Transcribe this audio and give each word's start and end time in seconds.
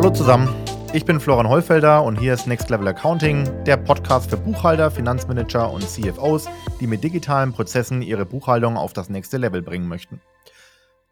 Hallo 0.00 0.14
zusammen, 0.14 0.48
ich 0.94 1.04
bin 1.04 1.20
Florian 1.20 1.50
Heufelder 1.50 2.02
und 2.02 2.18
hier 2.18 2.32
ist 2.32 2.46
Next 2.46 2.70
Level 2.70 2.88
Accounting, 2.88 3.46
der 3.66 3.76
Podcast 3.76 4.30
für 4.30 4.38
Buchhalter, 4.38 4.90
Finanzmanager 4.90 5.70
und 5.70 5.86
CFOs, 5.86 6.48
die 6.80 6.86
mit 6.86 7.04
digitalen 7.04 7.52
Prozessen 7.52 8.00
ihre 8.00 8.24
Buchhaltung 8.24 8.78
auf 8.78 8.94
das 8.94 9.10
nächste 9.10 9.36
Level 9.36 9.60
bringen 9.60 9.88
möchten. 9.88 10.22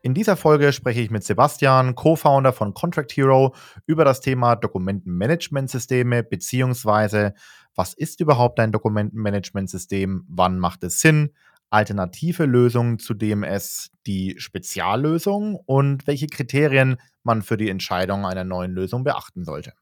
In 0.01 0.15
dieser 0.15 0.39
Folge 0.39 0.73
spreche 0.73 1.03
ich 1.03 1.11
mit 1.11 1.23
Sebastian, 1.23 1.97
Co-Founder 1.97 2.55
von 2.55 2.73
Contract 2.73 3.15
Hero, 3.15 3.55
über 3.85 4.07
das 4.07 4.23
Thema 4.23 4.57
Dokumentenmanagementsysteme 4.57 6.23
beziehungsweise 6.23 7.35
was 7.75 7.93
ist 7.93 8.23
überhaupt 8.23 8.59
ein 8.59 8.73
Dokumentenmanagementsystem, 8.73 10.25
wann 10.31 10.59
macht 10.59 10.83
es 10.83 11.03
Sinn, 11.03 11.35
alternative 11.71 12.45
Lösungen 12.45 12.99
zu 12.99 13.15
DMS, 13.15 13.91
die 14.07 14.37
Speziallösung 14.39 15.57
und 15.57 16.07
welche 16.07 16.27
Kriterien 16.27 16.97
man 17.23 17.43
für 17.43 17.57
die 17.57 17.69
Entscheidung 17.69 18.27
einer 18.27 18.45
neuen 18.45 18.73
Lösung 18.73 19.05
beachten 19.05 19.45
sollte. 19.45 19.73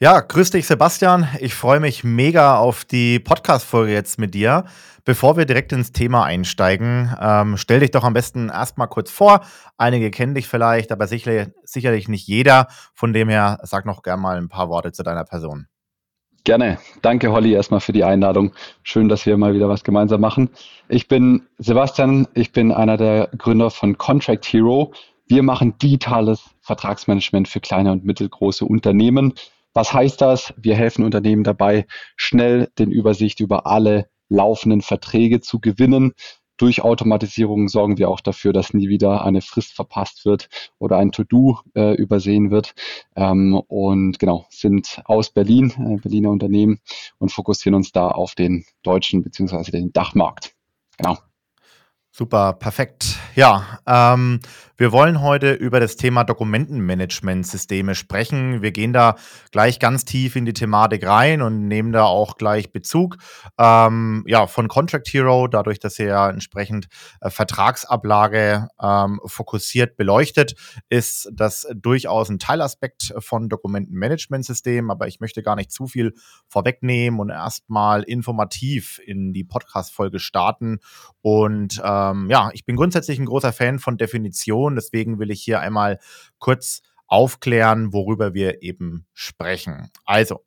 Ja, 0.00 0.20
grüß 0.20 0.52
dich, 0.52 0.64
Sebastian. 0.68 1.26
Ich 1.40 1.54
freue 1.54 1.80
mich 1.80 2.04
mega 2.04 2.56
auf 2.56 2.84
die 2.84 3.18
Podcast-Folge 3.18 3.92
jetzt 3.92 4.20
mit 4.20 4.32
dir. 4.32 4.64
Bevor 5.04 5.36
wir 5.36 5.44
direkt 5.44 5.72
ins 5.72 5.90
Thema 5.90 6.22
einsteigen, 6.22 7.12
ähm, 7.20 7.56
stell 7.56 7.80
dich 7.80 7.90
doch 7.90 8.04
am 8.04 8.12
besten 8.12 8.48
erstmal 8.48 8.86
kurz 8.86 9.10
vor. 9.10 9.40
Einige 9.76 10.12
kennen 10.12 10.36
dich 10.36 10.46
vielleicht, 10.46 10.92
aber 10.92 11.08
sicherlich, 11.08 11.48
sicherlich 11.64 12.06
nicht 12.06 12.28
jeder. 12.28 12.68
Von 12.94 13.12
dem 13.12 13.28
her, 13.28 13.58
sag 13.62 13.86
noch 13.86 14.04
gerne 14.04 14.22
mal 14.22 14.36
ein 14.36 14.48
paar 14.48 14.68
Worte 14.68 14.92
zu 14.92 15.02
deiner 15.02 15.24
Person. 15.24 15.66
Gerne. 16.44 16.78
Danke, 17.02 17.30
Holly, 17.30 17.52
erstmal 17.52 17.80
für 17.80 17.92
die 17.92 18.04
Einladung. 18.04 18.52
Schön, 18.82 19.08
dass 19.08 19.26
wir 19.26 19.36
mal 19.36 19.54
wieder 19.54 19.68
was 19.68 19.84
gemeinsam 19.84 20.20
machen. 20.20 20.50
Ich 20.88 21.08
bin 21.08 21.46
Sebastian. 21.58 22.26
Ich 22.34 22.52
bin 22.52 22.72
einer 22.72 22.96
der 22.96 23.28
Gründer 23.36 23.70
von 23.70 23.98
Contract 23.98 24.46
Hero. 24.46 24.92
Wir 25.26 25.42
machen 25.42 25.76
digitales 25.78 26.42
Vertragsmanagement 26.62 27.48
für 27.48 27.60
kleine 27.60 27.92
und 27.92 28.04
mittelgroße 28.04 28.64
Unternehmen. 28.64 29.34
Was 29.74 29.92
heißt 29.92 30.20
das? 30.22 30.54
Wir 30.56 30.74
helfen 30.74 31.04
Unternehmen 31.04 31.44
dabei, 31.44 31.86
schnell 32.16 32.70
den 32.78 32.90
Übersicht 32.90 33.40
über 33.40 33.66
alle 33.66 34.08
laufenden 34.30 34.80
Verträge 34.80 35.40
zu 35.40 35.60
gewinnen. 35.60 36.14
Durch 36.58 36.82
Automatisierung 36.82 37.68
sorgen 37.68 37.98
wir 37.98 38.10
auch 38.10 38.20
dafür, 38.20 38.52
dass 38.52 38.74
nie 38.74 38.88
wieder 38.88 39.24
eine 39.24 39.40
Frist 39.40 39.72
verpasst 39.72 40.24
wird 40.24 40.48
oder 40.78 40.98
ein 40.98 41.12
To-Do 41.12 41.60
äh, 41.74 41.94
übersehen 41.94 42.50
wird. 42.50 42.74
Ähm, 43.16 43.54
und 43.68 44.18
genau, 44.18 44.46
sind 44.50 45.00
aus 45.04 45.30
Berlin, 45.30 45.72
äh, 45.78 46.00
Berliner 46.00 46.30
Unternehmen 46.30 46.80
und 47.18 47.32
fokussieren 47.32 47.74
uns 47.74 47.92
da 47.92 48.08
auf 48.08 48.34
den 48.34 48.64
deutschen 48.82 49.22
bzw. 49.22 49.70
den 49.70 49.92
Dachmarkt. 49.92 50.54
Genau. 50.98 51.16
Super, 52.10 52.54
perfekt. 52.54 53.16
Ja, 53.36 53.78
ähm, 53.86 54.40
wir 54.78 54.92
wollen 54.92 55.20
heute 55.20 55.52
über 55.52 55.80
das 55.80 55.96
Thema 55.96 56.22
Dokumentenmanagementsysteme 56.22 57.96
sprechen. 57.96 58.62
Wir 58.62 58.70
gehen 58.70 58.92
da 58.92 59.16
gleich 59.50 59.80
ganz 59.80 60.04
tief 60.04 60.36
in 60.36 60.44
die 60.44 60.52
Thematik 60.52 61.04
rein 61.04 61.42
und 61.42 61.66
nehmen 61.66 61.90
da 61.90 62.04
auch 62.04 62.36
gleich 62.36 62.70
Bezug. 62.70 63.16
Ähm, 63.58 64.22
ja, 64.28 64.46
von 64.46 64.68
Contract 64.68 65.08
Hero, 65.08 65.48
dadurch, 65.48 65.80
dass 65.80 65.98
er 65.98 66.06
ja 66.06 66.30
entsprechend 66.30 66.86
äh, 67.20 67.28
Vertragsablage 67.28 68.68
ähm, 68.80 69.20
fokussiert 69.26 69.96
beleuchtet, 69.96 70.54
ist 70.88 71.28
das 71.32 71.66
durchaus 71.74 72.28
ein 72.28 72.38
Teilaspekt 72.38 73.12
von 73.18 73.48
Dokumentenmanagementsystemen. 73.48 74.92
Aber 74.92 75.08
ich 75.08 75.18
möchte 75.18 75.42
gar 75.42 75.56
nicht 75.56 75.72
zu 75.72 75.88
viel 75.88 76.14
vorwegnehmen 76.46 77.18
und 77.18 77.30
erstmal 77.30 78.04
informativ 78.04 79.00
in 79.04 79.32
die 79.32 79.42
Podcast-Folge 79.42 80.20
starten 80.20 80.78
und 81.20 81.82
ähm, 81.84 82.28
ja, 82.30 82.50
ich 82.52 82.64
bin 82.64 82.76
grundsätzlich 82.76 83.18
ein 83.18 83.26
großer 83.26 83.52
Fan 83.52 83.78
von 83.78 83.98
Definitionen, 83.98 84.67
deswegen 84.76 85.18
will 85.18 85.30
ich 85.30 85.42
hier 85.42 85.60
einmal 85.60 85.98
kurz 86.38 86.82
aufklären, 87.06 87.92
worüber 87.92 88.34
wir 88.34 88.62
eben 88.62 89.06
sprechen. 89.14 89.90
Also, 90.04 90.44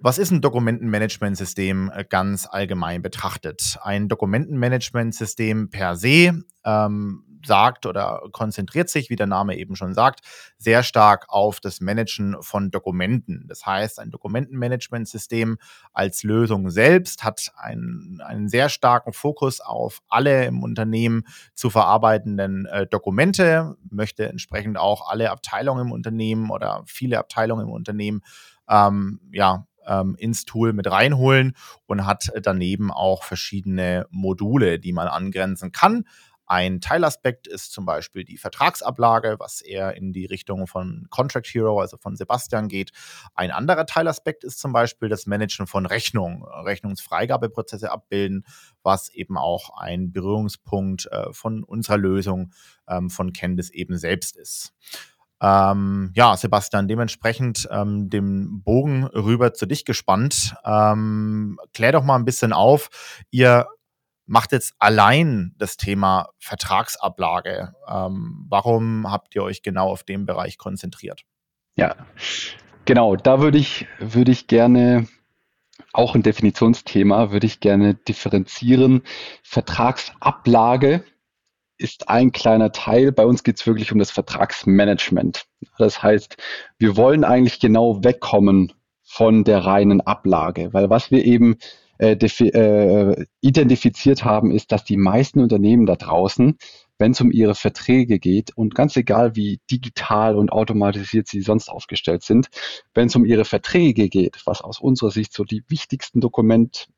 was 0.00 0.18
ist 0.18 0.30
ein 0.30 0.40
Dokumentenmanagementsystem 0.40 1.90
äh, 1.94 2.04
ganz 2.04 2.46
allgemein 2.46 3.00
betrachtet? 3.00 3.78
Ein 3.82 4.08
Dokumentenmanagementsystem 4.08 5.70
per 5.70 5.96
se 5.96 6.42
ähm, 6.64 7.33
sagt 7.46 7.86
oder 7.86 8.22
konzentriert 8.32 8.88
sich, 8.88 9.10
wie 9.10 9.16
der 9.16 9.26
Name 9.26 9.56
eben 9.56 9.76
schon 9.76 9.94
sagt, 9.94 10.20
sehr 10.58 10.82
stark 10.82 11.26
auf 11.28 11.60
das 11.60 11.80
Managen 11.80 12.36
von 12.40 12.70
Dokumenten. 12.70 13.46
Das 13.48 13.66
heißt, 13.66 13.98
ein 13.98 14.10
Dokumentenmanagementsystem 14.10 15.58
als 15.92 16.22
Lösung 16.22 16.70
selbst 16.70 17.24
hat 17.24 17.52
einen, 17.56 18.20
einen 18.20 18.48
sehr 18.48 18.68
starken 18.68 19.12
Fokus 19.12 19.60
auf 19.60 20.00
alle 20.08 20.44
im 20.46 20.62
Unternehmen 20.62 21.24
zu 21.54 21.70
verarbeitenden 21.70 22.66
äh, 22.66 22.86
Dokumente, 22.86 23.76
möchte 23.90 24.28
entsprechend 24.28 24.78
auch 24.78 25.08
alle 25.08 25.30
Abteilungen 25.30 25.86
im 25.86 25.92
Unternehmen 25.92 26.50
oder 26.50 26.82
viele 26.86 27.18
Abteilungen 27.18 27.66
im 27.66 27.72
Unternehmen 27.72 28.22
ähm, 28.68 29.20
ja, 29.32 29.66
ähm, 29.86 30.16
ins 30.18 30.44
Tool 30.44 30.72
mit 30.72 30.90
reinholen 30.90 31.54
und 31.86 32.06
hat 32.06 32.30
daneben 32.42 32.90
auch 32.90 33.22
verschiedene 33.22 34.06
Module, 34.10 34.78
die 34.78 34.92
man 34.92 35.08
angrenzen 35.08 35.72
kann. 35.72 36.04
Ein 36.46 36.80
Teilaspekt 36.80 37.46
ist 37.46 37.72
zum 37.72 37.86
Beispiel 37.86 38.24
die 38.24 38.36
Vertragsablage, 38.36 39.36
was 39.38 39.60
eher 39.60 39.96
in 39.96 40.12
die 40.12 40.26
Richtung 40.26 40.66
von 40.66 41.06
Contract 41.10 41.46
Hero, 41.46 41.80
also 41.80 41.96
von 41.96 42.16
Sebastian 42.16 42.68
geht. 42.68 42.90
Ein 43.34 43.50
anderer 43.50 43.86
Teilaspekt 43.86 44.44
ist 44.44 44.58
zum 44.58 44.72
Beispiel 44.72 45.08
das 45.08 45.26
Managen 45.26 45.66
von 45.66 45.86
Rechnungen, 45.86 46.42
Rechnungsfreigabeprozesse 46.42 47.90
abbilden, 47.90 48.44
was 48.82 49.08
eben 49.08 49.38
auch 49.38 49.70
ein 49.76 50.12
Berührungspunkt 50.12 51.06
äh, 51.06 51.32
von 51.32 51.64
unserer 51.64 51.98
Lösung 51.98 52.52
ähm, 52.88 53.10
von 53.10 53.32
Candice 53.32 53.70
eben 53.70 53.96
selbst 53.96 54.36
ist. 54.36 54.74
Ähm, 55.40 56.10
ja, 56.14 56.36
Sebastian, 56.36 56.88
dementsprechend 56.88 57.68
ähm, 57.70 58.08
dem 58.08 58.62
Bogen 58.62 59.04
rüber 59.04 59.52
zu 59.52 59.66
dich 59.66 59.84
gespannt. 59.84 60.54
Ähm, 60.64 61.58
klär 61.74 61.92
doch 61.92 62.04
mal 62.04 62.16
ein 62.16 62.24
bisschen 62.24 62.52
auf. 62.52 62.88
Ihr 63.30 63.66
macht 64.26 64.52
jetzt 64.52 64.74
allein 64.78 65.54
das 65.58 65.76
Thema 65.76 66.28
Vertragsablage. 66.38 67.74
Ähm, 67.88 68.46
warum 68.48 69.10
habt 69.10 69.34
ihr 69.34 69.42
euch 69.42 69.62
genau 69.62 69.88
auf 69.88 70.04
den 70.04 70.26
Bereich 70.26 70.58
konzentriert? 70.58 71.22
Ja, 71.76 71.96
genau. 72.84 73.16
Da 73.16 73.40
würde 73.40 73.58
ich, 73.58 73.86
würde 73.98 74.32
ich 74.32 74.46
gerne 74.46 75.06
auch 75.92 76.14
ein 76.14 76.22
Definitionsthema, 76.22 77.30
würde 77.30 77.46
ich 77.46 77.60
gerne 77.60 77.94
differenzieren. 77.94 79.02
Vertragsablage 79.42 81.04
ist 81.76 82.08
ein 82.08 82.32
kleiner 82.32 82.72
Teil. 82.72 83.12
Bei 83.12 83.26
uns 83.26 83.42
geht 83.42 83.58
es 83.58 83.66
wirklich 83.66 83.92
um 83.92 83.98
das 83.98 84.10
Vertragsmanagement. 84.10 85.44
Das 85.78 86.02
heißt, 86.02 86.36
wir 86.78 86.96
wollen 86.96 87.24
eigentlich 87.24 87.60
genau 87.60 88.02
wegkommen 88.04 88.72
von 89.02 89.44
der 89.44 89.64
reinen 89.64 90.00
Ablage, 90.00 90.72
weil 90.72 90.90
was 90.90 91.10
wir 91.10 91.24
eben 91.24 91.58
äh, 91.98 92.12
äh, 92.12 93.26
identifiziert 93.40 94.24
haben, 94.24 94.50
ist, 94.50 94.72
dass 94.72 94.84
die 94.84 94.96
meisten 94.96 95.40
Unternehmen 95.40 95.86
da 95.86 95.96
draußen, 95.96 96.58
wenn 96.98 97.12
es 97.12 97.20
um 97.20 97.30
ihre 97.30 97.54
Verträge 97.54 98.18
geht 98.18 98.56
und 98.56 98.74
ganz 98.74 98.96
egal 98.96 99.36
wie 99.36 99.60
digital 99.70 100.36
und 100.36 100.50
automatisiert 100.50 101.28
sie 101.28 101.40
sonst 101.40 101.68
aufgestellt 101.68 102.22
sind, 102.22 102.48
wenn 102.94 103.06
es 103.06 103.16
um 103.16 103.24
ihre 103.24 103.44
Verträge 103.44 104.08
geht, 104.08 104.42
was 104.44 104.60
aus 104.60 104.80
unserer 104.80 105.10
Sicht 105.10 105.32
so 105.32 105.44
die 105.44 105.62
wichtigsten 105.68 106.20
Dokument, 106.20 106.88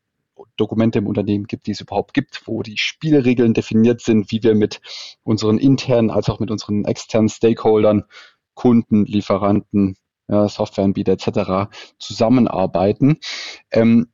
Dokumente 0.57 0.99
im 0.99 1.07
Unternehmen 1.07 1.47
gibt, 1.47 1.67
die 1.67 1.73
es 1.73 1.81
überhaupt 1.81 2.15
gibt, 2.15 2.43
wo 2.47 2.63
die 2.63 2.77
Spielregeln 2.77 3.55
definiert 3.55 4.01
sind, 4.01 4.31
wie 4.31 4.43
wir 4.43 4.55
mit 4.55 4.81
unseren 5.23 5.59
internen 5.59 6.11
als 6.11 6.29
auch 6.29 6.41
mit 6.41 6.51
unseren 6.51 6.85
externen 6.85 7.29
Stakeholdern, 7.29 8.05
Kunden, 8.55 9.05
Lieferanten, 9.05 9.97
Softwareanbieter 10.29 11.13
etc. 11.13 11.71
zusammenarbeiten. 11.99 13.19
Ähm, 13.71 14.09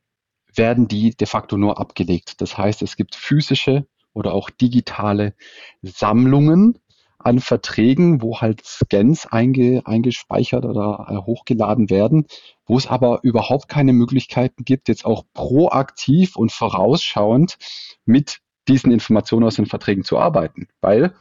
werden 0.54 0.88
die 0.88 1.14
de 1.14 1.26
facto 1.26 1.56
nur 1.56 1.80
abgelegt. 1.80 2.40
Das 2.40 2.56
heißt, 2.58 2.82
es 2.82 2.96
gibt 2.96 3.14
physische 3.14 3.86
oder 4.12 4.34
auch 4.34 4.50
digitale 4.50 5.34
Sammlungen 5.82 6.78
an 7.18 7.38
Verträgen, 7.38 8.20
wo 8.20 8.40
halt 8.40 8.64
Scans 8.64 9.26
einge, 9.26 9.82
eingespeichert 9.84 10.64
oder 10.64 11.06
äh, 11.08 11.16
hochgeladen 11.16 11.88
werden, 11.88 12.26
wo 12.66 12.76
es 12.76 12.86
aber 12.86 13.20
überhaupt 13.22 13.68
keine 13.68 13.92
Möglichkeiten 13.92 14.64
gibt, 14.64 14.88
jetzt 14.88 15.04
auch 15.04 15.24
proaktiv 15.32 16.36
und 16.36 16.52
vorausschauend 16.52 17.58
mit 18.04 18.40
diesen 18.68 18.92
Informationen 18.92 19.46
aus 19.46 19.56
den 19.56 19.66
Verträgen 19.66 20.04
zu 20.04 20.18
arbeiten. 20.18 20.68
Weil 20.80 21.14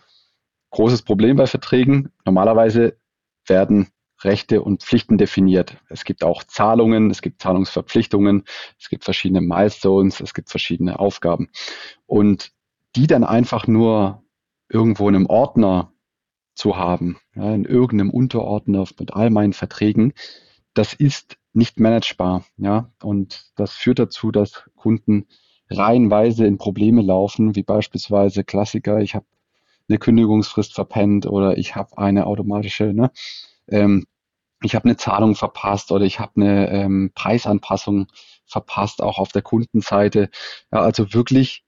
großes 0.71 1.03
Problem 1.03 1.37
bei 1.37 1.47
Verträgen, 1.47 2.11
normalerweise 2.25 2.97
werden 3.45 3.89
Rechte 4.23 4.61
und 4.61 4.83
Pflichten 4.83 5.17
definiert. 5.17 5.77
Es 5.89 6.05
gibt 6.05 6.23
auch 6.23 6.43
Zahlungen, 6.43 7.09
es 7.09 7.21
gibt 7.21 7.41
Zahlungsverpflichtungen, 7.41 8.43
es 8.79 8.89
gibt 8.89 9.03
verschiedene 9.03 9.41
Milestones, 9.41 10.21
es 10.21 10.33
gibt 10.33 10.49
verschiedene 10.49 10.99
Aufgaben. 10.99 11.49
Und 12.05 12.51
die 12.95 13.07
dann 13.07 13.23
einfach 13.23 13.67
nur 13.67 14.23
irgendwo 14.69 15.09
in 15.09 15.15
einem 15.15 15.25
Ordner 15.25 15.91
zu 16.53 16.77
haben, 16.77 17.17
ja, 17.35 17.53
in 17.53 17.65
irgendeinem 17.65 18.11
Unterordner 18.11 18.85
mit 18.99 19.13
all 19.13 19.29
meinen 19.29 19.53
Verträgen, 19.53 20.13
das 20.73 20.93
ist 20.93 21.37
nicht 21.53 21.79
managebar. 21.79 22.45
Ja? 22.57 22.91
Und 23.01 23.51
das 23.55 23.73
führt 23.73 23.99
dazu, 23.99 24.31
dass 24.31 24.63
Kunden 24.75 25.27
reihenweise 25.69 26.45
in 26.45 26.57
Probleme 26.57 27.01
laufen, 27.01 27.55
wie 27.55 27.63
beispielsweise 27.63 28.43
Klassiker, 28.43 28.99
ich 28.99 29.15
habe 29.15 29.25
eine 29.87 29.97
Kündigungsfrist 29.97 30.73
verpennt 30.73 31.25
oder 31.25 31.57
ich 31.57 31.75
habe 31.75 31.97
eine 31.97 32.25
automatische 32.25 32.93
ne, 32.93 33.11
ähm, 33.67 34.05
ich 34.63 34.75
habe 34.75 34.85
eine 34.85 34.97
Zahlung 34.97 35.35
verpasst 35.35 35.91
oder 35.91 36.05
ich 36.05 36.19
habe 36.19 36.33
eine 36.35 36.69
ähm, 36.69 37.11
Preisanpassung 37.15 38.07
verpasst, 38.45 39.01
auch 39.01 39.17
auf 39.17 39.31
der 39.31 39.41
Kundenseite. 39.41 40.29
Ja, 40.71 40.81
also 40.81 41.13
wirklich 41.13 41.63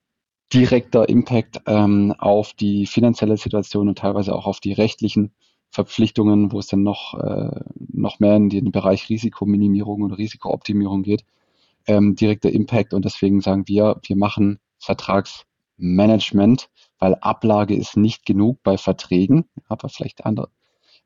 direkter 0.54 1.10
Impact 1.10 1.62
ähm, 1.66 2.14
auf 2.18 2.54
die 2.54 2.86
finanzielle 2.86 3.38
Situation 3.38 3.90
und 3.90 3.98
teilweise 3.98 4.36
auch 4.36 4.46
auf 4.46 4.60
die 4.60 4.74
rechtlichen 4.74 5.34
Verpflichtungen, 5.72 6.52
wo 6.52 6.60
es 6.60 6.68
dann 6.68 6.84
noch, 6.84 7.16
äh, 7.16 7.62
noch 7.76 8.20
mehr 8.20 8.36
in 8.36 8.50
den 8.50 8.72
Bereich 8.72 9.10
Risikominimierung 9.10 10.04
und 10.04 10.14
Risikooptimierung 10.14 11.02
geht. 11.02 11.26
Ähm, 11.88 12.16
direkter 12.16 12.52
Impact 12.52 12.94
und 12.94 13.04
deswegen 13.06 13.42
sagen 13.42 13.68
wir, 13.68 14.00
wir 14.04 14.16
machen 14.16 14.60
Vertragsmanagement, 14.78 16.70
weil 17.00 17.16
Ablage 17.16 17.76
ist 17.76 17.98
nicht 17.98 18.26
genug 18.26 18.62
bei 18.64 18.78
Verträgen, 18.78 19.46
aber 19.68 19.90
vielleicht 19.90 20.26
andere, 20.26 20.50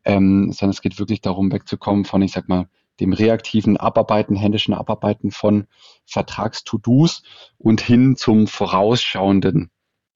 ähm, 0.08 0.54
sondern 0.54 0.72
es 0.72 0.82
geht 0.82 1.00
wirklich 1.00 1.20
darum, 1.20 1.52
wegzukommen 1.52 2.06
von, 2.06 2.22
ich 2.22 2.32
sag 2.32 2.48
mal, 2.48 2.70
dem 3.02 3.12
reaktiven 3.12 3.76
Abarbeiten, 3.78 4.36
händischen 4.38 4.74
Abarbeiten 4.74 5.32
von 5.32 5.68
Vertrags-To-Dos 6.06 7.24
und 7.58 7.82
hin 7.82 8.16
zum 8.16 8.48
vorausschauenden, 8.48 9.70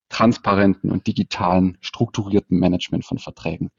transparenten 0.08 0.92
und 0.92 1.08
digitalen, 1.08 1.78
strukturierten 1.82 2.58
Management 2.58 3.06
von 3.06 3.20
Verträgen. 3.20 3.70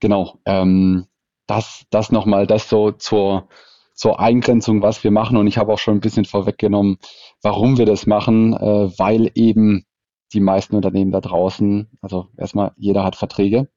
Genau, 0.00 0.38
ähm, 0.44 1.06
das, 1.46 1.86
das 1.90 2.12
nochmal, 2.12 2.46
das 2.46 2.68
so 2.68 2.92
zur, 2.92 3.48
zur 3.94 4.20
Eingrenzung, 4.20 4.82
was 4.82 5.02
wir 5.02 5.10
machen. 5.10 5.38
Und 5.38 5.46
ich 5.46 5.56
habe 5.56 5.72
auch 5.72 5.78
schon 5.78 5.96
ein 5.96 6.00
bisschen 6.00 6.26
vorweggenommen, 6.26 6.98
warum 7.42 7.78
wir 7.78 7.86
das 7.86 8.06
machen, 8.06 8.52
äh, 8.52 8.98
weil 8.98 9.30
eben 9.34 9.86
die 10.34 10.40
meisten 10.40 10.76
Unternehmen 10.76 11.10
da 11.10 11.22
draußen, 11.22 11.88
also 12.02 12.28
erstmal 12.36 12.72
jeder 12.76 13.02
hat 13.02 13.16
Verträge. 13.16 13.68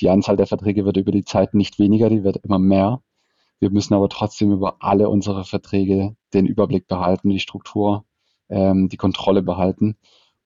Die 0.00 0.10
Anzahl 0.10 0.36
der 0.36 0.46
Verträge 0.46 0.84
wird 0.84 0.96
über 0.96 1.12
die 1.12 1.24
Zeit 1.24 1.54
nicht 1.54 1.78
weniger, 1.78 2.08
die 2.08 2.24
wird 2.24 2.38
immer 2.38 2.58
mehr. 2.58 3.02
Wir 3.60 3.70
müssen 3.70 3.94
aber 3.94 4.08
trotzdem 4.08 4.52
über 4.52 4.76
alle 4.80 5.08
unsere 5.08 5.44
Verträge 5.44 6.16
den 6.32 6.46
Überblick 6.46 6.86
behalten, 6.86 7.30
die 7.30 7.40
Struktur, 7.40 8.04
ähm, 8.48 8.88
die 8.88 8.96
Kontrolle 8.96 9.42
behalten. 9.42 9.96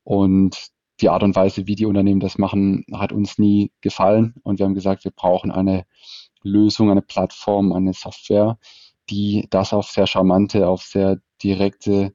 Und 0.05 0.71
die 1.01 1.09
Art 1.09 1.23
und 1.23 1.37
Weise, 1.37 1.67
wie 1.67 1.75
die 1.75 1.87
Unternehmen 1.87 2.21
das 2.21 2.39
machen, 2.39 2.85
hat 2.93 3.13
uns 3.13 3.39
nie 3.39 3.73
gefallen. 3.81 4.35
Und 4.43 4.59
wir 4.59 4.67
haben 4.67 4.75
gesagt, 4.75 5.05
wir 5.05 5.11
brauchen 5.11 5.51
eine 5.51 5.87
Lösung, 6.43 6.91
eine 6.91 7.03
Plattform, 7.03 7.73
eine 7.73 7.93
Software, 7.93 8.59
die 9.11 9.47
das 9.51 9.73
auf 9.73 9.87
sehr 9.89 10.07
charmante, 10.07 10.69
auf 10.69 10.83
sehr 10.83 11.21
direkte 11.43 12.15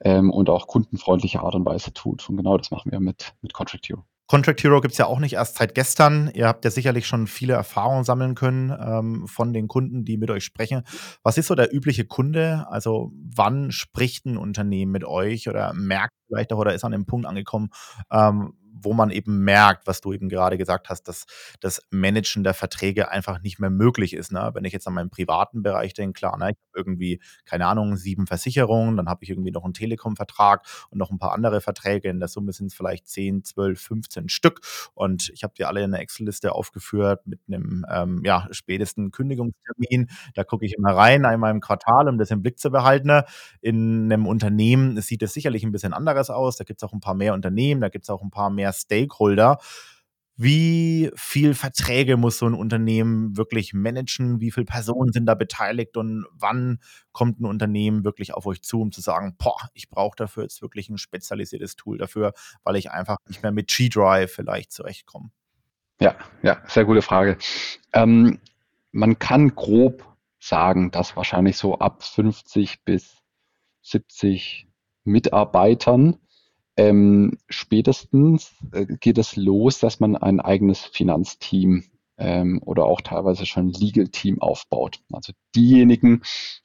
ähm, 0.00 0.30
und 0.30 0.50
auch 0.50 0.66
kundenfreundliche 0.66 1.40
Art 1.40 1.54
und 1.54 1.64
Weise 1.64 1.92
tut. 1.92 2.28
Und 2.28 2.36
genau 2.36 2.58
das 2.58 2.70
machen 2.70 2.92
wir 2.92 3.00
mit, 3.00 3.34
mit 3.42 3.52
Contract 3.52 3.88
Hero. 3.88 4.04
Contract 4.26 4.62
Hero 4.62 4.80
gibt 4.80 4.92
es 4.92 4.98
ja 4.98 5.06
auch 5.06 5.20
nicht 5.20 5.34
erst 5.34 5.58
seit 5.58 5.74
gestern. 5.74 6.30
Ihr 6.34 6.48
habt 6.48 6.64
ja 6.64 6.70
sicherlich 6.70 7.06
schon 7.06 7.26
viele 7.26 7.54
Erfahrungen 7.54 8.04
sammeln 8.04 8.34
können 8.34 8.76
ähm, 8.78 9.26
von 9.28 9.52
den 9.52 9.68
Kunden, 9.68 10.04
die 10.04 10.16
mit 10.16 10.30
euch 10.30 10.44
sprechen. 10.44 10.82
Was 11.22 11.38
ist 11.38 11.46
so 11.46 11.54
der 11.54 11.72
übliche 11.72 12.04
Kunde? 12.04 12.66
Also 12.68 13.12
wann 13.34 13.70
spricht 13.70 14.26
ein 14.26 14.36
Unternehmen 14.36 14.90
mit 14.90 15.04
euch 15.04 15.48
oder 15.48 15.72
merkt 15.74 16.14
vielleicht 16.26 16.52
auch 16.52 16.58
oder 16.58 16.74
ist 16.74 16.84
an 16.84 16.92
dem 16.92 17.06
Punkt 17.06 17.26
angekommen, 17.26 17.68
ähm, 18.10 18.54
wo 18.82 18.92
man 18.92 19.10
eben 19.10 19.40
merkt, 19.44 19.86
was 19.86 20.00
du 20.00 20.12
eben 20.12 20.28
gerade 20.28 20.58
gesagt 20.58 20.88
hast, 20.88 21.08
dass 21.08 21.26
das 21.60 21.82
Managen 21.90 22.44
der 22.44 22.54
Verträge 22.54 23.10
einfach 23.10 23.40
nicht 23.42 23.58
mehr 23.58 23.70
möglich 23.70 24.14
ist. 24.14 24.32
Ne? 24.32 24.50
Wenn 24.54 24.64
ich 24.64 24.72
jetzt 24.72 24.86
an 24.86 24.94
meinen 24.94 25.10
privaten 25.10 25.62
Bereich 25.62 25.94
denke, 25.94 26.18
klar, 26.18 26.36
ne, 26.38 26.50
ich 26.50 26.56
habe 26.56 26.86
irgendwie, 26.86 27.20
keine 27.44 27.66
Ahnung, 27.66 27.96
sieben 27.96 28.26
Versicherungen, 28.26 28.96
dann 28.96 29.08
habe 29.08 29.24
ich 29.24 29.30
irgendwie 29.30 29.50
noch 29.50 29.64
einen 29.64 29.74
Telekom-Vertrag 29.74 30.66
und 30.90 30.98
noch 30.98 31.10
ein 31.10 31.18
paar 31.18 31.32
andere 31.32 31.60
Verträge. 31.60 32.08
In 32.08 32.18
der 32.18 32.28
Summe 32.28 32.52
sind 32.52 32.68
es 32.68 32.74
vielleicht 32.74 33.08
10, 33.08 33.44
12, 33.44 33.80
15 33.80 34.28
Stück. 34.28 34.60
Und 34.94 35.30
ich 35.30 35.42
habe 35.42 35.54
die 35.56 35.64
alle 35.64 35.82
in 35.82 35.92
der 35.92 36.00
Excel-Liste 36.00 36.52
aufgeführt 36.52 37.26
mit 37.26 37.40
einem 37.48 37.86
ähm, 37.90 38.22
ja, 38.24 38.48
spätesten 38.50 39.10
Kündigungstermin. 39.10 40.08
Da 40.34 40.44
gucke 40.44 40.66
ich 40.66 40.74
immer 40.74 40.92
rein, 40.92 41.24
einmal 41.24 41.50
im 41.50 41.60
Quartal, 41.60 42.08
um 42.08 42.18
das 42.18 42.30
im 42.30 42.42
Blick 42.42 42.58
zu 42.58 42.70
behalten. 42.70 43.22
In 43.60 44.12
einem 44.12 44.26
Unternehmen 44.26 45.00
sieht 45.00 45.22
es 45.22 45.32
sicherlich 45.32 45.64
ein 45.64 45.72
bisschen 45.72 45.92
anderes 45.92 46.30
aus. 46.30 46.56
Da 46.56 46.64
gibt 46.64 46.82
es 46.82 46.88
auch 46.88 46.92
ein 46.92 47.00
paar 47.00 47.14
mehr 47.14 47.34
Unternehmen, 47.34 47.80
da 47.80 47.88
gibt 47.88 48.04
es 48.04 48.10
auch 48.10 48.22
ein 48.22 48.30
paar 48.30 48.50
mehr 48.50 48.65
Stakeholder. 48.72 49.58
Wie 50.38 51.10
viel 51.14 51.54
Verträge 51.54 52.18
muss 52.18 52.36
so 52.36 52.46
ein 52.46 52.52
Unternehmen 52.52 53.38
wirklich 53.38 53.72
managen? 53.72 54.38
Wie 54.40 54.50
viele 54.50 54.66
Personen 54.66 55.10
sind 55.10 55.24
da 55.24 55.34
beteiligt? 55.34 55.96
Und 55.96 56.26
wann 56.30 56.78
kommt 57.12 57.40
ein 57.40 57.46
Unternehmen 57.46 58.04
wirklich 58.04 58.34
auf 58.34 58.44
euch 58.44 58.60
zu, 58.60 58.82
um 58.82 58.92
zu 58.92 59.00
sagen, 59.00 59.34
boah, 59.38 59.56
ich 59.72 59.88
brauche 59.88 60.16
dafür 60.16 60.42
jetzt 60.42 60.60
wirklich 60.60 60.90
ein 60.90 60.98
spezialisiertes 60.98 61.76
Tool 61.76 61.96
dafür, 61.96 62.34
weil 62.64 62.76
ich 62.76 62.90
einfach 62.90 63.16
nicht 63.26 63.42
mehr 63.42 63.52
mit 63.52 63.68
G-Drive 63.68 64.30
vielleicht 64.30 64.72
zurechtkomme? 64.72 65.30
Ja, 66.00 66.16
ja, 66.42 66.62
sehr 66.68 66.84
gute 66.84 67.00
Frage. 67.00 67.38
Ähm, 67.94 68.38
man 68.92 69.18
kann 69.18 69.54
grob 69.54 70.04
sagen, 70.38 70.90
dass 70.90 71.16
wahrscheinlich 71.16 71.56
so 71.56 71.78
ab 71.78 72.02
50 72.02 72.84
bis 72.84 73.16
70 73.80 74.68
Mitarbeitern 75.04 76.18
ähm, 76.76 77.38
spätestens 77.48 78.54
äh, 78.72 78.86
geht 78.86 79.18
es 79.18 79.36
los, 79.36 79.78
dass 79.78 80.00
man 80.00 80.16
ein 80.16 80.40
eigenes 80.40 80.80
Finanzteam 80.80 81.84
ähm, 82.18 82.60
oder 82.64 82.84
auch 82.84 83.00
teilweise 83.00 83.46
schon 83.46 83.70
Legal 83.70 84.08
Team 84.08 84.40
aufbaut. 84.40 85.00
Also 85.12 85.32
diejenigen, 85.54 86.22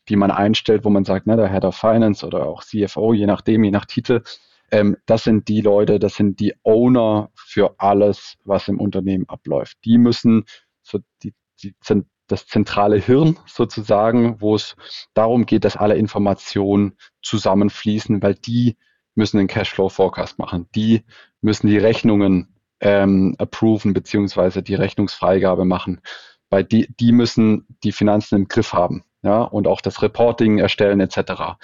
die 0.09 0.15
man 0.15 0.31
einstellt, 0.31 0.85
wo 0.85 0.89
man 0.89 1.05
sagt, 1.05 1.27
ne, 1.27 1.37
der 1.37 1.51
Head 1.51 1.65
of 1.65 1.75
Finance 1.75 2.25
oder 2.25 2.45
auch 2.45 2.63
CFO, 2.63 3.13
je 3.13 3.25
nachdem, 3.25 3.63
je 3.63 3.71
nach 3.71 3.85
Titel, 3.85 4.23
ähm, 4.71 4.97
das 5.05 5.23
sind 5.23 5.47
die 5.47 5.61
Leute, 5.61 5.99
das 5.99 6.15
sind 6.15 6.39
die 6.39 6.53
Owner 6.63 7.29
für 7.35 7.75
alles, 7.77 8.37
was 8.45 8.67
im 8.67 8.79
Unternehmen 8.79 9.27
abläuft. 9.27 9.77
Die 9.85 9.97
müssen 9.97 10.45
so 10.81 10.99
die, 11.23 11.33
die 11.61 11.75
sind 11.81 12.05
das 12.27 12.47
zentrale 12.47 12.97
Hirn 12.97 13.37
sozusagen, 13.45 14.39
wo 14.39 14.55
es 14.55 14.75
darum 15.13 15.45
geht, 15.45 15.65
dass 15.65 15.75
alle 15.75 15.95
Informationen 15.95 16.97
zusammenfließen, 17.21 18.21
weil 18.23 18.35
die 18.35 18.77
müssen 19.15 19.37
den 19.37 19.47
Cashflow-Forecast 19.47 20.39
machen. 20.39 20.67
Die 20.75 21.03
müssen 21.41 21.67
die 21.67 21.77
Rechnungen 21.77 22.55
ähm, 22.79 23.35
approven 23.37 23.93
beziehungsweise 23.93 24.63
die 24.63 24.75
Rechnungsfreigabe 24.75 25.65
machen. 25.65 26.01
Weil 26.49 26.63
die, 26.63 26.87
die 26.99 27.11
müssen 27.11 27.65
die 27.83 27.91
Finanzen 27.91 28.35
im 28.35 28.47
Griff 28.47 28.73
haben 28.73 29.03
ja, 29.23 29.41
und 29.41 29.67
auch 29.67 29.81
das 29.81 30.01
Reporting 30.01 30.59
erstellen 30.59 30.99
etc. 30.99 31.57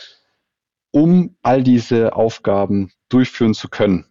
Um 0.92 1.36
all 1.42 1.64
diese 1.64 2.16
Aufgaben 2.16 2.92
durchführen 3.10 3.54
zu 3.54 3.70
können 3.70 4.06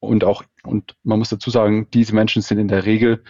und 0.00 0.24
auch, 0.24 0.44
und 0.62 0.96
man 1.02 1.18
muss 1.18 1.30
dazu 1.30 1.50
sagen, 1.50 1.88
diese 1.92 2.14
Menschen 2.14 2.42
sind 2.42 2.58
in 2.58 2.68
der 2.68 2.84
Regel 2.84 3.22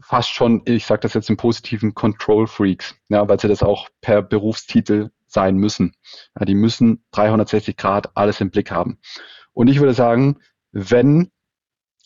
fast 0.00 0.30
schon, 0.30 0.62
ich 0.64 0.86
sage 0.86 1.00
das 1.00 1.14
jetzt 1.14 1.30
im 1.30 1.36
positiven, 1.36 1.94
Control 1.94 2.46
Freaks, 2.46 2.94
ja, 3.08 3.28
weil 3.28 3.40
sie 3.40 3.48
das 3.48 3.62
auch 3.62 3.88
per 4.00 4.22
Berufstitel 4.22 5.10
sein 5.36 5.56
müssen. 5.56 5.92
Ja, 6.38 6.46
die 6.46 6.54
müssen 6.54 7.04
360 7.10 7.76
Grad 7.76 8.16
alles 8.16 8.40
im 8.40 8.50
Blick 8.50 8.70
haben. 8.70 8.98
Und 9.52 9.68
ich 9.68 9.80
würde 9.80 9.92
sagen, 9.92 10.38
wenn 10.72 11.30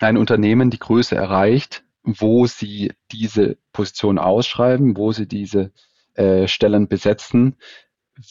ein 0.00 0.16
Unternehmen 0.16 0.70
die 0.70 0.80
Größe 0.80 1.14
erreicht, 1.14 1.84
wo 2.02 2.46
sie 2.46 2.92
diese 3.12 3.56
Position 3.72 4.18
ausschreiben, 4.18 4.96
wo 4.96 5.12
sie 5.12 5.28
diese 5.28 5.70
äh, 6.14 6.49
Stellen 6.49 6.88
besetzen, 6.88 7.56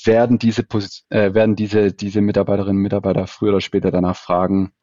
werden 0.03 0.37
diese, 0.37 0.63
äh, 1.09 1.33
werden 1.33 1.55
diese, 1.55 1.93
diese 1.93 2.19
Mitarbeiterinnen 2.19 2.77
und 2.77 2.83
Mitarbeiter 2.83 3.25
früher 3.25 3.51
oder 3.51 3.61
später 3.61 3.91
danach 3.91 4.17
fragen 4.17 4.73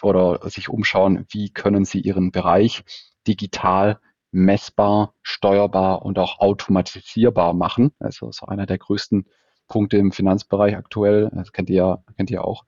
oder 0.00 0.40
sich 0.48 0.70
umschauen, 0.70 1.26
wie 1.30 1.50
können 1.50 1.84
sie 1.84 2.00
ihren 2.00 2.30
Bereich 2.30 2.82
digital 3.26 4.00
messbar, 4.32 5.14
steuerbar 5.22 6.02
und 6.02 6.18
auch 6.18 6.38
automatisierbar 6.38 7.52
machen. 7.52 7.92
Also 7.98 8.30
so 8.32 8.46
einer 8.46 8.66
der 8.66 8.78
größten 8.78 9.26
Punkte 9.70 9.96
im 9.96 10.12
Finanzbereich 10.12 10.76
aktuell. 10.76 11.30
Das 11.32 11.52
kennt 11.52 11.70
ihr 11.70 11.76
ja, 11.76 12.04
kennt 12.16 12.30
ihr 12.30 12.44
auch. 12.44 12.64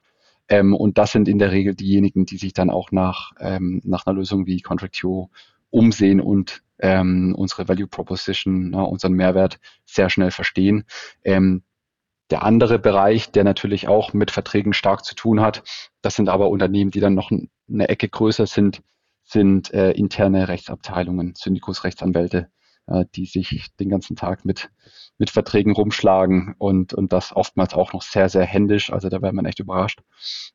Ähm, 0.48 0.74
und 0.74 0.96
das 0.96 1.12
sind 1.12 1.28
in 1.28 1.38
der 1.38 1.52
Regel 1.52 1.74
diejenigen, 1.74 2.24
die 2.24 2.38
sich 2.38 2.54
dann 2.54 2.70
auch 2.70 2.90
nach, 2.92 3.32
ähm, 3.40 3.82
nach 3.84 4.06
einer 4.06 4.16
Lösung 4.16 4.46
wie 4.46 4.60
Contractio 4.60 5.30
umsehen 5.70 6.20
und 6.20 6.62
ähm, 6.78 7.34
unsere 7.36 7.68
Value 7.68 7.86
Proposition, 7.86 8.70
ne, 8.70 8.84
unseren 8.84 9.12
Mehrwert 9.12 9.60
sehr 9.84 10.08
schnell 10.08 10.30
verstehen. 10.30 10.84
Ähm, 11.24 11.62
der 12.30 12.44
andere 12.44 12.78
Bereich, 12.78 13.30
der 13.30 13.44
natürlich 13.44 13.88
auch 13.88 14.14
mit 14.14 14.30
Verträgen 14.30 14.72
stark 14.72 15.04
zu 15.04 15.14
tun 15.14 15.40
hat, 15.40 15.62
das 16.00 16.14
sind 16.16 16.28
aber 16.28 16.48
Unternehmen, 16.48 16.90
die 16.90 17.00
dann 17.00 17.14
noch 17.14 17.30
eine 17.30 17.88
Ecke 17.88 18.08
größer 18.08 18.46
sind, 18.46 18.82
sind 19.24 19.72
äh, 19.72 19.92
interne 19.92 20.48
Rechtsabteilungen, 20.48 21.34
Syndikusrechtsanwälte, 21.36 22.50
die 23.14 23.26
sich 23.26 23.74
den 23.76 23.88
ganzen 23.88 24.16
Tag 24.16 24.44
mit, 24.44 24.70
mit 25.18 25.30
Verträgen 25.30 25.72
rumschlagen 25.72 26.54
und, 26.58 26.92
und 26.94 27.12
das 27.12 27.34
oftmals 27.34 27.74
auch 27.74 27.92
noch 27.92 28.02
sehr, 28.02 28.28
sehr 28.28 28.44
händisch. 28.44 28.92
Also 28.92 29.08
da 29.08 29.22
wäre 29.22 29.32
man 29.32 29.46
echt 29.46 29.60
überrascht, 29.60 30.02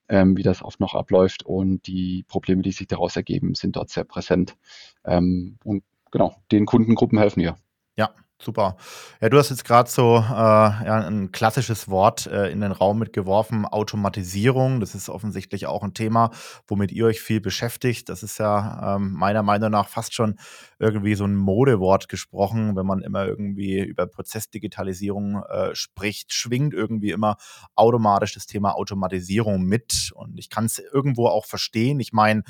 ähm, 0.10 0.38
wie 0.38 0.44
das 0.44 0.62
oft 0.62 0.80
noch 0.80 0.94
abläuft 0.94 1.46
und 1.46 1.88
die 1.88 2.26
Probleme, 2.28 2.62
die 2.62 2.72
sich 2.72 2.88
daraus 2.88 3.16
ergeben, 3.16 3.56
sind 3.56 3.76
dort 3.76 3.90
sehr 3.90 4.04
präsent. 4.04 4.58
Ähm, 5.06 5.58
und 5.64 5.84
genau, 6.12 6.36
den 6.52 6.66
Kundengruppen 6.66 7.18
helfen 7.18 7.42
wir. 7.42 7.58
Ja, 7.96 8.14
Super. 8.40 8.78
Ja, 9.20 9.30
du 9.30 9.38
hast 9.40 9.50
jetzt 9.50 9.66
gerade 9.66 9.90
so 9.90 10.18
äh, 10.18 10.22
ja, 10.22 11.08
ein 11.08 11.32
klassisches 11.32 11.90
Wort 11.90 12.28
äh, 12.28 12.52
in 12.52 12.62
den 12.62 12.72
Raum 12.72 13.00
mitgeworfen, 13.00 13.66
Automatisierung. 13.66 14.80
Das 14.80 14.94
ist 14.94 15.10
offensichtlich 15.10 15.66
auch 15.66 15.82
ein 15.82 15.96
Thema, 15.96 16.30
womit 16.68 16.92
ihr 16.92 17.08
euch 17.08 17.20
viel 17.20 17.42
beschäftigt. 17.42 18.10
Das 18.10 18.22
ist 18.22 18.38
ja 18.38 18.96
ähm, 18.96 19.14
meiner 19.14 19.42
Meinung 19.42 19.72
nach 19.72 19.88
fast 19.90 20.14
schon 20.14 20.36
irgendwie 20.78 21.16
so 21.16 21.26
ein 21.26 21.36
Modewort 21.36 22.10
gesprochen, 22.10 22.76
wenn 22.76 22.86
man 22.86 23.02
immer 23.02 23.26
irgendwie 23.26 23.80
über 23.80 24.06
Prozessdigitalisierung 24.06 25.42
äh, 25.50 25.74
spricht, 25.74 26.32
schwingt 26.32 26.76
irgendwie 26.76 27.10
immer 27.10 27.38
automatisch 27.74 28.36
das 28.36 28.46
Thema 28.46 28.76
Automatisierung 28.76 29.64
mit. 29.64 30.12
Und 30.14 30.38
ich 30.38 30.52
kann 30.52 30.66
es 30.66 30.78
irgendwo 30.78 31.26
auch 31.26 31.46
verstehen. 31.46 32.00
Ich 32.00 32.14
meine, 32.14 32.44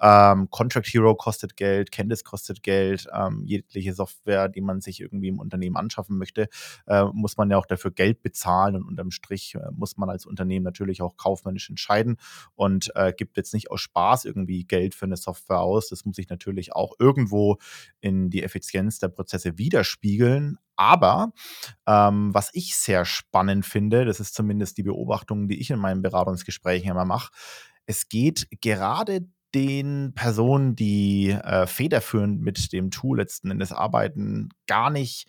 ähm, 0.00 0.48
Contract 0.48 0.86
Hero 0.86 1.14
kostet 1.14 1.56
Geld, 1.58 1.92
Candice 1.92 2.24
kostet 2.24 2.62
Geld, 2.62 3.06
ähm, 3.12 3.42
jegliche 3.44 3.92
Software, 3.92 4.48
die 4.48 4.62
man 4.62 4.80
sich 4.80 5.00
irgendwie 5.02 5.33
im 5.34 5.40
Unternehmen 5.40 5.76
anschaffen 5.76 6.18
möchte, 6.18 6.48
äh, 6.86 7.04
muss 7.12 7.36
man 7.36 7.50
ja 7.50 7.58
auch 7.58 7.66
dafür 7.66 7.90
Geld 7.90 8.22
bezahlen 8.22 8.76
und 8.76 8.84
unterm 8.84 9.10
Strich 9.10 9.54
äh, 9.54 9.70
muss 9.72 9.96
man 9.96 10.10
als 10.10 10.26
Unternehmen 10.26 10.64
natürlich 10.64 11.02
auch 11.02 11.16
kaufmännisch 11.16 11.68
entscheiden 11.70 12.16
und 12.54 12.90
äh, 12.94 13.12
gibt 13.12 13.36
jetzt 13.36 13.54
nicht 13.54 13.70
aus 13.70 13.80
Spaß 13.80 14.24
irgendwie 14.24 14.64
Geld 14.64 14.94
für 14.94 15.06
eine 15.06 15.16
Software 15.16 15.60
aus. 15.60 15.88
Das 15.88 16.04
muss 16.04 16.16
sich 16.16 16.28
natürlich 16.28 16.74
auch 16.74 16.94
irgendwo 16.98 17.58
in 18.00 18.30
die 18.30 18.42
Effizienz 18.42 18.98
der 18.98 19.08
Prozesse 19.08 19.58
widerspiegeln. 19.58 20.58
Aber 20.76 21.32
ähm, 21.86 22.34
was 22.34 22.50
ich 22.52 22.76
sehr 22.76 23.04
spannend 23.04 23.64
finde, 23.64 24.04
das 24.04 24.18
ist 24.18 24.34
zumindest 24.34 24.76
die 24.76 24.82
Beobachtung, 24.82 25.46
die 25.46 25.60
ich 25.60 25.70
in 25.70 25.78
meinen 25.78 26.02
Beratungsgesprächen 26.02 26.90
immer 26.90 27.04
mache, 27.04 27.30
es 27.86 28.08
geht 28.08 28.48
gerade 28.60 29.28
den 29.54 30.12
Personen, 30.14 30.76
die 30.76 31.30
äh, 31.30 31.66
federführend 31.66 32.40
mit 32.40 32.72
dem 32.72 32.90
Tool 32.90 33.18
letzten 33.18 33.50
Endes 33.50 33.72
arbeiten, 33.72 34.48
gar 34.66 34.90
nicht 34.90 35.28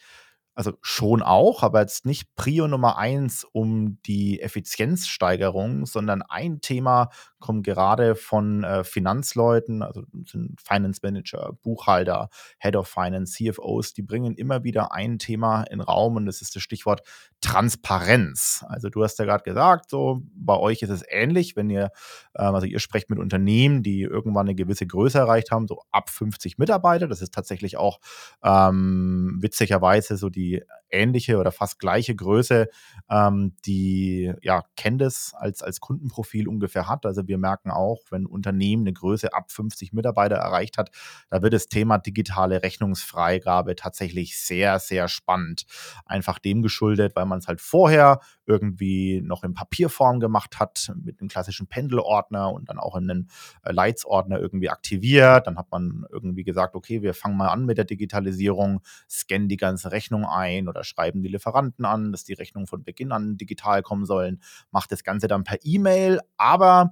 also 0.55 0.77
schon 0.81 1.21
auch, 1.21 1.63
aber 1.63 1.81
jetzt 1.81 2.05
nicht 2.05 2.33
Prio 2.35 2.67
Nummer 2.67 2.97
eins 2.97 3.43
um 3.43 4.01
die 4.03 4.39
Effizienzsteigerung, 4.39 5.85
sondern 5.85 6.21
ein 6.21 6.61
Thema 6.61 7.09
kommt 7.45 7.63
gerade 7.63 8.15
von 8.15 8.63
äh, 8.63 8.83
Finanzleuten, 8.83 9.83
also 9.83 10.01
sind 10.25 10.59
Finance 10.59 11.01
Manager, 11.03 11.53
Buchhalter, 11.61 12.29
Head 12.57 12.75
of 12.75 12.87
Finance, 12.87 13.33
CFOs, 13.33 13.93
die 13.93 14.01
bringen 14.01 14.33
immer 14.33 14.63
wieder 14.63 14.93
ein 14.93 15.19
Thema 15.19 15.61
in 15.65 15.79
Raum 15.79 16.15
und 16.15 16.25
das 16.25 16.41
ist 16.41 16.55
das 16.55 16.63
Stichwort 16.63 17.03
Transparenz. 17.41 18.65
Also 18.67 18.89
du 18.89 19.03
hast 19.03 19.19
ja 19.19 19.25
gerade 19.25 19.43
gesagt, 19.43 19.91
so 19.91 20.23
bei 20.33 20.57
euch 20.57 20.81
ist 20.81 20.89
es 20.89 21.03
ähnlich, 21.07 21.55
wenn 21.55 21.69
ihr, 21.69 21.91
ähm, 22.35 22.55
also 22.55 22.65
ihr 22.65 22.79
sprecht 22.79 23.11
mit 23.11 23.19
Unternehmen, 23.19 23.83
die 23.83 24.01
irgendwann 24.01 24.47
eine 24.47 24.55
gewisse 24.55 24.87
Größe 24.87 25.19
erreicht 25.19 25.51
haben, 25.51 25.67
so 25.67 25.83
ab 25.91 26.09
50 26.09 26.57
Mitarbeiter. 26.57 27.07
Das 27.07 27.21
ist 27.21 27.31
tatsächlich 27.31 27.77
auch 27.77 27.99
ähm, 28.43 29.37
witzigerweise 29.39 30.17
so 30.17 30.29
die 30.29 30.63
ähnliche 30.89 31.37
oder 31.37 31.51
fast 31.51 31.77
gleiche 31.77 32.15
Größe, 32.15 32.69
ähm, 33.09 33.53
die 33.65 34.33
ja 34.41 34.63
Candice 34.75 35.33
als, 35.35 35.61
als 35.61 35.79
Kundenprofil 35.79 36.47
ungefähr 36.47 36.87
hat. 36.87 37.05
Also 37.05 37.27
wir 37.27 37.34
merken 37.37 37.71
auch, 37.71 38.01
wenn 38.09 38.23
ein 38.23 38.27
Unternehmen 38.27 38.83
eine 38.83 38.93
Größe 38.93 39.33
ab 39.33 39.51
50 39.51 39.93
Mitarbeiter 39.93 40.35
erreicht 40.35 40.77
hat, 40.77 40.91
da 41.29 41.41
wird 41.41 41.53
das 41.53 41.67
Thema 41.67 41.97
digitale 41.97 42.63
Rechnungsfreigabe 42.63 43.75
tatsächlich 43.75 44.39
sehr, 44.39 44.79
sehr 44.79 45.07
spannend. 45.07 45.65
Einfach 46.05 46.39
dem 46.39 46.61
geschuldet, 46.61 47.15
weil 47.15 47.25
man 47.25 47.39
es 47.39 47.47
halt 47.47 47.61
vorher 47.61 48.19
irgendwie 48.45 49.21
noch 49.21 49.43
in 49.43 49.53
Papierform 49.53 50.19
gemacht 50.19 50.59
hat, 50.59 50.91
mit 51.03 51.19
einem 51.19 51.29
klassischen 51.29 51.67
Pendelordner 51.67 52.51
und 52.51 52.69
dann 52.69 52.79
auch 52.79 52.95
in 52.95 53.09
einen 53.09 53.29
äh, 53.63 53.71
Leitsordner 53.71 54.39
irgendwie 54.39 54.69
aktiviert. 54.69 55.47
Dann 55.47 55.57
hat 55.57 55.71
man 55.71 56.05
irgendwie 56.11 56.43
gesagt, 56.43 56.75
okay, 56.75 57.01
wir 57.01 57.13
fangen 57.13 57.37
mal 57.37 57.49
an 57.49 57.65
mit 57.65 57.77
der 57.77 57.85
Digitalisierung, 57.85 58.81
scannen 59.09 59.49
die 59.49 59.57
ganze 59.57 59.91
Rechnung 59.91 60.25
ein 60.25 60.67
oder 60.67 60.83
schreiben 60.83 61.21
die 61.21 61.29
Lieferanten 61.29 61.85
an, 61.85 62.11
dass 62.11 62.23
die 62.23 62.33
Rechnungen 62.33 62.67
von 62.67 62.83
Beginn 62.83 63.11
an 63.11 63.37
digital 63.37 63.81
kommen 63.81 64.05
sollen, 64.05 64.41
macht 64.71 64.91
das 64.91 65.03
Ganze 65.03 65.27
dann 65.27 65.43
per 65.43 65.57
E-Mail, 65.63 66.19
aber 66.37 66.91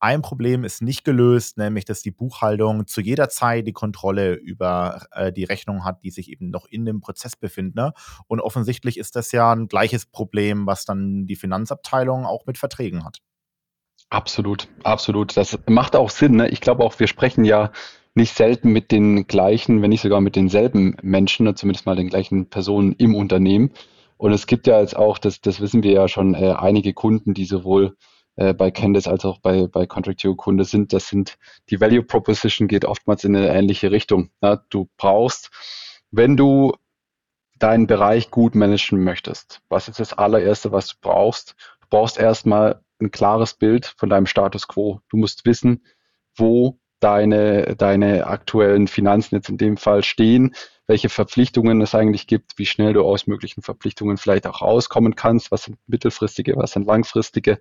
ein 0.00 0.22
Problem 0.22 0.64
ist 0.64 0.82
nicht 0.82 1.04
gelöst, 1.04 1.58
nämlich 1.58 1.84
dass 1.84 2.02
die 2.02 2.10
Buchhaltung 2.10 2.86
zu 2.86 3.00
jeder 3.00 3.28
Zeit 3.28 3.66
die 3.66 3.72
Kontrolle 3.72 4.34
über 4.34 5.06
äh, 5.12 5.32
die 5.32 5.44
Rechnung 5.44 5.84
hat, 5.84 6.02
die 6.02 6.10
sich 6.10 6.30
eben 6.30 6.50
noch 6.50 6.66
in 6.66 6.84
dem 6.84 7.00
Prozess 7.00 7.36
befinden. 7.36 7.78
Ne? 7.80 7.92
Und 8.26 8.40
offensichtlich 8.40 8.96
ist 8.96 9.16
das 9.16 9.32
ja 9.32 9.52
ein 9.52 9.68
gleiches 9.68 10.06
Problem, 10.06 10.66
was 10.66 10.84
dann 10.84 11.26
die 11.26 11.36
Finanzabteilung 11.36 12.26
auch 12.26 12.46
mit 12.46 12.58
Verträgen 12.58 13.04
hat. 13.04 13.18
Absolut, 14.10 14.68
absolut. 14.84 15.36
Das 15.36 15.58
macht 15.66 15.94
auch 15.94 16.10
Sinn. 16.10 16.36
Ne? 16.36 16.48
Ich 16.48 16.60
glaube 16.60 16.84
auch, 16.84 16.98
wir 16.98 17.08
sprechen 17.08 17.44
ja 17.44 17.72
nicht 18.14 18.34
selten 18.34 18.70
mit 18.70 18.90
den 18.90 19.26
gleichen, 19.26 19.82
wenn 19.82 19.90
nicht 19.90 20.02
sogar 20.02 20.20
mit 20.20 20.36
denselben 20.36 20.96
Menschen, 21.02 21.44
ne? 21.44 21.54
zumindest 21.54 21.86
mal 21.86 21.96
den 21.96 22.08
gleichen 22.08 22.48
Personen 22.48 22.92
im 22.92 23.14
Unternehmen. 23.14 23.70
Und 24.16 24.32
es 24.32 24.46
gibt 24.46 24.66
ja 24.66 24.80
jetzt 24.80 24.96
auch, 24.96 25.18
das, 25.18 25.40
das 25.40 25.60
wissen 25.60 25.82
wir 25.82 25.92
ja 25.92 26.08
schon, 26.08 26.34
äh, 26.34 26.54
einige 26.58 26.92
Kunden, 26.92 27.34
die 27.34 27.44
sowohl 27.44 27.96
äh, 28.38 28.54
bei 28.54 28.70
Candice 28.70 29.08
als 29.08 29.24
auch 29.24 29.40
bei, 29.40 29.66
bei 29.66 29.86
Contractio 29.86 30.36
Kunde 30.36 30.64
sind. 30.64 30.92
Das 30.92 31.08
sind, 31.08 31.38
die 31.70 31.80
Value 31.80 32.04
Proposition 32.04 32.68
geht 32.68 32.84
oftmals 32.84 33.24
in 33.24 33.36
eine 33.36 33.48
ähnliche 33.48 33.90
Richtung. 33.90 34.30
Ja, 34.40 34.62
du 34.70 34.88
brauchst, 34.96 35.50
wenn 36.12 36.36
du 36.36 36.72
deinen 37.58 37.88
Bereich 37.88 38.30
gut 38.30 38.54
managen 38.54 39.02
möchtest, 39.02 39.60
was 39.68 39.88
ist 39.88 39.98
das 39.98 40.12
allererste, 40.12 40.70
was 40.70 40.90
du 40.90 40.94
brauchst? 41.00 41.56
Du 41.80 41.88
brauchst 41.90 42.16
erstmal 42.16 42.80
ein 43.00 43.10
klares 43.10 43.54
Bild 43.54 43.94
von 43.96 44.08
deinem 44.08 44.26
Status 44.26 44.68
quo. 44.68 45.00
Du 45.08 45.16
musst 45.16 45.44
wissen, 45.44 45.84
wo 46.36 46.78
deine, 47.00 47.76
deine 47.76 48.26
aktuellen 48.26 48.88
Finanzen 48.88 49.36
jetzt 49.36 49.48
in 49.48 49.58
dem 49.58 49.76
Fall 49.76 50.02
stehen, 50.02 50.54
welche 50.86 51.10
Verpflichtungen 51.10 51.82
es 51.82 51.94
eigentlich 51.94 52.26
gibt, 52.26 52.58
wie 52.58 52.64
schnell 52.64 52.94
du 52.94 53.02
aus 53.02 53.26
möglichen 53.26 53.62
Verpflichtungen 53.62 54.16
vielleicht 54.16 54.46
auch 54.46 54.62
rauskommen 54.62 55.14
kannst, 55.14 55.50
was 55.50 55.64
sind 55.64 55.78
mittelfristige, 55.86 56.56
was 56.56 56.72
sind 56.72 56.86
langfristige 56.86 57.58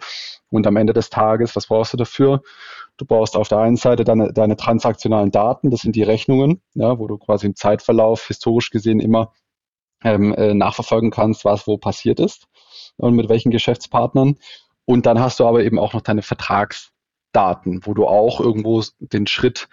und 0.50 0.66
am 0.66 0.78
Ende 0.78 0.94
des 0.94 1.10
Tages, 1.10 1.56
was 1.56 1.68
brauchst 1.68 1.94
du 1.94 1.98
dafür? 1.98 2.42
Du 2.96 3.06
brauchst 3.06 3.36
auf 3.36 3.50
der 3.50 3.60
einen 3.60 3.76
Seite 3.76 4.06
deine, 4.06 4.32
deine 4.32 4.56
transaktionalen 4.56 5.32
Daten, 5.32 5.70
das 5.72 5.82
sind 5.82 5.96
die 5.96 6.04
Rechnungen, 6.04 6.62
ja, 6.74 6.98
wo 6.98 7.08
du 7.08 7.18
quasi 7.18 7.48
im 7.48 7.56
Zeitverlauf 7.56 8.28
historisch 8.28 8.70
gesehen 8.72 9.02
immer 9.02 9.34
ähm, 10.04 10.34
äh, 10.34 10.54
nachverfolgen 10.54 11.12
kannst, 11.12 11.44
was 11.44 11.68
wo 11.68 11.78
passiert 11.78 12.20
ist 12.20 12.48
und 12.96 13.14
mit 13.14 13.28
welchen 13.30 13.52
Geschäftspartnern. 13.52 14.38
Und 14.86 15.06
dann 15.06 15.20
hast 15.20 15.42
du 15.42 15.46
aber 15.46 15.64
eben 15.64 15.80
auch 15.80 15.94
noch 15.94 16.02
deine 16.02 16.22
Vertragsdaten, 17.38 17.86
wo 17.86 17.94
du 17.94 18.08
auch 18.08 18.40
irgendwo 18.40 18.84
den 19.00 19.28
Schritt 19.28 19.68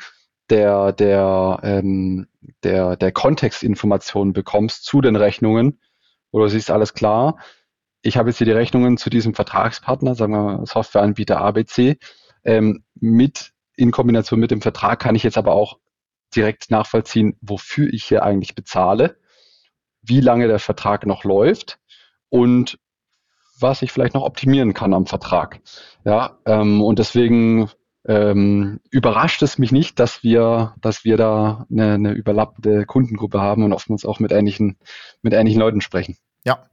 der, 0.50 0.92
der, 0.92 1.60
ähm, 1.62 2.26
der, 2.62 2.96
der 2.96 3.12
Kontextinformationen 3.12 4.34
bekommst 4.34 4.84
zu 4.84 5.00
den 5.00 5.16
Rechnungen, 5.16 5.80
wo 6.30 6.40
du 6.40 6.48
siehst, 6.48 6.70
alles 6.70 6.92
klar, 6.92 7.38
ich 8.02 8.18
habe 8.18 8.28
jetzt 8.28 8.38
hier 8.38 8.44
die 8.44 8.52
Rechnungen 8.52 8.98
zu 8.98 9.08
diesem 9.08 9.34
Vertragspartner, 9.34 10.14
sagen 10.14 10.34
wir 10.34 10.66
Softwareanbieter 10.66 11.40
ABC, 11.40 11.98
ähm, 12.44 12.84
mit 12.94 13.52
in 13.76 13.90
Kombination 13.90 14.38
mit 14.38 14.50
dem 14.50 14.60
Vertrag 14.60 15.00
kann 15.00 15.14
ich 15.14 15.22
jetzt 15.22 15.38
aber 15.38 15.54
auch 15.54 15.78
direkt 16.36 16.70
nachvollziehen, 16.70 17.36
wofür 17.40 17.92
ich 17.92 18.04
hier 18.04 18.22
eigentlich 18.22 18.54
bezahle, 18.54 19.16
wie 20.02 20.20
lange 20.20 20.48
der 20.48 20.58
Vertrag 20.58 21.06
noch 21.06 21.24
läuft 21.24 21.78
und 22.28 22.78
was 23.58 23.82
ich 23.82 23.92
vielleicht 23.92 24.14
noch 24.14 24.24
optimieren 24.24 24.74
kann 24.74 24.94
am 24.94 25.06
Vertrag. 25.06 25.60
Ja, 26.04 26.38
ähm, 26.46 26.82
und 26.82 26.98
deswegen 26.98 27.70
ähm, 28.06 28.80
überrascht 28.90 29.42
es 29.42 29.58
mich 29.58 29.72
nicht, 29.72 29.98
dass 29.98 30.22
wir, 30.22 30.74
dass 30.80 31.04
wir 31.04 31.16
da 31.16 31.66
eine, 31.70 31.94
eine 31.94 32.12
überlappende 32.12 32.84
Kundengruppe 32.84 33.40
haben 33.40 33.62
und 33.62 33.72
oftmals 33.72 34.04
auch 34.04 34.20
mit 34.20 34.32
ähnlichen, 34.32 34.78
mit 35.22 35.32
ähnlichen 35.32 35.60
Leuten 35.60 35.80
sprechen. 35.80 36.16
Ja, 36.44 36.66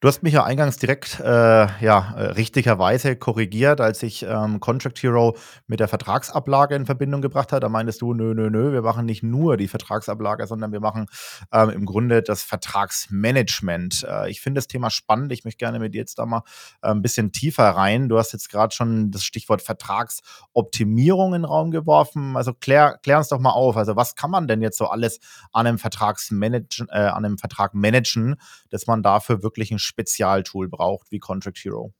Du 0.00 0.08
hast 0.08 0.22
mich 0.22 0.34
ja 0.34 0.44
eingangs 0.44 0.76
direkt 0.76 1.20
äh, 1.20 1.24
ja, 1.26 2.12
äh, 2.18 2.24
richtigerweise 2.32 3.16
korrigiert, 3.16 3.80
als 3.80 4.02
ich 4.02 4.26
ähm, 4.28 4.60
Contract 4.60 5.02
Hero 5.02 5.38
mit 5.68 5.80
der 5.80 5.88
Vertragsablage 5.88 6.74
in 6.74 6.84
Verbindung 6.84 7.22
gebracht 7.22 7.50
habe. 7.50 7.60
Da 7.60 7.70
meintest 7.70 8.02
du, 8.02 8.12
nö, 8.12 8.34
nö, 8.34 8.50
nö, 8.50 8.72
wir 8.74 8.82
machen 8.82 9.06
nicht 9.06 9.22
nur 9.22 9.56
die 9.56 9.68
Vertragsablage, 9.68 10.46
sondern 10.46 10.70
wir 10.72 10.80
machen 10.80 11.06
ähm, 11.50 11.70
im 11.70 11.86
Grunde 11.86 12.22
das 12.22 12.42
Vertragsmanagement. 12.42 14.06
Äh, 14.06 14.30
ich 14.30 14.42
finde 14.42 14.58
das 14.58 14.66
Thema 14.66 14.90
spannend. 14.90 15.32
Ich 15.32 15.44
möchte 15.44 15.56
gerne 15.56 15.78
mit 15.78 15.94
dir 15.94 16.00
jetzt 16.00 16.18
da 16.18 16.26
mal 16.26 16.42
äh, 16.82 16.90
ein 16.90 17.00
bisschen 17.00 17.32
tiefer 17.32 17.66
rein. 17.70 18.10
Du 18.10 18.18
hast 18.18 18.34
jetzt 18.34 18.50
gerade 18.50 18.74
schon 18.74 19.10
das 19.10 19.24
Stichwort 19.24 19.62
Vertragsoptimierung 19.62 21.32
in 21.32 21.40
den 21.40 21.46
Raum 21.46 21.70
geworfen. 21.70 22.36
Also 22.36 22.52
klär, 22.52 22.98
klär 23.02 23.16
uns 23.16 23.28
doch 23.28 23.40
mal 23.40 23.52
auf. 23.52 23.78
Also 23.78 23.96
was 23.96 24.14
kann 24.14 24.30
man 24.30 24.46
denn 24.46 24.60
jetzt 24.60 24.76
so 24.76 24.88
alles 24.88 25.20
an 25.54 25.66
einem, 25.66 25.78
Vertragsmanage, 25.78 26.84
äh, 26.90 26.98
an 26.98 27.24
einem 27.24 27.38
Vertrag 27.38 27.72
managen, 27.72 28.36
dass 28.68 28.86
man 28.86 29.02
dafür 29.02 29.42
wirklich 29.42 29.70
ein 29.70 29.85
Spezialtool 29.86 30.68
braucht 30.68 31.10
wie 31.10 31.18
Contract 31.18 31.58
Hero. 31.58 31.92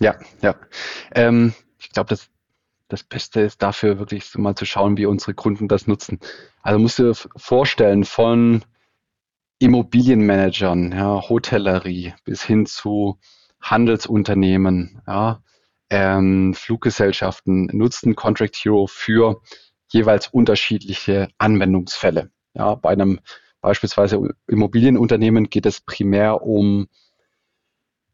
Ja, 0.00 0.16
ja. 0.42 0.56
Ähm, 1.12 1.54
ich 1.78 1.90
glaube, 1.90 2.08
das, 2.08 2.30
das 2.88 3.04
Beste 3.04 3.40
ist 3.40 3.62
dafür 3.62 3.98
wirklich 3.98 4.34
mal 4.36 4.54
zu 4.54 4.64
schauen, 4.64 4.96
wie 4.96 5.06
unsere 5.06 5.34
Kunden 5.34 5.68
das 5.68 5.86
nutzen. 5.86 6.18
Also 6.62 6.78
musst 6.78 6.98
du 6.98 7.04
dir 7.04 7.14
vorstellen, 7.36 8.04
von 8.04 8.64
Immobilienmanagern, 9.58 10.92
ja, 10.92 11.28
Hotellerie 11.28 12.14
bis 12.24 12.42
hin 12.44 12.66
zu 12.66 13.18
Handelsunternehmen, 13.60 15.02
ja, 15.06 15.42
ähm, 15.90 16.54
Fluggesellschaften 16.54 17.66
nutzen 17.72 18.14
Contract 18.14 18.56
Hero 18.56 18.86
für 18.86 19.40
jeweils 19.88 20.28
unterschiedliche 20.28 21.28
Anwendungsfälle. 21.38 22.30
Ja, 22.54 22.74
bei 22.74 22.90
einem 22.90 23.20
beispielsweise 23.60 24.20
Immobilienunternehmen 24.46 25.50
geht 25.50 25.66
es 25.66 25.80
primär 25.80 26.42
um 26.42 26.88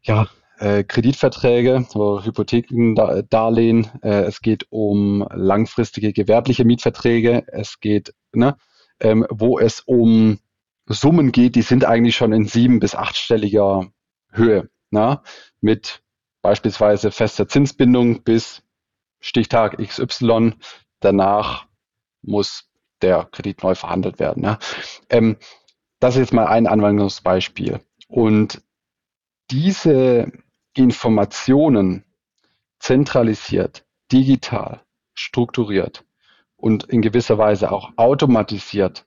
ja, 0.05 0.27
äh, 0.59 0.83
Kreditverträge 0.83 1.85
oder 1.95 2.23
Hypothekendarlehen. 2.23 3.91
Äh, 4.01 4.23
es 4.23 4.41
geht 4.41 4.67
um 4.69 5.27
langfristige 5.33 6.13
gewerbliche 6.13 6.63
Mietverträge. 6.63 7.43
Es 7.47 7.79
geht, 7.79 8.13
ne, 8.31 8.57
ähm, 8.99 9.25
wo 9.29 9.59
es 9.59 9.81
um 9.81 10.39
Summen 10.87 11.31
geht, 11.31 11.55
die 11.55 11.63
sind 11.63 11.85
eigentlich 11.85 12.15
schon 12.15 12.31
in 12.31 12.45
sieben- 12.45 12.79
bis 12.79 12.95
achtstelliger 12.95 13.87
Höhe. 14.31 14.69
Na, 14.91 15.23
mit 15.59 16.03
beispielsweise 16.41 17.11
fester 17.11 17.47
Zinsbindung 17.47 18.23
bis 18.23 18.61
Stichtag 19.19 19.77
XY. 19.79 20.53
Danach 20.99 21.65
muss 22.21 22.69
der 23.01 23.27
Kredit 23.31 23.63
neu 23.63 23.75
verhandelt 23.75 24.19
werden. 24.19 24.43
Ja. 24.43 24.59
Ähm, 25.09 25.37
das 25.99 26.15
ist 26.15 26.21
jetzt 26.21 26.33
mal 26.33 26.45
ein 26.45 26.67
Anwendungsbeispiel. 26.67 27.79
Und 28.07 28.61
diese 29.51 30.31
Informationen 30.73 32.03
zentralisiert, 32.79 33.85
digital, 34.11 34.81
strukturiert 35.13 36.05
und 36.57 36.83
in 36.85 37.01
gewisser 37.01 37.37
Weise 37.37 37.71
auch 37.71 37.91
automatisiert 37.95 39.05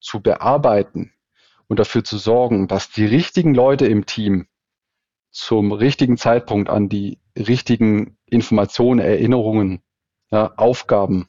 zu 0.00 0.20
bearbeiten 0.20 1.12
und 1.68 1.78
dafür 1.78 2.04
zu 2.04 2.18
sorgen, 2.18 2.68
dass 2.68 2.90
die 2.90 3.06
richtigen 3.06 3.54
Leute 3.54 3.86
im 3.86 4.04
Team 4.06 4.46
zum 5.30 5.72
richtigen 5.72 6.18
Zeitpunkt 6.18 6.68
an 6.68 6.88
die 6.88 7.18
richtigen 7.36 8.18
Informationen, 8.26 9.00
Erinnerungen, 9.00 9.82
ja, 10.30 10.52
Aufgaben 10.56 11.28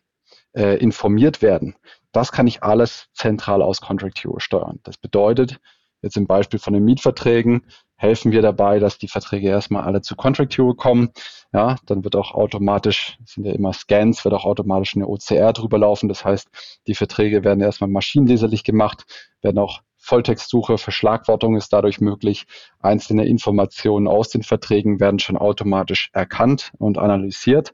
äh, 0.54 0.78
informiert 0.78 1.42
werden. 1.42 1.76
Das 2.12 2.32
kann 2.32 2.48
ich 2.48 2.64
alles 2.64 3.08
zentral 3.14 3.62
aus 3.62 3.82
Contract 3.82 4.24
Hero 4.24 4.40
steuern. 4.40 4.80
Das 4.84 4.98
bedeutet, 4.98 5.60
jetzt 6.02 6.18
im 6.18 6.28
Beispiel 6.28 6.60
von 6.60 6.74
den 6.74 6.84
Mietverträgen, 6.84 7.66
helfen 7.96 8.32
wir 8.32 8.42
dabei, 8.42 8.80
dass 8.80 8.98
die 8.98 9.08
Verträge 9.08 9.48
erstmal 9.48 9.84
alle 9.84 10.02
zu 10.02 10.16
Contract 10.16 10.58
Hero 10.58 10.74
kommen. 10.74 11.10
Ja, 11.54 11.78
dann 11.86 12.04
wird 12.04 12.16
auch 12.16 12.34
automatisch, 12.34 13.18
sind 13.26 13.46
ja 13.46 13.54
immer 13.54 13.74
Scans, 13.74 14.24
wird 14.26 14.34
auch 14.34 14.46
automatisch 14.46 14.96
eine 14.96 15.08
OCR 15.08 15.54
drüber 15.54 15.78
laufen. 15.78 16.10
Das 16.10 16.26
heißt, 16.26 16.50
die 16.88 16.96
Verträge 16.96 17.44
werden 17.44 17.62
erstmal 17.62 17.90
maschinenleserlich 17.90 18.64
gemacht, 18.64 19.06
werden 19.42 19.60
auch 19.60 19.82
Volltextsuche, 19.98 20.78
Verschlagwortung 20.78 21.56
ist 21.56 21.72
dadurch 21.72 22.02
möglich. 22.02 22.46
Einzelne 22.80 23.26
Informationen 23.26 24.08
aus 24.08 24.30
den 24.30 24.44
Verträgen 24.44 25.00
werden 25.00 25.20
schon 25.20 25.38
automatisch 25.38 26.10
erkannt 26.12 26.74
und 26.78 26.98
analysiert. 26.98 27.74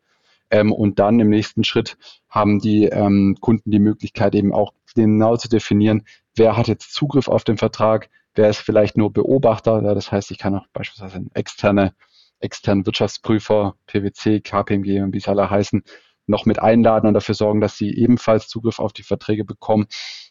Ähm, 0.52 0.72
und 0.72 1.00
dann 1.00 1.20
im 1.20 1.30
nächsten 1.30 1.64
Schritt 1.64 1.98
haben 2.30 2.60
die 2.60 2.86
ähm, 2.86 3.38
Kunden 3.40 3.72
die 3.72 3.80
Möglichkeit 3.80 4.36
eben 4.36 4.54
auch 4.54 4.74
genau 4.96 5.38
zu 5.38 5.50
definieren, 5.50 6.04
wer 6.36 6.58
hat 6.58 6.68
jetzt 6.68 6.94
Zugriff 6.94 7.28
auf 7.28 7.44
den 7.44 7.58
Vertrag, 7.58 8.10
wer 8.36 8.50
ist 8.50 8.60
vielleicht 8.60 8.98
nur 8.98 9.12
Beobachter. 9.12 9.82
Ja, 9.84 9.94
das 9.94 10.12
heißt, 10.12 10.32
ich 10.32 10.38
kann 10.38 10.56
auch 10.56 10.68
beispielsweise 10.74 11.18
einen 11.18 11.32
externe, 11.34 11.94
externen 12.40 12.86
Wirtschaftsprüfer, 12.86 13.76
PwC, 13.88 14.42
KPMG 14.42 15.02
und 15.02 15.14
wie 15.14 15.20
sie 15.20 15.30
alle 15.30 15.50
heißen, 15.50 15.84
noch 16.28 16.46
mit 16.46 16.60
einladen 16.60 17.08
und 17.08 17.14
dafür 17.16 17.36
sorgen, 17.36 17.60
dass 17.60 17.78
sie 17.78 17.94
ebenfalls 17.96 18.48
Zugriff 18.48 18.80
auf 18.80 18.94
die 18.94 19.04
Verträge 19.04 19.44
bekommen 19.44 19.88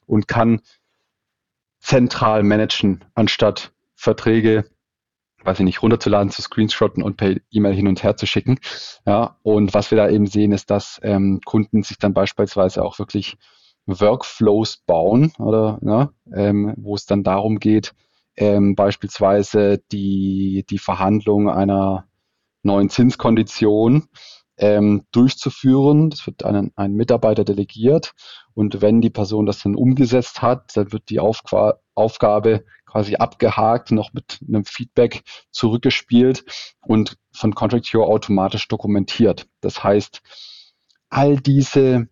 und 0.06 0.28
kann 0.28 0.60
zentral 1.80 2.42
managen, 2.42 3.04
anstatt 3.14 3.72
Verträge, 3.94 4.64
weiß 5.44 5.60
ich 5.60 5.64
nicht, 5.64 5.82
runterzuladen, 5.82 6.30
zu 6.30 6.42
screenshotten 6.42 7.02
und 7.02 7.16
per 7.16 7.36
E-Mail 7.50 7.74
hin 7.74 7.88
und 7.88 8.02
her 8.02 8.16
zu 8.16 8.26
schicken. 8.26 8.58
Ja, 9.06 9.38
und 9.42 9.74
was 9.74 9.90
wir 9.90 9.98
da 9.98 10.08
eben 10.08 10.26
sehen, 10.26 10.52
ist, 10.52 10.70
dass 10.70 11.00
ähm, 11.02 11.40
Kunden 11.44 11.82
sich 11.82 11.98
dann 11.98 12.14
beispielsweise 12.14 12.84
auch 12.84 12.98
wirklich 12.98 13.36
Workflows 13.88 14.78
bauen 14.86 15.32
oder 15.38 15.78
ja, 15.82 16.10
ähm, 16.32 16.74
wo 16.76 16.94
es 16.94 17.06
dann 17.06 17.22
darum 17.22 17.58
geht, 17.58 17.94
ähm, 18.36 18.74
beispielsweise 18.74 19.82
die, 19.90 20.64
die 20.68 20.78
Verhandlung 20.78 21.48
einer 21.48 22.06
neuen 22.62 22.90
Zinskondition 22.90 24.08
ähm, 24.58 25.04
durchzuführen. 25.12 26.10
Das 26.10 26.26
wird 26.26 26.44
an 26.44 26.70
ein 26.76 26.92
Mitarbeiter 26.92 27.44
delegiert 27.44 28.12
und 28.54 28.82
wenn 28.82 29.00
die 29.00 29.10
Person 29.10 29.46
das 29.46 29.62
dann 29.62 29.74
umgesetzt 29.74 30.42
hat, 30.42 30.76
dann 30.76 30.92
wird 30.92 31.10
die 31.10 31.20
Aufqua 31.20 31.80
Aufgabe 31.94 32.64
quasi 32.86 33.16
abgehakt, 33.16 33.90
noch 33.90 34.12
mit 34.12 34.38
einem 34.46 34.64
Feedback 34.64 35.22
zurückgespielt 35.50 36.44
und 36.80 37.16
von 37.32 37.54
Contract 37.54 37.86
Hero 37.86 38.04
automatisch 38.04 38.68
dokumentiert. 38.68 39.48
Das 39.60 39.82
heißt, 39.82 40.22
all 41.10 41.38
diese 41.38 42.08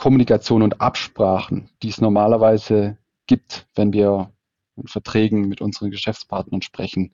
Kommunikation 0.00 0.62
und 0.62 0.80
Absprachen, 0.80 1.68
die 1.82 1.90
es 1.90 2.00
normalerweise 2.00 2.96
gibt, 3.26 3.66
wenn 3.74 3.92
wir 3.92 4.32
in 4.76 4.86
Verträgen 4.86 5.46
mit 5.46 5.60
unseren 5.60 5.90
Geschäftspartnern 5.90 6.62
sprechen, 6.62 7.12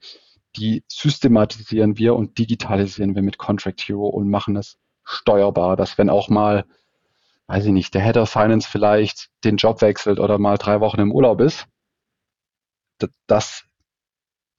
die 0.54 0.84
systematisieren 0.86 1.98
wir 1.98 2.14
und 2.14 2.38
digitalisieren 2.38 3.16
wir 3.16 3.22
mit 3.22 3.38
Contract 3.38 3.80
Hero 3.80 4.06
und 4.06 4.30
machen 4.30 4.54
es 4.54 4.78
steuerbar, 5.02 5.74
dass 5.74 5.98
wenn 5.98 6.08
auch 6.08 6.28
mal, 6.28 6.64
weiß 7.48 7.66
ich 7.66 7.72
nicht, 7.72 7.92
der 7.92 8.02
Head 8.02 8.18
of 8.18 8.30
Finance 8.30 8.68
vielleicht 8.70 9.30
den 9.42 9.56
Job 9.56 9.80
wechselt 9.80 10.20
oder 10.20 10.38
mal 10.38 10.56
drei 10.56 10.78
Wochen 10.78 11.00
im 11.00 11.10
Urlaub 11.10 11.40
ist, 11.40 11.66
dass 13.26 13.64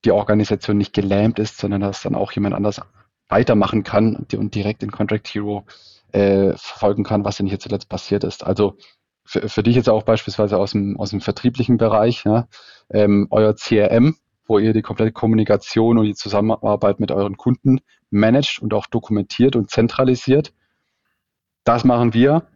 die 0.03 0.11
Organisation 0.11 0.77
nicht 0.77 0.91
gelähmt 0.91 1.39
ist, 1.39 1.59
sondern 1.59 1.79
dass 1.79 2.01
dann 2.01 2.13
auch 2.13 2.33
jemand 2.33 2.55
anders 2.55 2.81
weitermachen 3.29 3.83
kann 3.83 4.17
und 4.17 4.53
direkt 4.53 4.83
in 4.83 4.91
Contract 4.91 5.29
Hero 5.29 5.65
äh, 6.11 6.53
verfolgen 6.55 7.03
kann, 7.03 7.25
was 7.25 7.37
denn 7.37 7.47
hier 7.47 7.59
zuletzt 7.59 7.89
passiert 7.89 8.23
ist. 8.23 8.45
Also 8.45 8.77
für, 9.25 9.49
für 9.49 9.63
dich 9.63 9.75
jetzt 9.75 9.89
auch 9.89 10.03
beispielsweise 10.03 10.57
aus 10.57 10.71
dem, 10.71 10.97
aus 10.99 11.09
dem 11.09 11.21
vertrieblichen 11.21 11.77
Bereich, 11.77 12.23
ja, 12.23 12.47
ähm, 12.89 13.27
euer 13.29 13.55
CRM, 13.55 14.15
wo 14.47 14.59
ihr 14.59 14.73
die 14.73 14.81
komplette 14.81 15.11
Kommunikation 15.11 15.97
und 15.97 16.05
die 16.05 16.15
Zusammenarbeit 16.15 16.99
mit 16.99 17.11
euren 17.11 17.35
Kunden 17.35 17.81
managt 18.09 18.59
und 18.59 18.73
auch 18.73 18.85
dokumentiert 18.87 19.55
und 19.55 19.69
zentralisiert. 19.69 20.53
Das 21.65 21.83
machen 21.83 22.13
wir. 22.13 22.47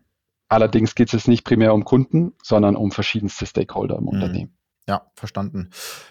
Allerdings 0.47 0.95
geht 0.95 1.09
es 1.09 1.13
jetzt 1.13 1.27
nicht 1.27 1.43
primär 1.43 1.73
um 1.73 1.83
Kunden, 1.83 2.33
sondern 2.41 2.75
um 2.77 2.91
verschiedenste 2.91 3.45
Stakeholder 3.45 3.97
im 3.97 4.03
mhm. 4.03 4.09
Unternehmen. 4.09 4.57
Ja, 4.91 5.03
verstanden. 5.15 5.69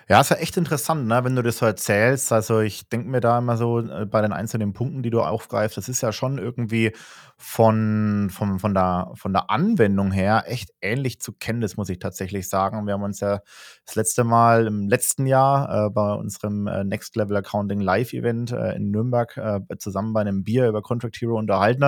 Ja, 0.08 0.22
ist 0.22 0.30
ja 0.30 0.36
echt 0.38 0.56
interessant, 0.56 1.06
ne, 1.06 1.22
wenn 1.22 1.36
du 1.36 1.42
das 1.42 1.58
so 1.58 1.66
erzählst. 1.66 2.32
Also 2.32 2.60
ich 2.60 2.88
denke 2.88 3.10
mir 3.10 3.20
da 3.20 3.36
immer 3.36 3.58
so 3.58 3.80
äh, 3.80 4.06
bei 4.06 4.22
den 4.22 4.32
einzelnen 4.32 4.72
Punkten, 4.72 5.02
die 5.02 5.10
du 5.10 5.20
aufgreifst, 5.20 5.76
das 5.76 5.90
ist 5.90 6.00
ja 6.00 6.12
schon 6.12 6.38
irgendwie 6.38 6.94
von, 7.42 8.28
von, 8.30 8.58
von, 8.58 8.74
der, 8.74 9.12
von 9.14 9.32
der 9.32 9.50
Anwendung 9.50 10.12
her 10.12 10.44
echt 10.46 10.70
ähnlich 10.82 11.20
zu 11.20 11.34
das 11.60 11.76
muss 11.76 11.88
ich 11.88 11.98
tatsächlich 11.98 12.48
sagen. 12.48 12.86
Wir 12.86 12.94
haben 12.94 13.02
uns 13.02 13.20
ja 13.20 13.40
das 13.86 13.96
letzte 13.96 14.24
Mal 14.24 14.66
im 14.66 14.88
letzten 14.88 15.26
Jahr 15.26 15.86
äh, 15.86 15.90
bei 15.90 16.12
unserem 16.12 16.66
äh, 16.66 16.84
Next 16.84 17.16
Level 17.16 17.36
Accounting 17.36 17.80
Live 17.80 18.12
Event 18.12 18.52
äh, 18.52 18.76
in 18.76 18.90
Nürnberg 18.90 19.38
zusammen 19.78 20.12
bei 20.12 20.20
einem 20.20 20.44
Bier 20.44 20.68
über 20.68 20.82
Contract 20.82 21.16
Hero 21.20 21.38
unterhalten. 21.38 21.80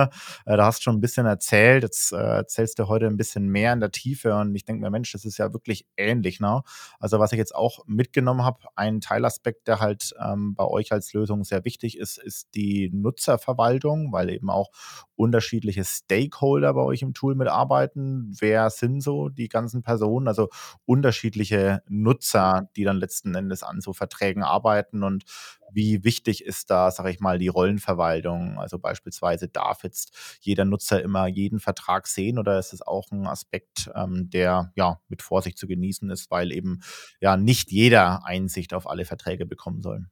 Da 0.45 0.65
hast 0.65 0.79
du 0.79 0.83
schon 0.83 0.97
ein 0.97 1.01
bisschen 1.01 1.25
erzählt, 1.25 1.83
jetzt 1.83 2.11
erzählst 2.11 2.79
du 2.79 2.87
heute 2.87 3.07
ein 3.07 3.17
bisschen 3.17 3.47
mehr 3.47 3.73
in 3.73 3.79
der 3.79 3.91
Tiefe 3.91 4.35
und 4.35 4.55
ich 4.55 4.65
denke 4.65 4.81
mir, 4.81 4.89
Mensch, 4.89 5.11
das 5.11 5.25
ist 5.25 5.37
ja 5.37 5.53
wirklich 5.53 5.85
ähnlich. 5.97 6.39
Ne? 6.39 6.61
Also 6.99 7.19
was 7.19 7.31
ich 7.31 7.37
jetzt 7.37 7.55
auch 7.55 7.85
mitgenommen 7.85 8.43
habe, 8.43 8.59
ein 8.75 9.01
Teilaspekt, 9.01 9.67
der 9.67 9.79
halt 9.79 10.13
ähm, 10.23 10.55
bei 10.55 10.65
euch 10.65 10.91
als 10.91 11.13
Lösung 11.13 11.43
sehr 11.43 11.65
wichtig 11.65 11.97
ist, 11.97 12.17
ist 12.17 12.55
die 12.55 12.89
Nutzerverwaltung, 12.93 14.11
weil 14.11 14.29
eben 14.29 14.49
auch 14.49 14.71
unterschiedliche 15.15 15.83
Stakeholder 15.83 16.73
bei 16.73 16.81
euch 16.81 17.01
im 17.01 17.13
Tool 17.13 17.35
mitarbeiten. 17.35 18.35
Wer 18.39 18.69
sind 18.69 19.01
so 19.01 19.29
die 19.29 19.47
ganzen 19.47 19.83
Personen? 19.83 20.27
Also 20.27 20.49
unterschiedliche 20.85 21.81
Nutzer, 21.87 22.69
die 22.75 22.83
dann 22.83 22.97
letzten 22.97 23.35
Endes 23.35 23.63
an 23.63 23.81
so 23.81 23.93
Verträgen 23.93 24.43
arbeiten 24.43 25.03
und 25.03 25.23
wie 25.73 26.03
wichtig 26.03 26.43
ist 26.43 26.69
da, 26.69 26.91
sage 26.91 27.09
ich 27.11 27.19
mal, 27.19 27.37
die 27.37 27.47
Rollenverwaltung? 27.47 28.59
Also 28.59 28.79
beispielsweise 28.79 29.47
darf 29.47 29.83
jetzt 29.83 30.37
jeder 30.41 30.65
Nutzer 30.65 31.01
immer 31.01 31.27
jeden 31.27 31.59
Vertrag 31.59 32.07
sehen 32.07 32.39
oder 32.39 32.59
ist 32.59 32.73
es 32.73 32.81
auch 32.81 33.11
ein 33.11 33.27
Aspekt, 33.27 33.91
ähm, 33.95 34.29
der 34.29 34.71
ja 34.75 34.99
mit 35.07 35.21
Vorsicht 35.21 35.57
zu 35.57 35.67
genießen 35.67 36.09
ist, 36.09 36.31
weil 36.31 36.51
eben 36.51 36.81
ja 37.19 37.37
nicht 37.37 37.71
jeder 37.71 38.25
Einsicht 38.25 38.73
auf 38.73 38.89
alle 38.89 39.05
Verträge 39.05 39.45
bekommen 39.45 39.81
soll? 39.81 40.05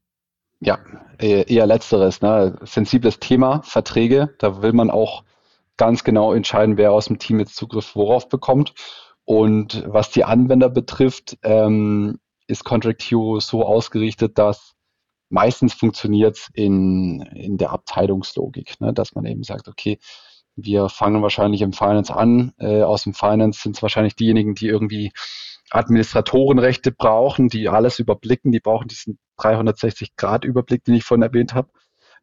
Ja, 0.63 0.79
eher 1.17 1.65
letzteres. 1.65 2.21
Ne? 2.21 2.59
Sensibles 2.63 3.19
Thema, 3.19 3.63
Verträge. 3.63 4.35
Da 4.37 4.61
will 4.61 4.73
man 4.73 4.91
auch 4.91 5.23
ganz 5.77 6.03
genau 6.03 6.33
entscheiden, 6.33 6.77
wer 6.77 6.91
aus 6.91 7.05
dem 7.07 7.17
Team 7.17 7.39
jetzt 7.39 7.55
Zugriff 7.55 7.95
worauf 7.95 8.29
bekommt. 8.29 8.75
Und 9.25 9.83
was 9.87 10.11
die 10.11 10.23
Anwender 10.23 10.69
betrifft, 10.69 11.37
ähm, 11.41 12.19
ist 12.45 12.63
Contract 12.63 13.01
Hero 13.01 13.39
so 13.39 13.65
ausgerichtet, 13.65 14.37
dass 14.37 14.75
meistens 15.31 15.73
funktioniert 15.73 16.37
es 16.37 16.49
in, 16.53 17.21
in 17.33 17.57
der 17.57 17.71
Abteilungslogik, 17.71 18.79
ne? 18.79 18.93
dass 18.93 19.15
man 19.15 19.25
eben 19.25 19.43
sagt, 19.43 19.67
okay, 19.67 19.97
wir 20.55 20.89
fangen 20.89 21.21
wahrscheinlich 21.21 21.61
im 21.61 21.73
Finance 21.73 22.13
an. 22.13 22.53
Äh, 22.59 22.83
aus 22.83 23.03
dem 23.03 23.13
Finance 23.13 23.61
sind 23.61 23.77
es 23.77 23.81
wahrscheinlich 23.81 24.15
diejenigen, 24.15 24.53
die 24.53 24.67
irgendwie 24.67 25.11
Administratorenrechte 25.69 26.91
brauchen, 26.91 27.47
die 27.47 27.69
alles 27.69 27.97
überblicken, 27.99 28.51
die 28.51 28.59
brauchen 28.59 28.89
diesen 28.89 29.17
360-Grad-Überblick, 29.39 30.83
den 30.83 30.95
ich 30.95 31.05
vorhin 31.05 31.23
erwähnt 31.23 31.53
habe. 31.53 31.69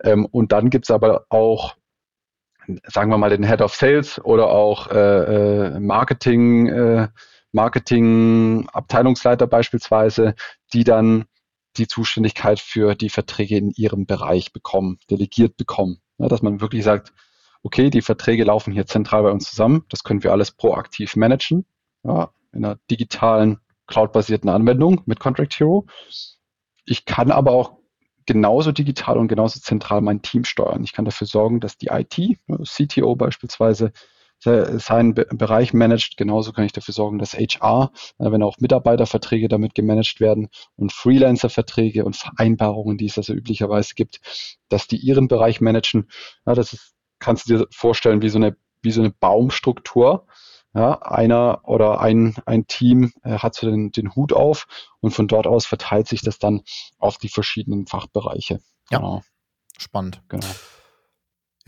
Ähm, 0.04 0.26
und 0.26 0.52
dann 0.52 0.68
gibt's 0.68 0.90
aber 0.90 1.24
auch, 1.30 1.76
sagen 2.84 3.10
wir 3.10 3.16
mal, 3.16 3.30
den 3.30 3.46
Head 3.46 3.62
of 3.62 3.74
Sales 3.74 4.22
oder 4.22 4.50
auch 4.50 4.88
äh, 4.88 5.76
äh 5.76 5.80
Marketing, 5.80 6.66
äh, 6.68 7.08
Marketing, 7.52 8.68
Abteilungsleiter 8.70 9.46
beispielsweise, 9.46 10.34
die 10.74 10.84
dann 10.84 11.24
die 11.78 11.88
Zuständigkeit 11.88 12.60
für 12.60 12.94
die 12.94 13.10
Verträge 13.10 13.56
in 13.56 13.70
ihrem 13.70 14.06
Bereich 14.06 14.52
bekommen, 14.52 14.98
delegiert 15.10 15.56
bekommen. 15.56 16.00
Ja, 16.18 16.28
dass 16.28 16.42
man 16.42 16.60
wirklich 16.60 16.84
sagt, 16.84 17.12
okay, 17.62 17.90
die 17.90 18.02
Verträge 18.02 18.44
laufen 18.44 18.72
hier 18.72 18.86
zentral 18.86 19.22
bei 19.22 19.30
uns 19.30 19.50
zusammen, 19.50 19.84
das 19.88 20.04
können 20.04 20.22
wir 20.22 20.32
alles 20.32 20.50
proaktiv 20.50 21.16
managen, 21.16 21.64
ja, 22.02 22.30
in 22.52 22.64
einer 22.64 22.78
digitalen, 22.90 23.58
cloud-basierten 23.86 24.50
Anwendung 24.50 25.02
mit 25.06 25.20
Contract 25.20 25.58
Hero. 25.58 25.86
Ich 26.84 27.04
kann 27.04 27.30
aber 27.30 27.52
auch 27.52 27.78
genauso 28.26 28.72
digital 28.72 29.16
und 29.16 29.28
genauso 29.28 29.60
zentral 29.60 30.02
mein 30.02 30.20
Team 30.20 30.44
steuern. 30.44 30.84
Ich 30.84 30.92
kann 30.92 31.06
dafür 31.06 31.26
sorgen, 31.26 31.60
dass 31.60 31.78
die 31.78 31.88
IT, 31.88 32.38
CTO 32.64 33.16
beispielsweise, 33.16 33.92
seinen 34.40 35.14
Bereich 35.14 35.72
managt. 35.72 36.16
Genauso 36.16 36.52
kann 36.52 36.64
ich 36.64 36.72
dafür 36.72 36.94
sorgen, 36.94 37.18
dass 37.18 37.34
HR, 37.34 37.90
wenn 38.18 38.42
auch 38.42 38.58
Mitarbeiterverträge 38.58 39.48
damit 39.48 39.74
gemanagt 39.74 40.20
werden 40.20 40.48
und 40.76 40.92
Freelancer-Verträge 40.92 42.04
und 42.04 42.16
Vereinbarungen, 42.16 42.98
die 42.98 43.06
es 43.06 43.18
also 43.18 43.32
üblicherweise 43.32 43.94
gibt, 43.94 44.20
dass 44.68 44.86
die 44.86 44.96
ihren 44.96 45.28
Bereich 45.28 45.60
managen. 45.60 46.08
Ja, 46.46 46.54
das 46.54 46.72
ist, 46.72 46.94
kannst 47.18 47.48
du 47.48 47.58
dir 47.58 47.66
vorstellen, 47.70 48.22
wie 48.22 48.28
so 48.28 48.38
eine, 48.38 48.56
wie 48.82 48.92
so 48.92 49.00
eine 49.00 49.10
Baumstruktur. 49.10 50.26
Ja, 50.74 51.00
einer 51.00 51.62
oder 51.64 52.00
ein, 52.00 52.36
ein 52.44 52.66
Team 52.66 53.12
äh, 53.24 53.38
hat 53.38 53.54
so 53.54 53.68
den, 53.68 53.90
den 53.90 54.14
Hut 54.14 54.34
auf 54.34 54.66
und 55.00 55.12
von 55.12 55.26
dort 55.26 55.46
aus 55.46 55.64
verteilt 55.64 56.06
sich 56.06 56.20
das 56.20 56.38
dann 56.38 56.60
auf 56.98 57.16
die 57.16 57.30
verschiedenen 57.30 57.86
Fachbereiche. 57.86 58.60
Ja, 58.90 58.98
genau. 58.98 59.22
spannend. 59.78 60.22
Genau. 60.28 60.46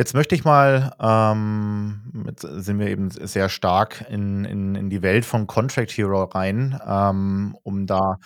Jetzt 0.00 0.14
möchte 0.14 0.34
ich 0.34 0.46
mal, 0.46 0.94
ähm, 0.98 2.24
jetzt 2.26 2.40
sind 2.40 2.78
wir 2.78 2.86
eben 2.86 3.10
sehr 3.10 3.50
stark 3.50 4.02
in, 4.08 4.46
in, 4.46 4.74
in 4.74 4.88
die 4.88 5.02
Welt 5.02 5.26
von 5.26 5.46
Contract 5.46 5.90
Hero 5.90 6.24
rein, 6.24 6.80
ähm, 6.88 7.54
um 7.64 7.86
da 7.86 8.16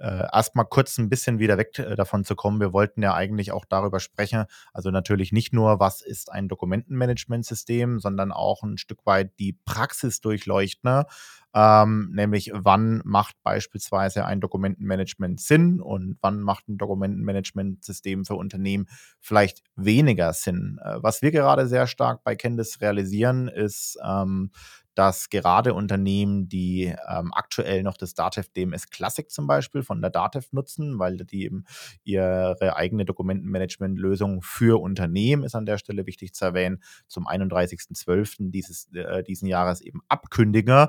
äh, 0.00 0.26
erstmal 0.32 0.64
kurz 0.64 0.98
ein 0.98 1.08
bisschen 1.08 1.38
wieder 1.38 1.58
weg 1.58 1.78
äh, 1.78 1.94
davon 1.94 2.24
zu 2.24 2.34
kommen. 2.34 2.60
Wir 2.60 2.72
wollten 2.72 3.02
ja 3.02 3.14
eigentlich 3.14 3.52
auch 3.52 3.64
darüber 3.64 4.00
sprechen, 4.00 4.46
also 4.72 4.90
natürlich 4.90 5.32
nicht 5.32 5.52
nur, 5.52 5.78
was 5.78 6.00
ist 6.00 6.32
ein 6.32 6.48
Dokumentenmanagementsystem, 6.48 8.00
sondern 8.00 8.32
auch 8.32 8.62
ein 8.62 8.78
Stück 8.78 9.04
weit 9.04 9.38
die 9.38 9.52
Praxis 9.52 10.20
durchleuchten. 10.20 11.04
Ähm, 11.52 12.10
nämlich 12.12 12.52
wann 12.54 13.02
macht 13.04 13.34
beispielsweise 13.42 14.24
ein 14.24 14.40
Dokumentenmanagement 14.40 15.40
Sinn 15.40 15.80
und 15.80 16.16
wann 16.20 16.40
macht 16.40 16.68
ein 16.68 16.78
Dokumentenmanagementsystem 16.78 18.24
für 18.24 18.36
Unternehmen 18.36 18.86
vielleicht 19.18 19.64
weniger 19.74 20.32
Sinn. 20.32 20.78
Äh, 20.84 21.02
was 21.02 21.22
wir 21.22 21.32
gerade 21.32 21.66
sehr 21.66 21.88
stark 21.88 22.22
bei 22.22 22.36
Candice 22.36 22.80
realisieren, 22.80 23.48
ist, 23.48 23.98
ähm, 24.04 24.52
dass 24.94 25.30
gerade 25.30 25.74
Unternehmen, 25.74 26.48
die 26.48 26.94
ähm, 27.08 27.32
aktuell 27.32 27.82
noch 27.82 27.96
das 27.96 28.14
Datev 28.14 28.48
DMS 28.56 28.90
Classic 28.90 29.30
zum 29.30 29.46
Beispiel 29.46 29.82
von 29.82 30.00
der 30.00 30.10
Datev 30.10 30.48
nutzen, 30.52 30.98
weil 30.98 31.16
die 31.18 31.44
eben 31.44 31.64
ihre 32.04 32.76
eigene 32.76 33.04
Dokumentenmanagement-Lösung 33.04 34.42
für 34.42 34.80
Unternehmen 34.80 35.44
ist 35.44 35.54
an 35.54 35.66
der 35.66 35.78
Stelle 35.78 36.06
wichtig 36.06 36.34
zu 36.34 36.44
erwähnen, 36.44 36.82
zum 37.06 37.26
31.12. 37.28 38.50
dieses 38.50 38.92
äh, 38.94 39.22
diesen 39.22 39.48
Jahres 39.48 39.80
eben 39.80 40.00
abkündigen, 40.08 40.86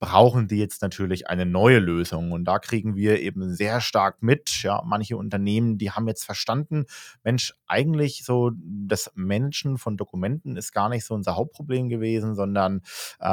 brauchen 0.00 0.48
die 0.48 0.58
jetzt 0.58 0.82
natürlich 0.82 1.28
eine 1.28 1.46
neue 1.46 1.78
Lösung. 1.78 2.32
Und 2.32 2.44
da 2.44 2.58
kriegen 2.58 2.96
wir 2.96 3.20
eben 3.20 3.54
sehr 3.54 3.80
stark 3.80 4.22
mit, 4.22 4.62
ja, 4.62 4.82
manche 4.84 5.16
Unternehmen, 5.16 5.78
die 5.78 5.92
haben 5.92 6.08
jetzt 6.08 6.24
verstanden, 6.24 6.86
Mensch, 7.22 7.54
eigentlich 7.66 8.24
so 8.24 8.50
das 8.56 9.12
Managen 9.14 9.78
von 9.78 9.96
Dokumenten 9.96 10.56
ist 10.56 10.72
gar 10.72 10.88
nicht 10.88 11.04
so 11.04 11.14
unser 11.14 11.36
Hauptproblem 11.36 11.88
gewesen, 11.88 12.34
sondern 12.34 12.82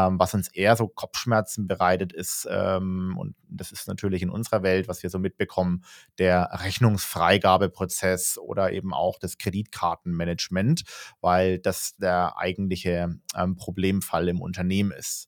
ähm, 0.10 0.20
was 0.20 0.34
uns 0.34 0.48
eher 0.50 0.76
so 0.76 0.88
Kopfschmerzen 0.88 1.68
bereitet 1.68 2.14
ist, 2.14 2.48
ähm, 2.50 3.16
und 3.18 3.36
das 3.48 3.72
ist 3.72 3.88
natürlich 3.88 4.22
in 4.22 4.30
unserer 4.30 4.64
Welt, 4.64 4.88
was 4.88 5.04
wir 5.04 5.10
so 5.10 5.20
mitbekommen, 5.20 5.84
der 6.18 6.50
Rechnungsfreigabeprozess 6.52 8.38
oder 8.38 8.72
eben 8.72 8.94
auch 8.94 9.20
das 9.20 9.38
Kreditkartenmanagement, 9.38 10.84
weil 11.22 11.60
das 11.60 11.96
der 11.98 12.38
eigentliche 12.38 13.10
ähm, 13.36 13.56
Problemfall 13.56 14.28
im 14.28 14.42
Unternehmen 14.42 14.92
ist. 14.92 15.28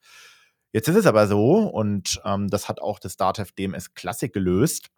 Jetzt 0.73 0.87
ist 0.87 0.95
es 0.95 1.05
aber 1.05 1.27
so, 1.27 1.67
und 1.67 2.21
ähm, 2.23 2.47
das 2.47 2.69
hat 2.69 2.81
auch 2.81 2.99
das 2.99 3.17
Datev 3.17 3.51
DMS 3.51 3.93
Classic 3.93 4.31
gelöst, 4.31 4.89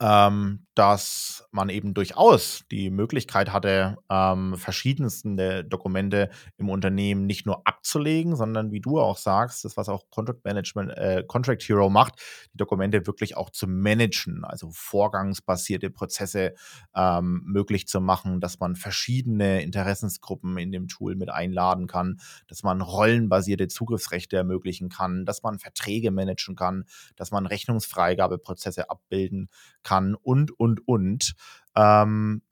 ähm, 0.00 0.66
dass 0.74 1.48
man 1.52 1.70
eben 1.70 1.94
durchaus 1.94 2.64
die 2.70 2.90
Möglichkeit 2.90 3.50
hatte, 3.50 3.96
ähm, 4.10 4.54
verschiedenste 4.56 5.64
Dokumente 5.64 6.28
im 6.58 6.68
Unternehmen 6.68 7.24
nicht 7.24 7.46
nur 7.46 7.66
abzulegen, 7.66 8.36
sondern 8.36 8.72
wie 8.72 8.80
du 8.80 9.00
auch 9.00 9.16
sagst, 9.16 9.64
das, 9.64 9.78
was 9.78 9.88
auch 9.88 10.10
Contract 10.10 10.44
Management, 10.44 10.90
äh, 10.90 11.24
Contract 11.26 11.62
Hero 11.62 11.88
macht, 11.88 12.20
die 12.52 12.58
Dokumente 12.58 13.06
wirklich 13.06 13.38
auch 13.38 13.48
zu 13.48 13.66
managen, 13.66 14.44
also 14.44 14.68
vorgangsbasierte 14.70 15.88
Prozesse 15.88 16.52
ähm, 16.94 17.42
möglich 17.46 17.88
zu 17.88 18.02
machen, 18.02 18.40
dass 18.40 18.60
man 18.60 18.76
verschiedene 18.76 19.62
Interessensgruppen 19.62 20.58
in 20.58 20.72
dem 20.72 20.88
Tool 20.88 21.16
mit 21.16 21.30
einladen 21.30 21.86
kann, 21.86 22.18
dass 22.48 22.62
man 22.62 22.82
rollenbasierte 22.82 23.68
Zugriffsrechte 23.68 24.36
ermöglichen 24.36 24.90
kann, 24.90 25.24
dass 25.24 25.42
man 25.42 25.58
Verträge 25.58 26.10
managen 26.10 26.54
kann, 26.54 26.84
dass 27.16 27.30
man 27.30 27.46
Rechnungsfreigabeprozesse 27.46 28.90
abbilden 28.90 29.48
kann 29.86 30.14
und, 30.14 30.58
und 30.58 30.86
und. 30.86 31.34
Ähm, 31.76 32.42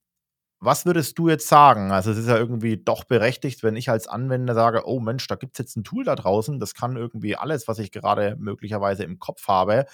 was 0.60 0.86
würdest 0.86 1.18
du 1.18 1.28
jetzt 1.28 1.48
sagen? 1.48 1.90
Also 1.92 2.10
es 2.10 2.16
ist 2.16 2.28
ja 2.28 2.38
irgendwie 2.38 2.78
doch 2.78 3.04
berechtigt, 3.04 3.62
wenn 3.62 3.76
ich 3.76 3.90
als 3.90 4.06
Anwender 4.06 4.54
sage, 4.54 4.86
oh 4.86 5.00
Mensch, 5.00 5.26
da 5.26 5.34
gibt 5.34 5.54
es 5.54 5.58
jetzt 5.58 5.76
ein 5.76 5.84
Tool 5.84 6.04
da 6.04 6.14
draußen, 6.14 6.58
das 6.58 6.74
kann 6.74 6.96
irgendwie 6.96 7.36
alles, 7.36 7.68
was 7.68 7.78
ich 7.78 7.92
gerade 7.92 8.36
möglicherweise 8.38 9.04
im 9.04 9.18
Kopf 9.18 9.46
habe. 9.48 9.84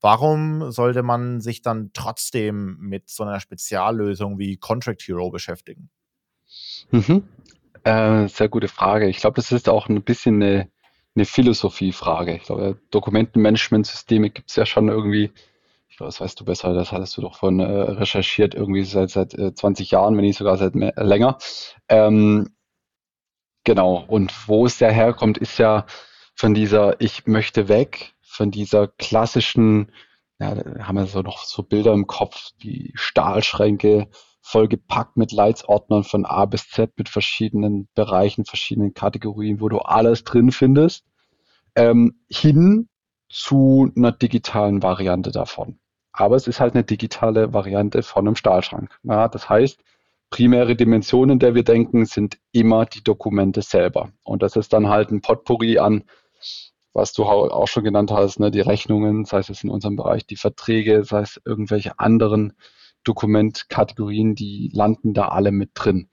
Warum 0.00 0.70
sollte 0.70 1.02
man 1.02 1.40
sich 1.40 1.62
dann 1.62 1.90
trotzdem 1.92 2.76
mit 2.78 3.10
so 3.10 3.24
einer 3.24 3.40
Speziallösung 3.40 4.38
wie 4.38 4.56
Contract 4.56 5.02
Hero 5.02 5.30
beschäftigen? 5.30 5.90
Mhm. 6.90 7.24
Äh, 7.82 8.28
sehr 8.28 8.48
gute 8.48 8.68
Frage. 8.68 9.08
Ich 9.08 9.18
glaube, 9.18 9.36
das 9.36 9.52
ist 9.52 9.68
auch 9.68 9.88
ein 9.88 10.02
bisschen 10.02 10.42
eine, 10.42 10.68
eine 11.16 11.24
Philosophiefrage. 11.24 12.36
Ich 12.36 12.44
glaube, 12.44 12.78
Dokumentenmanagementsysteme 12.90 14.30
gibt 14.30 14.50
es 14.50 14.56
ja 14.56 14.64
schon 14.64 14.88
irgendwie 14.88 15.32
das 16.06 16.20
weißt 16.20 16.40
du 16.40 16.44
besser, 16.44 16.72
das 16.74 16.92
hattest 16.92 17.16
du 17.16 17.22
doch 17.22 17.36
von 17.36 17.60
äh, 17.60 17.64
recherchiert, 17.64 18.54
irgendwie 18.54 18.84
seit, 18.84 19.10
seit 19.10 19.34
äh, 19.34 19.54
20 19.54 19.90
Jahren, 19.90 20.16
wenn 20.16 20.24
nicht 20.24 20.38
sogar 20.38 20.56
seit 20.56 20.74
mehr, 20.74 20.92
länger. 20.96 21.38
Ähm, 21.88 22.54
genau, 23.64 24.04
und 24.08 24.48
wo 24.48 24.66
es 24.66 24.80
ja 24.80 24.88
herkommt, 24.88 25.38
ist 25.38 25.58
ja 25.58 25.86
von 26.34 26.54
dieser 26.54 27.00
Ich 27.00 27.26
möchte 27.26 27.68
weg, 27.68 28.14
von 28.22 28.50
dieser 28.50 28.88
klassischen, 28.88 29.92
ja, 30.38 30.54
da 30.54 30.84
haben 30.86 30.96
wir 30.96 31.06
so 31.06 31.22
noch 31.22 31.44
so 31.44 31.62
Bilder 31.62 31.92
im 31.92 32.06
Kopf, 32.06 32.50
die 32.62 32.92
Stahlschränke 32.94 34.08
vollgepackt 34.42 35.16
mit 35.16 35.32
Leitsordnern 35.32 36.04
von 36.04 36.24
A 36.24 36.46
bis 36.46 36.68
Z 36.68 36.92
mit 36.96 37.08
verschiedenen 37.08 37.88
Bereichen, 37.94 38.44
verschiedenen 38.44 38.94
Kategorien, 38.94 39.60
wo 39.60 39.68
du 39.68 39.78
alles 39.78 40.24
drin 40.24 40.50
findest, 40.50 41.04
ähm, 41.76 42.20
hin 42.28 42.88
zu 43.28 43.92
einer 43.96 44.12
digitalen 44.12 44.82
Variante 44.82 45.30
davon. 45.30 45.78
Aber 46.12 46.36
es 46.36 46.46
ist 46.46 46.60
halt 46.60 46.74
eine 46.74 46.84
digitale 46.84 47.52
Variante 47.52 48.02
von 48.02 48.26
einem 48.26 48.36
Stahlschrank. 48.36 48.90
Ja, 49.02 49.28
das 49.28 49.48
heißt, 49.48 49.80
primäre 50.30 50.76
Dimensionen, 50.76 51.38
der 51.38 51.54
wir 51.54 51.64
denken, 51.64 52.06
sind 52.06 52.38
immer 52.52 52.86
die 52.86 53.02
Dokumente 53.02 53.62
selber. 53.62 54.10
Und 54.22 54.42
das 54.42 54.56
ist 54.56 54.72
dann 54.72 54.88
halt 54.88 55.10
ein 55.10 55.20
Potpourri 55.20 55.78
an, 55.78 56.04
was 56.92 57.12
du 57.12 57.24
auch 57.24 57.68
schon 57.68 57.84
genannt 57.84 58.10
hast, 58.10 58.40
ne, 58.40 58.50
die 58.50 58.60
Rechnungen, 58.60 59.24
sei 59.24 59.38
es 59.38 59.62
in 59.62 59.70
unserem 59.70 59.96
Bereich 59.96 60.26
die 60.26 60.36
Verträge, 60.36 61.04
sei 61.04 61.20
es 61.20 61.40
irgendwelche 61.44 61.98
anderen 61.98 62.54
Dokumentkategorien, 63.04 64.34
die 64.34 64.70
landen 64.72 65.14
da 65.14 65.28
alle 65.28 65.52
mit 65.52 65.70
drin. 65.74 66.08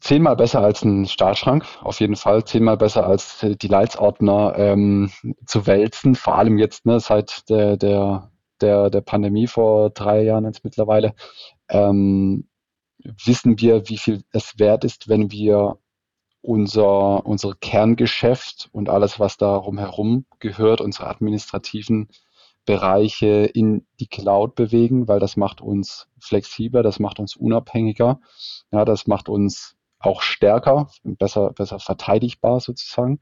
Zehnmal 0.00 0.36
besser 0.36 0.60
als 0.62 0.84
ein 0.84 1.06
Stahlschrank, 1.06 1.64
auf 1.80 1.98
jeden 1.98 2.14
Fall. 2.14 2.44
Zehnmal 2.44 2.76
besser 2.76 3.04
als 3.04 3.44
die 3.44 3.66
Leitsordner 3.66 4.54
ähm, 4.56 5.10
zu 5.44 5.66
wälzen, 5.66 6.14
vor 6.14 6.36
allem 6.36 6.56
jetzt 6.56 6.86
ne, 6.86 7.00
seit 7.00 7.48
der, 7.50 7.76
der 7.76 8.30
der, 8.60 8.90
der 8.90 9.00
Pandemie 9.00 9.46
vor 9.46 9.90
drei 9.90 10.22
Jahren 10.22 10.44
jetzt 10.44 10.64
mittlerweile, 10.64 11.14
ähm, 11.68 12.48
wissen 12.98 13.60
wir, 13.60 13.88
wie 13.88 13.98
viel 13.98 14.22
es 14.32 14.58
wert 14.58 14.84
ist, 14.84 15.08
wenn 15.08 15.30
wir 15.30 15.78
unser, 16.40 17.26
unser 17.26 17.54
Kerngeschäft 17.54 18.68
und 18.72 18.88
alles, 18.88 19.18
was 19.20 19.36
darum 19.36 19.78
herum 19.78 20.24
gehört, 20.38 20.80
unsere 20.80 21.08
administrativen 21.08 22.08
Bereiche 22.64 23.46
in 23.46 23.86
die 23.98 24.08
Cloud 24.08 24.54
bewegen, 24.54 25.08
weil 25.08 25.20
das 25.20 25.36
macht 25.36 25.60
uns 25.60 26.08
flexibler, 26.20 26.82
das 26.82 26.98
macht 26.98 27.18
uns 27.18 27.34
unabhängiger, 27.34 28.20
ja, 28.70 28.84
das 28.84 29.06
macht 29.06 29.28
uns 29.28 29.76
auch 29.98 30.22
stärker, 30.22 30.90
besser, 31.02 31.50
besser 31.52 31.80
verteidigbar 31.80 32.60
sozusagen 32.60 33.20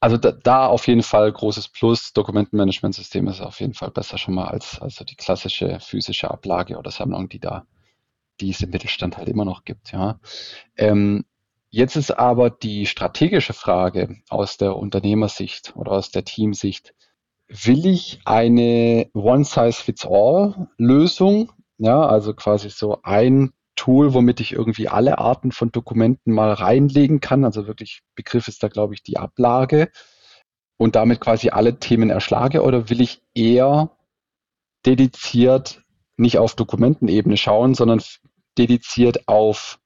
also 0.00 0.16
da, 0.16 0.32
da, 0.32 0.66
auf 0.66 0.88
jeden 0.88 1.02
Fall 1.02 1.30
großes 1.30 1.68
Plus. 1.68 2.12
Dokumentenmanagementsystem 2.12 3.28
ist 3.28 3.40
auf 3.40 3.60
jeden 3.60 3.74
Fall 3.74 3.90
besser 3.90 4.18
schon 4.18 4.34
mal 4.34 4.48
als 4.48 4.80
also 4.80 5.04
die 5.04 5.16
klassische 5.16 5.78
physische 5.80 6.30
Ablage 6.30 6.78
oder 6.78 6.90
Sammlung, 6.90 7.28
die 7.28 7.40
da 7.40 7.66
die 8.40 8.50
es 8.50 8.60
im 8.62 8.70
Mittelstand 8.70 9.16
halt 9.16 9.28
immer 9.28 9.44
noch 9.44 9.64
gibt. 9.64 9.92
Ja. 9.92 10.18
Ähm, 10.76 11.24
jetzt 11.70 11.94
ist 11.96 12.10
aber 12.10 12.50
die 12.50 12.86
strategische 12.86 13.52
Frage 13.52 14.16
aus 14.28 14.56
der 14.56 14.76
Unternehmersicht 14.76 15.76
oder 15.76 15.92
aus 15.92 16.10
der 16.10 16.24
Teamsicht, 16.24 16.94
will 17.48 17.86
ich 17.86 18.20
eine 18.24 19.08
One-Size-Fits-All-Lösung, 19.12 21.52
ja, 21.78 22.04
also 22.06 22.34
quasi 22.34 22.70
so 22.70 23.00
ein 23.02 23.52
Tool, 23.80 24.12
womit 24.12 24.40
ich 24.40 24.52
irgendwie 24.52 24.88
alle 24.88 25.16
Arten 25.16 25.52
von 25.52 25.72
Dokumenten 25.72 26.34
mal 26.34 26.52
reinlegen 26.52 27.20
kann. 27.20 27.46
Also 27.46 27.66
wirklich 27.66 28.02
Begriff 28.14 28.46
ist 28.46 28.62
da, 28.62 28.68
glaube 28.68 28.92
ich, 28.92 29.02
die 29.02 29.16
Ablage 29.16 29.88
und 30.76 30.96
damit 30.96 31.18
quasi 31.18 31.48
alle 31.48 31.78
Themen 31.78 32.10
erschlage 32.10 32.62
oder 32.62 32.90
will 32.90 33.00
ich 33.00 33.22
eher 33.34 33.96
dediziert 34.84 35.82
nicht 36.18 36.36
auf 36.36 36.54
Dokumentenebene 36.56 37.38
schauen, 37.38 37.74
sondern 37.74 38.02
dediziert 38.58 39.26
auf, 39.28 39.78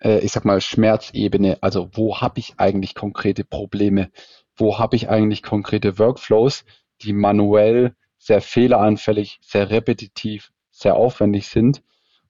äh, 0.00 0.20
ich 0.20 0.32
sag 0.32 0.46
mal, 0.46 0.62
Schmerzebene. 0.62 1.58
Also 1.60 1.90
wo 1.92 2.22
habe 2.22 2.40
ich 2.40 2.54
eigentlich 2.56 2.94
konkrete 2.94 3.44
Probleme? 3.44 4.10
Wo 4.56 4.78
habe 4.78 4.96
ich 4.96 5.10
eigentlich 5.10 5.42
konkrete 5.42 5.98
Workflows, 5.98 6.64
die 7.02 7.12
manuell 7.12 7.94
sehr 8.16 8.40
fehleranfällig, 8.40 9.38
sehr 9.42 9.68
repetitiv, 9.68 10.50
sehr 10.70 10.94
aufwendig 10.94 11.48
sind? 11.48 11.82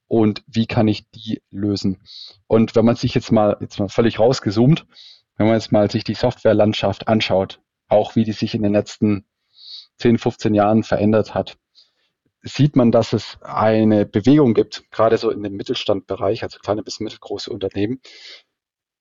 Und 0.09 0.43
wie 0.47 0.65
kann 0.65 0.87
ich 0.87 1.09
die 1.11 1.41
lösen? 1.51 2.01
Und 2.47 2.75
wenn 2.75 2.83
man 2.83 2.95
sich 2.95 3.13
jetzt 3.13 3.31
mal, 3.31 3.55
jetzt 3.61 3.79
mal 3.79 3.89
völlig 3.89 4.19
rausgezoomt, 4.19 4.85
wenn 5.37 5.45
man 5.45 5.55
jetzt 5.55 5.71
mal 5.71 5.89
sich 5.89 6.03
die 6.03 6.15
Softwarelandschaft 6.15 7.07
anschaut, 7.07 7.61
auch 7.87 8.15
wie 8.15 8.23
die 8.23 8.33
sich 8.33 8.55
in 8.55 8.63
den 8.63 8.73
letzten 8.73 9.25
10, 9.99 10.17
15 10.17 10.55
Jahren 10.55 10.83
verändert 10.83 11.35
hat, 11.35 11.57
sieht 12.41 12.75
man, 12.75 12.91
dass 12.91 13.13
es 13.13 13.37
eine 13.41 14.05
Bewegung 14.05 14.55
gibt, 14.55 14.89
gerade 14.91 15.17
so 15.17 15.29
in 15.29 15.43
dem 15.43 15.55
Mittelstandbereich, 15.55 16.41
also 16.41 16.57
kleine 16.57 16.81
bis 16.81 16.99
mittelgroße 16.99 17.51
Unternehmen, 17.51 18.01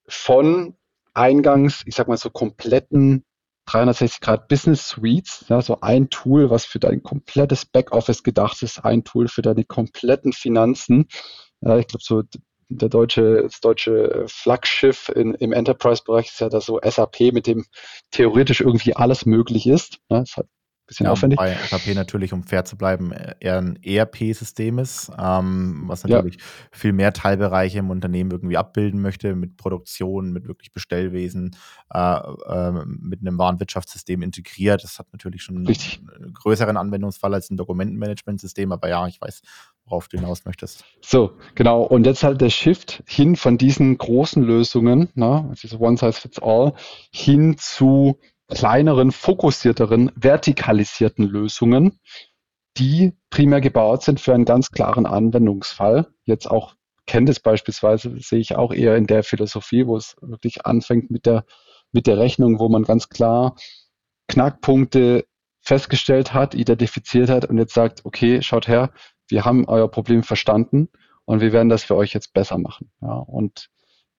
von 0.07 0.77
eingangs, 1.15 1.85
ich 1.87 1.95
sag 1.95 2.09
mal 2.09 2.19
so 2.19 2.29
kompletten 2.29 3.25
360 3.69 4.21
Grad 4.21 4.49
Business 4.49 4.89
Suites, 4.89 5.45
ja, 5.49 5.61
so 5.61 5.81
ein 5.83 6.09
Tool, 6.09 6.51
was 6.51 6.65
für 6.65 6.79
dein 6.79 7.03
komplettes 7.03 7.67
Backoffice 7.67 8.23
gedacht 8.23 8.63
ist, 8.63 8.85
ein 8.85 9.05
Tool 9.05 9.29
für 9.29 9.43
deine 9.43 9.65
kompletten 9.65 10.33
Finanzen. 10.33 11.07
Ja, 11.61 11.77
ich 11.77 11.87
glaube, 11.87 12.03
so 12.03 12.23
der 12.71 12.89
deutsche, 12.89 13.43
das 13.43 13.61
deutsche 13.61 14.25
Flaggschiff 14.27 15.11
in, 15.11 15.35
im 15.35 15.53
Enterprise-Bereich 15.53 16.29
ist 16.29 16.41
ja 16.41 16.49
da 16.49 16.61
so 16.61 16.81
SAP, 16.83 17.33
mit 17.33 17.47
dem 17.47 17.67
theoretisch 18.11 18.61
irgendwie 18.61 18.97
alles 18.97 19.27
möglich 19.27 19.67
ist. 19.67 19.99
Ja, 20.11 20.23
es 20.23 20.37
hat 20.37 20.47
bisschen 20.89 21.05
ja, 21.05 21.13
aufwendig. 21.13 21.39
Bei 21.39 21.55
SAP 21.55 21.95
natürlich, 21.95 22.33
um 22.33 22.43
fair 22.43 22.65
zu 22.65 22.77
bleiben, 22.77 23.13
äh, 23.13 23.35
eher 23.39 23.59
ein 23.59 23.79
ERP-System 23.83 24.79
ist, 24.79 25.13
ähm, 25.17 25.85
was 25.87 26.03
natürlich 26.03 26.37
ja. 26.37 26.43
viel 26.73 26.93
mehr 26.93 27.13
Teilbereiche 27.13 27.79
im 27.79 27.91
Unternehmen 27.91 28.31
irgendwie 28.33 28.57
abbilden 28.57 29.01
möchte, 29.01 29.37
mit 29.37 29.57
Produktion, 29.57 30.33
mit 30.33 30.49
wirklich 30.49 30.73
Bestellwesen, 30.73 31.55
äh, 31.93 31.99
äh, 32.01 32.73
mit 32.87 33.21
einem 33.21 33.39
Warenwirtschaftssystem 33.39 34.23
integriert. 34.23 34.83
Das 34.83 34.99
hat 34.99 35.07
natürlich 35.13 35.43
schon 35.43 35.65
Richtig. 35.67 36.01
einen 36.17 36.33
größeren 36.33 36.77
Anwendungsfall 36.77 37.35
als 37.35 37.51
ein 37.51 37.57
Dokumentenmanagementsystem, 37.57 38.73
aber 38.73 38.89
ja, 38.89 39.07
ich 39.07 39.21
weiß, 39.21 39.43
worauf 39.85 40.09
du 40.09 40.19
hinaus 40.19 40.45
möchtest. 40.45 40.85
So, 41.01 41.33
genau. 41.55 41.83
Und 41.83 42.07
jetzt 42.07 42.23
halt 42.23 42.41
der 42.41 42.51
Shift 42.51 43.03
hin 43.07 43.37
von 43.37 43.59
diesen 43.59 43.99
großen 43.99 44.43
Lösungen, 44.43 45.11
ne, 45.15 45.53
diese 45.63 45.79
One-Size-Fits-All, 45.79 46.73
hin 47.13 47.57
zu 47.59 48.19
kleineren, 48.49 49.13
fokussierteren, 49.13 50.11
vertikalisierten 50.15 51.25
Lösungen, 51.25 52.01
die 52.77 53.13
primär 53.31 53.61
gebaut 53.61 54.03
sind 54.03 54.21
für 54.21 54.35
einen 54.35 54.45
ganz 54.45 54.71
klaren 54.71 55.07
Anwendungsfall. 55.07 56.09
Jetzt 56.25 56.51
auch 56.51 56.75
Candice 57.07 57.41
beispielsweise 57.41 58.19
sehe 58.21 58.39
ich 58.39 58.57
auch 58.57 58.73
eher 58.73 58.97
in 58.97 59.07
der 59.07 59.23
Philosophie, 59.23 59.87
wo 59.87 59.97
es 59.97 60.17
wirklich 60.21 60.67
anfängt 60.67 61.11
mit 61.11 61.27
der, 61.27 61.45
mit 61.93 62.07
der 62.07 62.19
Rechnung, 62.19 62.59
wo 62.59 62.69
man 62.69 62.85
ganz 62.85 63.09
klar 63.09 63.57
Knackpunkte 64.29 65.25
festgestellt 65.61 66.33
hat, 66.35 66.55
identifiziert 66.55 67.31
hat 67.31 67.47
und 67.47 67.59
jetzt 67.59 67.75
sagt, 67.75 68.05
okay, 68.05 68.43
schaut 68.43 68.69
her, 68.69 68.91
wir 69.29 69.45
haben 69.45 69.67
euer 69.67 69.91
Problem 69.91 70.23
verstanden 70.23 70.89
und 71.25 71.41
wir 71.41 71.53
werden 71.53 71.69
das 71.69 71.85
für 71.85 71.97
euch 71.97 72.15
jetzt 72.15 72.33
besser 72.33 72.59
machen. 72.59 72.91
Ja, 73.01 73.13
und 73.13 73.69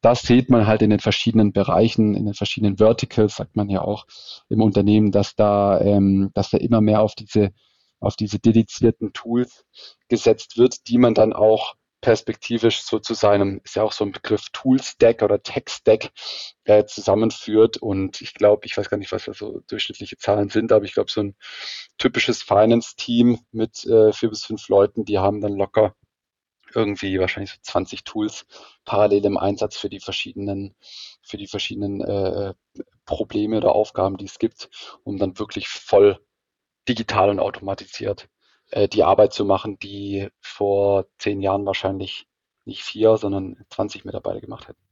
das 0.02 0.22
sieht 0.22 0.50
man 0.50 0.68
halt 0.68 0.82
in 0.82 0.90
den 0.90 1.00
verschiedenen 1.00 1.52
Bereichen, 1.52 2.16
in 2.16 2.26
den 2.26 2.34
verschiedenen 2.34 2.78
Verticals, 2.78 3.36
sagt 3.36 3.56
man 3.56 3.70
ja 3.70 3.82
auch 3.82 4.06
im 4.50 4.62
Unternehmen, 4.62 5.12
dass 5.12 5.36
da, 5.36 5.80
ähm, 5.82 6.32
dass 6.34 6.52
da 6.52 6.58
immer 6.58 6.82
mehr 6.82 7.02
auf 7.02 7.16
diese, 7.16 7.52
auf 8.00 8.16
diese 8.16 8.40
dedizierten 8.40 9.14
Tools 9.14 9.66
gesetzt 10.08 10.58
wird, 10.58 10.88
die 10.88 10.98
man 10.98 11.14
dann 11.14 11.34
auch 11.34 11.76
perspektivisch 12.02 12.82
so 12.84 13.00
zu 13.00 13.14
seinem, 13.14 13.60
ist 13.64 13.76
ja 13.76 13.84
auch 13.84 13.92
so 13.92 14.06
ein 14.06 14.12
Begriff 14.12 14.48
Tool-Stack 14.54 15.22
oder 15.22 15.44
Tech-Stack 15.44 16.12
äh, 16.64 16.86
zusammenführt. 16.86 17.78
Und 17.78 18.22
ich 18.22 18.34
glaube, 18.34 18.66
ich 18.66 18.78
weiß 18.78 18.90
gar 18.90 18.98
nicht, 18.98 19.12
was 19.12 19.26
da 19.26 19.34
so 19.34 19.62
durchschnittliche 19.68 20.18
Zahlen 20.18 20.50
sind, 20.50 20.72
aber 20.72 20.86
ich 20.86 20.94
glaube, 20.94 21.12
so 21.12 21.22
ein 21.22 21.36
typisches 21.98 22.42
Finance-Team 22.42 23.40
mit 23.52 23.86
äh, 23.86 24.14
vier 24.14 24.30
bis 24.30 24.46
fünf 24.46 24.68
Leuten, 24.70 25.04
die 25.06 25.20
haben 25.20 25.42
dann 25.42 25.58
locker 25.58 25.94
irgendwie 26.74 27.20
wahrscheinlich 27.20 27.52
so 27.52 27.58
20 27.62 28.04
Tools 28.04 28.46
parallel 28.86 29.26
im 29.26 29.38
Einsatz 29.38 29.78
für 29.78 29.90
die 29.90 30.00
verschiedenen, 30.00 30.76
für 31.22 31.38
die 31.38 31.48
verschiedenen 31.48 32.02
äh, 32.02 32.54
Probleme 33.06 33.58
oder 33.58 33.74
Aufgaben, 33.74 34.18
die 34.18 34.26
es 34.26 34.40
gibt, 34.40 34.70
um 35.04 35.18
dann 35.18 35.40
wirklich 35.40 35.68
voll 35.68 36.20
digital 36.88 37.30
und 37.30 37.40
automatisiert 37.40 38.30
äh, 38.72 38.88
die 38.88 39.04
Arbeit 39.04 39.34
zu 39.34 39.46
machen, 39.46 39.80
die 39.80 40.30
vor 40.42 41.06
zehn 41.18 41.42
Jahren 41.42 41.66
wahrscheinlich 41.66 42.28
nicht 42.66 42.84
vier, 42.84 43.18
sondern 43.18 43.58
20 43.70 44.06
Mitarbeiter 44.06 44.42
gemacht 44.42 44.68
hätten. 44.68 44.89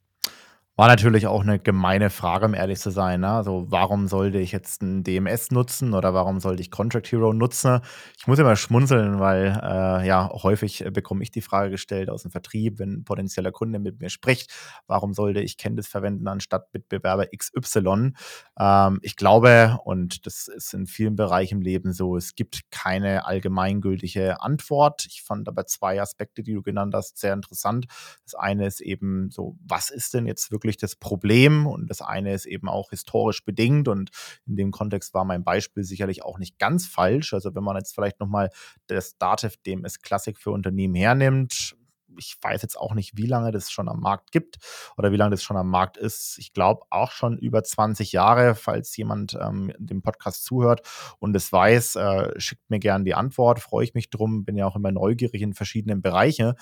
War 0.79 0.87
natürlich 0.89 1.25
auch 1.25 1.41
eine 1.41 1.57
gemeine 1.57 2.11
Frage, 2.11 2.45
um 2.45 2.53
ehrlich 2.53 2.79
zu 2.79 2.91
sein. 2.91 3.21
Ne? 3.21 3.29
Also, 3.29 3.65
warum 3.69 4.07
sollte 4.07 4.37
ich 4.37 4.51
jetzt 4.51 4.83
ein 4.83 5.03
DMS 5.03 5.49
nutzen 5.49 5.95
oder 5.95 6.13
warum 6.13 6.39
sollte 6.39 6.61
ich 6.61 6.69
Contract 6.69 7.11
Hero 7.11 7.33
nutzen? 7.33 7.79
Ich 8.15 8.27
muss 8.27 8.37
immer 8.37 8.55
schmunzeln, 8.55 9.19
weil 9.19 9.59
äh, 9.63 10.07
ja 10.07 10.29
häufig 10.31 10.85
bekomme 10.93 11.23
ich 11.23 11.31
die 11.31 11.41
Frage 11.41 11.71
gestellt 11.71 12.11
aus 12.11 12.21
dem 12.21 12.29
Vertrieb, 12.29 12.77
wenn 12.77 12.91
ein 12.91 13.03
potenzieller 13.05 13.51
Kunde 13.51 13.79
mit 13.79 13.99
mir 13.99 14.11
spricht, 14.11 14.53
warum 14.85 15.15
sollte 15.15 15.39
ich 15.41 15.57
Candice 15.57 15.87
verwenden 15.87 16.27
anstatt 16.27 16.71
Mitbewerber 16.71 17.25
XY? 17.35 18.11
Ähm, 18.59 18.99
ich 19.01 19.15
glaube, 19.15 19.79
und 19.83 20.27
das 20.27 20.47
ist 20.47 20.75
in 20.75 20.85
vielen 20.85 21.15
Bereichen 21.15 21.57
im 21.57 21.61
Leben 21.61 21.91
so, 21.91 22.15
es 22.17 22.35
gibt 22.35 22.69
keine 22.69 23.25
allgemeingültige 23.25 24.41
Antwort. 24.41 25.07
Ich 25.07 25.23
fand 25.23 25.47
aber 25.47 25.65
zwei 25.65 25.99
Aspekte, 25.99 26.43
die 26.43 26.53
du 26.53 26.61
genannt 26.61 26.93
hast, 26.93 27.17
sehr 27.17 27.33
interessant. 27.33 27.87
Das 28.25 28.35
eine 28.35 28.67
ist 28.67 28.79
eben 28.79 29.31
so, 29.31 29.55
was 29.65 29.89
ist 29.89 30.13
denn 30.13 30.27
jetzt 30.27 30.51
wirklich 30.51 30.66
wirklich 30.67 30.77
das 30.77 30.95
Problem 30.95 31.65
und 31.65 31.89
das 31.89 32.01
eine 32.01 32.33
ist 32.33 32.45
eben 32.45 32.69
auch 32.69 32.91
historisch 32.91 33.43
bedingt 33.43 33.87
und 33.87 34.11
in 34.45 34.55
dem 34.55 34.71
Kontext 34.71 35.13
war 35.13 35.25
mein 35.25 35.43
Beispiel 35.43 35.83
sicherlich 35.83 36.23
auch 36.23 36.37
nicht 36.37 36.59
ganz 36.59 36.85
falsch. 36.85 37.33
Also 37.33 37.55
wenn 37.55 37.63
man 37.63 37.77
jetzt 37.77 37.95
vielleicht 37.95 38.19
nochmal 38.19 38.49
das 38.87 39.17
Dativ 39.17 39.57
DMS 39.57 40.01
Classic 40.01 40.37
für 40.37 40.51
Unternehmen 40.51 40.95
hernimmt, 40.95 41.75
ich 42.19 42.37
weiß 42.41 42.61
jetzt 42.61 42.79
auch 42.79 42.93
nicht, 42.93 43.17
wie 43.17 43.25
lange 43.25 43.51
das 43.51 43.71
schon 43.71 43.89
am 43.89 43.99
Markt 43.99 44.31
gibt 44.31 44.57
oder 44.97 45.11
wie 45.11 45.17
lange 45.17 45.31
das 45.31 45.43
schon 45.43 45.57
am 45.57 45.69
Markt 45.69 45.97
ist. 45.97 46.37
Ich 46.39 46.53
glaube 46.53 46.85
auch 46.89 47.11
schon 47.11 47.37
über 47.37 47.63
20 47.63 48.11
Jahre, 48.11 48.55
falls 48.55 48.95
jemand 48.97 49.37
ähm, 49.39 49.71
dem 49.77 50.01
Podcast 50.01 50.43
zuhört 50.43 50.81
und 51.19 51.35
es 51.35 51.51
weiß, 51.51 51.95
äh, 51.95 52.39
schickt 52.39 52.69
mir 52.69 52.79
gerne 52.79 53.03
die 53.03 53.13
Antwort, 53.13 53.59
freue 53.59 53.83
ich 53.83 53.93
mich 53.93 54.09
drum, 54.09 54.45
bin 54.45 54.55
ja 54.55 54.65
auch 54.65 54.75
immer 54.75 54.91
neugierig 54.91 55.41
in 55.41 55.53
verschiedenen 55.53 56.01
Bereichen. 56.01 56.53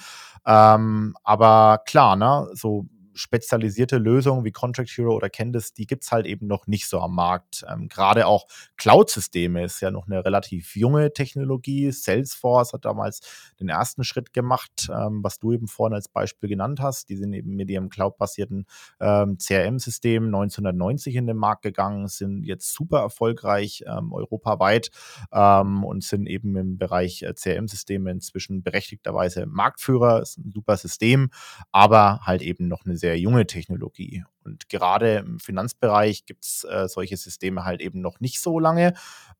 Ähm, 0.45 1.15
aber 1.23 1.81
klar, 1.85 2.15
ne, 2.15 2.49
so 2.53 2.87
spezialisierte 3.15 3.97
Lösungen 3.97 4.43
wie 4.43 4.51
Contract 4.51 4.89
Hero 4.89 5.15
oder 5.15 5.29
Candice, 5.29 5.73
die 5.73 5.87
gibt 5.87 6.03
es 6.03 6.11
halt 6.11 6.25
eben 6.25 6.47
noch 6.47 6.67
nicht 6.67 6.87
so 6.87 6.99
am 6.99 7.15
Markt. 7.15 7.65
Ähm, 7.69 7.87
Gerade 7.87 8.27
auch 8.27 8.45
Cloud-Systeme 8.77 9.63
ist 9.63 9.81
ja 9.81 9.89
noch 9.89 10.07
eine 10.07 10.23
relativ 10.23 10.75
junge 10.75 11.13
Technologie. 11.13 11.91
Salesforce 11.91 12.73
hat 12.73 12.85
damals 12.85 13.21
den 13.59 13.69
ersten 13.69 14.03
Schritt 14.03 14.33
gemacht, 14.33 14.89
ähm, 14.89 15.23
was 15.23 15.39
du 15.39 15.53
eben 15.53 15.67
vorhin 15.67 15.95
als 15.95 16.09
Beispiel 16.09 16.49
genannt 16.49 16.79
hast. 16.81 17.09
Die 17.09 17.15
sind 17.15 17.33
eben 17.33 17.55
mit 17.55 17.69
ihrem 17.69 17.89
cloud-basierten 17.89 18.65
ähm, 18.99 19.37
CRM-System 19.37 20.25
1990 20.25 21.15
in 21.15 21.27
den 21.27 21.37
Markt 21.37 21.61
gegangen, 21.61 22.07
sind 22.07 22.43
jetzt 22.43 22.73
super 22.73 22.99
erfolgreich 22.99 23.83
ähm, 23.87 24.11
europaweit 24.11 24.91
ähm, 25.31 25.83
und 25.83 26.03
sind 26.03 26.27
eben 26.27 26.55
im 26.57 26.77
Bereich 26.77 27.23
äh, 27.23 27.33
CRM-Systeme 27.33 28.11
inzwischen 28.11 28.61
berechtigterweise 28.61 29.45
Marktführer. 29.45 30.21
Ist 30.21 30.37
ein 30.37 30.51
super 30.51 30.77
System, 30.77 31.29
aber 31.71 32.19
halt 32.23 32.41
eben 32.41 32.67
noch 32.67 32.85
eine 32.85 32.97
sehr 32.97 33.04
sehr 33.05 33.19
junge 33.19 33.45
Technologie. 33.45 34.23
Und 34.43 34.67
gerade 34.67 35.17
im 35.17 35.39
Finanzbereich 35.39 36.25
gibt 36.25 36.43
es 36.43 36.63
äh, 36.63 36.87
solche 36.87 37.17
Systeme 37.17 37.63
halt 37.63 37.79
eben 37.79 38.01
noch 38.01 38.19
nicht 38.19 38.41
so 38.41 38.57
lange. 38.59 38.93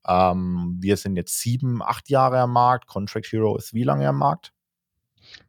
Ähm, 0.07 0.77
wir 0.79 0.97
sind 0.97 1.15
jetzt 1.15 1.39
sieben, 1.39 1.81
acht 1.81 2.09
Jahre 2.09 2.41
am 2.41 2.53
Markt. 2.53 2.85
Contract 2.85 3.25
Hero 3.31 3.57
ist 3.57 3.73
wie 3.73 3.83
lange 3.83 4.07
am 4.07 4.19
Markt? 4.19 4.53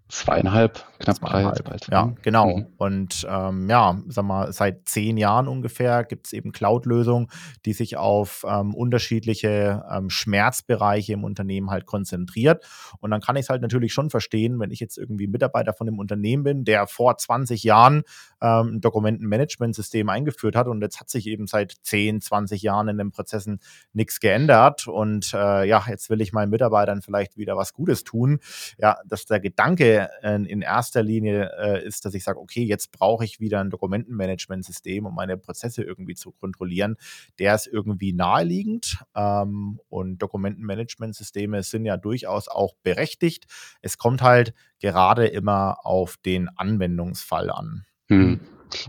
Zweieinhalb, 0.08 0.84
knapp 1.00 1.18
drei 1.18 1.42
jetzt 1.42 1.64
bald. 1.64 1.88
Ja, 1.90 2.06
mhm. 2.06 2.16
genau. 2.22 2.58
Mhm. 2.58 2.66
Und 2.76 3.26
ähm, 3.28 3.68
ja, 3.68 4.00
sag 4.06 4.24
mal, 4.24 4.52
seit 4.52 4.88
zehn 4.88 5.16
Jahren 5.16 5.48
ungefähr 5.48 6.04
gibt 6.04 6.26
es 6.26 6.32
eben 6.32 6.52
Cloud-Lösungen, 6.52 7.26
die 7.64 7.72
sich 7.72 7.96
auf 7.96 8.46
ähm, 8.48 8.72
unterschiedliche 8.72 9.84
ähm, 9.90 10.08
Schmerzbereiche 10.08 11.12
im 11.12 11.24
Unternehmen 11.24 11.70
halt 11.70 11.86
konzentriert. 11.86 12.64
Und 13.00 13.10
dann 13.10 13.20
kann 13.20 13.34
ich 13.34 13.42
es 13.42 13.48
halt 13.48 13.62
natürlich 13.62 13.92
schon 13.92 14.08
verstehen, 14.08 14.60
wenn 14.60 14.70
ich 14.70 14.78
jetzt 14.78 14.96
irgendwie 14.96 15.26
Mitarbeiter 15.26 15.72
von 15.72 15.88
einem 15.88 15.98
Unternehmen 15.98 16.44
bin, 16.44 16.64
der 16.64 16.86
vor 16.86 17.18
20 17.18 17.64
Jahren 17.64 18.04
ähm, 18.40 18.76
ein 18.76 18.80
Dokumentenmanagementsystem 18.80 20.08
eingeführt 20.08 20.54
hat 20.54 20.68
und 20.68 20.80
jetzt 20.82 21.00
hat 21.00 21.10
sich 21.10 21.26
eben 21.26 21.48
seit 21.48 21.74
10, 21.82 22.20
20 22.20 22.62
Jahren 22.62 22.86
in 22.86 22.98
den 22.98 23.10
Prozessen 23.10 23.58
nichts 23.92 24.20
geändert. 24.20 24.86
Und 24.86 25.34
äh, 25.34 25.64
ja, 25.66 25.84
jetzt 25.88 26.10
will 26.10 26.20
ich 26.20 26.32
meinen 26.32 26.50
Mitarbeitern 26.50 27.02
vielleicht 27.02 27.36
wieder 27.36 27.56
was 27.56 27.72
Gutes 27.72 28.04
tun. 28.04 28.38
Ja, 28.78 28.98
dass 29.04 29.26
der 29.26 29.40
Gedanke 29.40 29.95
äh, 29.96 30.42
in 30.42 30.62
erster 30.62 31.02
Linie 31.02 31.50
äh, 31.58 31.84
ist, 31.84 32.04
dass 32.04 32.14
ich 32.14 32.24
sage, 32.24 32.38
okay, 32.38 32.64
jetzt 32.64 32.92
brauche 32.92 33.24
ich 33.24 33.40
wieder 33.40 33.60
ein 33.60 33.70
Dokumentenmanagementsystem, 33.70 35.06
um 35.06 35.14
meine 35.14 35.36
Prozesse 35.36 35.82
irgendwie 35.82 36.14
zu 36.14 36.32
kontrollieren. 36.32 36.96
Der 37.38 37.54
ist 37.54 37.66
irgendwie 37.66 38.12
naheliegend 38.12 38.98
ähm, 39.14 39.80
und 39.88 40.18
Dokumentenmanagementsysteme 40.18 41.62
sind 41.62 41.84
ja 41.84 41.96
durchaus 41.96 42.48
auch 42.48 42.74
berechtigt. 42.82 43.46
Es 43.82 43.98
kommt 43.98 44.22
halt 44.22 44.54
gerade 44.80 45.26
immer 45.26 45.78
auf 45.84 46.16
den 46.16 46.48
Anwendungsfall 46.48 47.50
an. 47.50 47.84
Hm. 48.08 48.40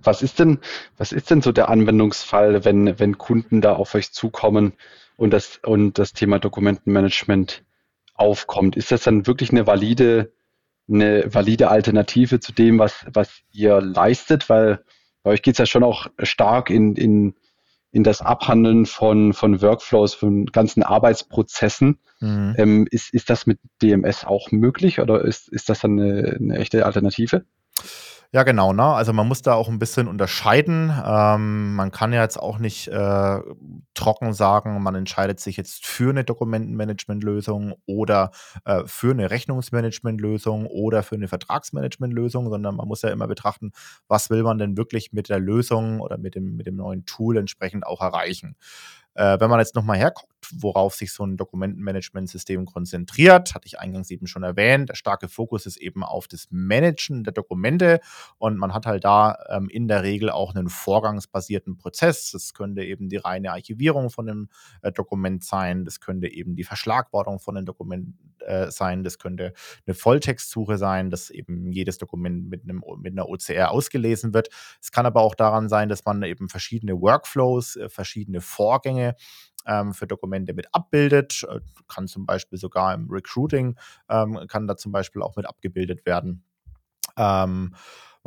Was 0.03 0.21
ist 0.21 0.39
denn, 0.39 0.59
was 0.97 1.11
ist 1.11 1.29
denn 1.29 1.41
so 1.41 1.51
der 1.51 1.69
Anwendungsfall, 1.69 2.65
wenn, 2.65 2.99
wenn 2.99 3.17
Kunden 3.17 3.61
da 3.61 3.73
auf 3.73 3.93
euch 3.95 4.11
zukommen 4.11 4.73
und 5.15 5.31
das, 5.31 5.59
und 5.63 5.99
das 5.99 6.13
Thema 6.13 6.39
Dokumentenmanagement 6.39 7.63
aufkommt? 8.15 8.75
Ist 8.75 8.91
das 8.91 9.03
dann 9.03 9.27
wirklich 9.27 9.51
eine 9.51 9.67
valide 9.67 10.33
eine 10.89 11.33
valide 11.33 11.69
Alternative 11.69 12.39
zu 12.39 12.51
dem, 12.53 12.79
was, 12.79 13.05
was 13.11 13.41
ihr 13.51 13.81
leistet, 13.81 14.49
weil 14.49 14.83
bei 15.23 15.31
euch 15.31 15.41
geht 15.41 15.55
es 15.55 15.59
ja 15.59 15.65
schon 15.65 15.83
auch 15.83 16.07
stark 16.19 16.69
in, 16.69 16.95
in, 16.95 17.35
in 17.91 18.03
das 18.03 18.21
Abhandeln 18.21 18.85
von, 18.85 19.33
von 19.33 19.61
Workflows, 19.61 20.13
von 20.13 20.45
ganzen 20.45 20.83
Arbeitsprozessen. 20.83 21.99
Mhm. 22.19 22.55
Ähm, 22.57 22.87
ist, 22.89 23.13
ist 23.13 23.29
das 23.29 23.45
mit 23.45 23.59
DMS 23.81 24.25
auch 24.25 24.51
möglich 24.51 24.99
oder 24.99 25.23
ist, 25.23 25.49
ist 25.49 25.69
das 25.69 25.81
dann 25.81 25.99
eine, 25.99 26.37
eine 26.39 26.57
echte 26.57 26.85
Alternative? 26.85 27.45
Ja, 28.33 28.43
genau, 28.43 28.73
ne? 28.73 28.83
Also 28.83 29.13
man 29.13 29.27
muss 29.27 29.41
da 29.41 29.53
auch 29.53 29.69
ein 29.69 29.79
bisschen 29.79 30.07
unterscheiden. 30.07 30.91
Ähm, 31.05 31.75
man 31.75 31.91
kann 31.91 32.11
ja 32.11 32.21
jetzt 32.21 32.37
auch 32.37 32.57
nicht 32.59 32.87
äh, 32.89 33.39
trocken 33.93 34.33
sagen, 34.33 34.81
man 34.83 34.95
entscheidet 34.95 35.39
sich 35.39 35.55
jetzt 35.57 35.85
für 35.85 36.09
eine 36.09 36.23
Dokumentenmanagementlösung 36.25 37.75
oder 37.85 38.31
äh, 38.65 38.83
für 38.85 39.11
eine 39.11 39.31
Rechnungsmanagementlösung 39.31 40.65
oder 40.67 41.03
für 41.03 41.15
eine 41.15 41.27
Vertragsmanagementlösung, 41.29 42.49
sondern 42.49 42.75
man 42.75 42.87
muss 42.87 43.01
ja 43.01 43.09
immer 43.09 43.27
betrachten, 43.27 43.71
was 44.09 44.29
will 44.29 44.43
man 44.43 44.57
denn 44.57 44.75
wirklich 44.77 45.13
mit 45.13 45.29
der 45.29 45.39
Lösung 45.39 46.01
oder 46.01 46.17
mit 46.17 46.35
dem, 46.35 46.57
mit 46.57 46.65
dem 46.67 46.75
neuen 46.75 47.05
Tool 47.05 47.37
entsprechend 47.37 47.85
auch 47.87 48.01
erreichen. 48.01 48.55
Äh, 49.13 49.39
wenn 49.39 49.49
man 49.49 49.59
jetzt 49.59 49.75
nochmal 49.75 49.97
herguckt, 49.97 50.36
worauf 50.55 50.95
sich 50.95 51.11
so 51.13 51.25
ein 51.25 51.37
Dokumentenmanagementsystem 51.37 52.65
konzentriert, 52.65 53.55
hatte 53.55 53.67
ich 53.67 53.79
eingangs 53.79 54.09
eben 54.11 54.27
schon 54.27 54.43
erwähnt, 54.43 54.89
der 54.89 54.95
starke 54.95 55.27
Fokus 55.27 55.65
ist 55.65 55.77
eben 55.77 56.03
auf 56.03 56.27
das 56.27 56.47
Managen 56.49 57.23
der 57.23 57.33
Dokumente 57.33 57.99
und 58.37 58.57
man 58.57 58.73
hat 58.73 58.85
halt 58.85 59.03
da 59.03 59.37
ähm, 59.49 59.69
in 59.69 59.87
der 59.87 60.03
Regel 60.03 60.29
auch 60.29 60.55
einen 60.55 60.69
vorgangsbasierten 60.69 61.77
Prozess. 61.77 62.31
Das 62.31 62.53
könnte 62.53 62.83
eben 62.83 63.09
die 63.09 63.17
reine 63.17 63.51
Archivierung 63.51 64.09
von 64.09 64.29
einem 64.29 64.49
äh, 64.81 64.91
Dokument 64.91 65.43
sein, 65.43 65.85
das 65.85 65.99
könnte 65.99 66.27
eben 66.27 66.55
die 66.55 66.63
Verschlagwortung 66.63 67.39
von 67.39 67.57
einem 67.57 67.65
Dokument 67.65 68.15
äh, 68.47 68.71
sein, 68.71 69.03
das 69.03 69.19
könnte 69.19 69.53
eine 69.85 69.93
Volltextsuche 69.93 70.77
sein, 70.77 71.09
dass 71.09 71.29
eben 71.29 71.71
jedes 71.71 71.97
Dokument 71.97 72.49
mit, 72.49 72.63
einem, 72.63 72.83
mit 72.99 73.13
einer 73.13 73.27
OCR 73.27 73.71
ausgelesen 73.71 74.33
wird. 74.33 74.49
Es 74.81 74.91
kann 74.91 75.05
aber 75.05 75.21
auch 75.21 75.35
daran 75.35 75.69
sein, 75.69 75.89
dass 75.89 76.05
man 76.05 76.23
eben 76.23 76.49
verschiedene 76.49 76.99
Workflows, 76.99 77.75
äh, 77.75 77.89
verschiedene 77.89 78.41
Vorgänge 78.41 79.15
ähm, 79.67 79.93
für 79.93 80.07
Dokumente 80.07 80.53
mit 80.53 80.73
abbildet. 80.73 81.45
Äh, 81.49 81.59
kann 81.87 82.07
zum 82.07 82.25
Beispiel 82.25 82.57
sogar 82.57 82.93
im 82.93 83.09
Recruiting, 83.09 83.77
ähm, 84.09 84.39
kann 84.47 84.67
da 84.67 84.77
zum 84.77 84.91
Beispiel 84.91 85.21
auch 85.21 85.35
mit 85.35 85.45
abgebildet 85.45 86.05
werden. 86.05 86.43
Ähm, 87.17 87.75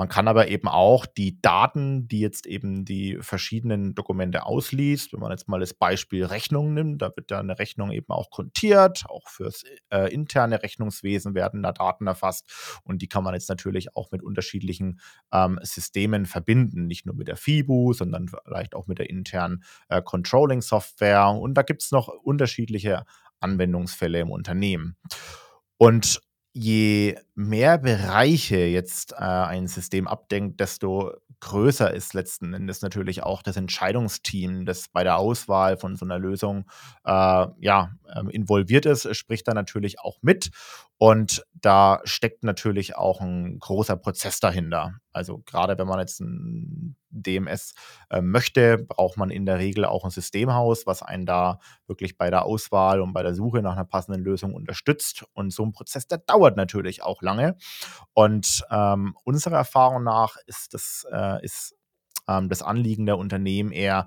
man 0.00 0.08
kann 0.08 0.28
aber 0.28 0.48
eben 0.48 0.66
auch 0.66 1.04
die 1.04 1.42
Daten, 1.42 2.08
die 2.08 2.20
jetzt 2.20 2.46
eben 2.46 2.86
die 2.86 3.18
verschiedenen 3.20 3.94
Dokumente 3.94 4.46
ausliest, 4.46 5.12
wenn 5.12 5.20
man 5.20 5.30
jetzt 5.30 5.46
mal 5.46 5.60
das 5.60 5.74
Beispiel 5.74 6.24
Rechnung 6.24 6.72
nimmt, 6.72 7.02
da 7.02 7.14
wird 7.14 7.30
da 7.30 7.38
eine 7.38 7.58
Rechnung 7.58 7.92
eben 7.92 8.08
auch 8.08 8.30
kontiert, 8.30 9.04
auch 9.10 9.28
fürs 9.28 9.62
äh, 9.90 10.10
interne 10.10 10.62
Rechnungswesen 10.62 11.34
werden 11.34 11.62
da 11.62 11.72
Daten 11.72 12.06
erfasst 12.06 12.80
und 12.82 13.02
die 13.02 13.08
kann 13.08 13.22
man 13.22 13.34
jetzt 13.34 13.50
natürlich 13.50 13.94
auch 13.94 14.10
mit 14.10 14.22
unterschiedlichen 14.22 15.00
ähm, 15.32 15.60
Systemen 15.62 16.24
verbinden, 16.24 16.86
nicht 16.86 17.04
nur 17.04 17.14
mit 17.14 17.28
der 17.28 17.36
FIBU, 17.36 17.92
sondern 17.92 18.28
vielleicht 18.28 18.74
auch 18.74 18.86
mit 18.86 18.98
der 18.98 19.10
internen 19.10 19.62
äh, 19.90 20.00
Controlling-Software 20.00 21.28
und 21.28 21.52
da 21.52 21.60
gibt 21.60 21.82
es 21.82 21.90
noch 21.90 22.08
unterschiedliche 22.08 23.04
Anwendungsfälle 23.40 24.20
im 24.20 24.30
Unternehmen. 24.30 24.96
Und 25.76 26.22
je 26.52 27.16
mehr 27.34 27.78
Bereiche 27.78 28.58
jetzt 28.58 29.12
äh, 29.12 29.16
ein 29.16 29.66
System 29.68 30.08
abdenkt, 30.08 30.60
desto 30.60 31.12
größer 31.40 31.92
ist 31.92 32.12
letzten 32.14 32.52
Endes 32.52 32.82
natürlich 32.82 33.22
auch 33.22 33.42
das 33.42 33.56
Entscheidungsteam, 33.56 34.66
das 34.66 34.88
bei 34.88 35.04
der 35.04 35.16
Auswahl 35.16 35.76
von 35.76 35.96
so 35.96 36.04
einer 36.04 36.18
Lösung 36.18 36.66
äh, 37.04 37.46
ja, 37.58 37.92
ähm, 38.14 38.28
involviert 38.28 38.86
ist, 38.86 39.14
spricht 39.16 39.48
da 39.48 39.54
natürlich 39.54 40.00
auch 40.00 40.18
mit. 40.22 40.50
Und 40.98 41.44
da 41.54 42.00
steckt 42.04 42.44
natürlich 42.44 42.94
auch 42.96 43.20
ein 43.20 43.58
großer 43.58 43.96
Prozess 43.96 44.38
dahinter. 44.38 44.96
Also 45.12 45.38
gerade 45.38 45.76
wenn 45.78 45.86
man 45.86 45.98
jetzt 45.98 46.20
ein 46.20 46.96
DMS 47.10 47.74
äh, 48.10 48.20
möchte, 48.20 48.78
braucht 48.78 49.16
man 49.16 49.30
in 49.30 49.46
der 49.46 49.58
Regel 49.58 49.84
auch 49.84 50.04
ein 50.04 50.10
Systemhaus, 50.10 50.86
was 50.86 51.02
einen 51.02 51.26
da 51.26 51.58
wirklich 51.86 52.16
bei 52.16 52.30
der 52.30 52.44
Auswahl 52.44 53.00
und 53.00 53.12
bei 53.12 53.22
der 53.22 53.34
Suche 53.34 53.62
nach 53.62 53.72
einer 53.72 53.84
passenden 53.84 54.22
Lösung 54.22 54.54
unterstützt. 54.54 55.24
Und 55.32 55.52
so 55.52 55.64
ein 55.64 55.72
Prozess, 55.72 56.06
der 56.06 56.18
dauert 56.18 56.56
natürlich 56.56 57.02
auch 57.02 57.22
lange. 57.22 57.56
Und 58.12 58.64
ähm, 58.70 59.16
unserer 59.24 59.56
Erfahrung 59.56 60.04
nach 60.04 60.36
ist 60.46 60.74
das, 60.74 61.06
äh, 61.10 61.44
ist, 61.44 61.76
ähm, 62.28 62.48
das 62.48 62.62
Anliegen 62.62 63.06
der 63.06 63.18
Unternehmen 63.18 63.72
eher, 63.72 64.06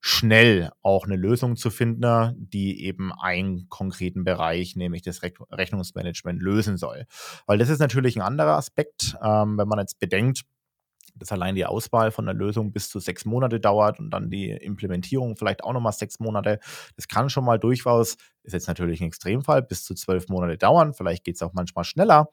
schnell 0.00 0.70
auch 0.82 1.04
eine 1.04 1.16
Lösung 1.16 1.56
zu 1.56 1.70
finden, 1.70 2.34
die 2.36 2.84
eben 2.84 3.12
einen 3.12 3.68
konkreten 3.68 4.24
Bereich, 4.24 4.76
nämlich 4.76 5.02
das 5.02 5.22
Rechnungsmanagement, 5.22 6.40
lösen 6.40 6.76
soll. 6.76 7.06
Weil 7.46 7.58
das 7.58 7.68
ist 7.68 7.80
natürlich 7.80 8.16
ein 8.16 8.22
anderer 8.22 8.56
Aspekt, 8.56 9.16
ähm, 9.22 9.58
wenn 9.58 9.68
man 9.68 9.80
jetzt 9.80 9.98
bedenkt, 9.98 10.42
dass 11.18 11.32
allein 11.32 11.54
die 11.54 11.64
Auswahl 11.64 12.10
von 12.10 12.26
der 12.26 12.34
Lösung 12.34 12.72
bis 12.72 12.90
zu 12.90 13.00
sechs 13.00 13.24
Monate 13.24 13.58
dauert 13.58 13.98
und 13.98 14.10
dann 14.10 14.30
die 14.30 14.50
Implementierung 14.50 15.36
vielleicht 15.36 15.64
auch 15.64 15.72
nochmal 15.72 15.92
sechs 15.92 16.20
Monate. 16.20 16.60
Das 16.96 17.08
kann 17.08 17.30
schon 17.30 17.44
mal 17.44 17.58
durchaus, 17.58 18.16
ist 18.42 18.52
jetzt 18.52 18.68
natürlich 18.68 19.00
ein 19.00 19.08
Extremfall, 19.08 19.62
bis 19.62 19.84
zu 19.84 19.94
zwölf 19.94 20.28
Monate 20.28 20.58
dauern. 20.58 20.94
Vielleicht 20.94 21.24
geht 21.24 21.36
es 21.36 21.42
auch 21.42 21.52
manchmal 21.54 21.84
schneller. 21.84 22.28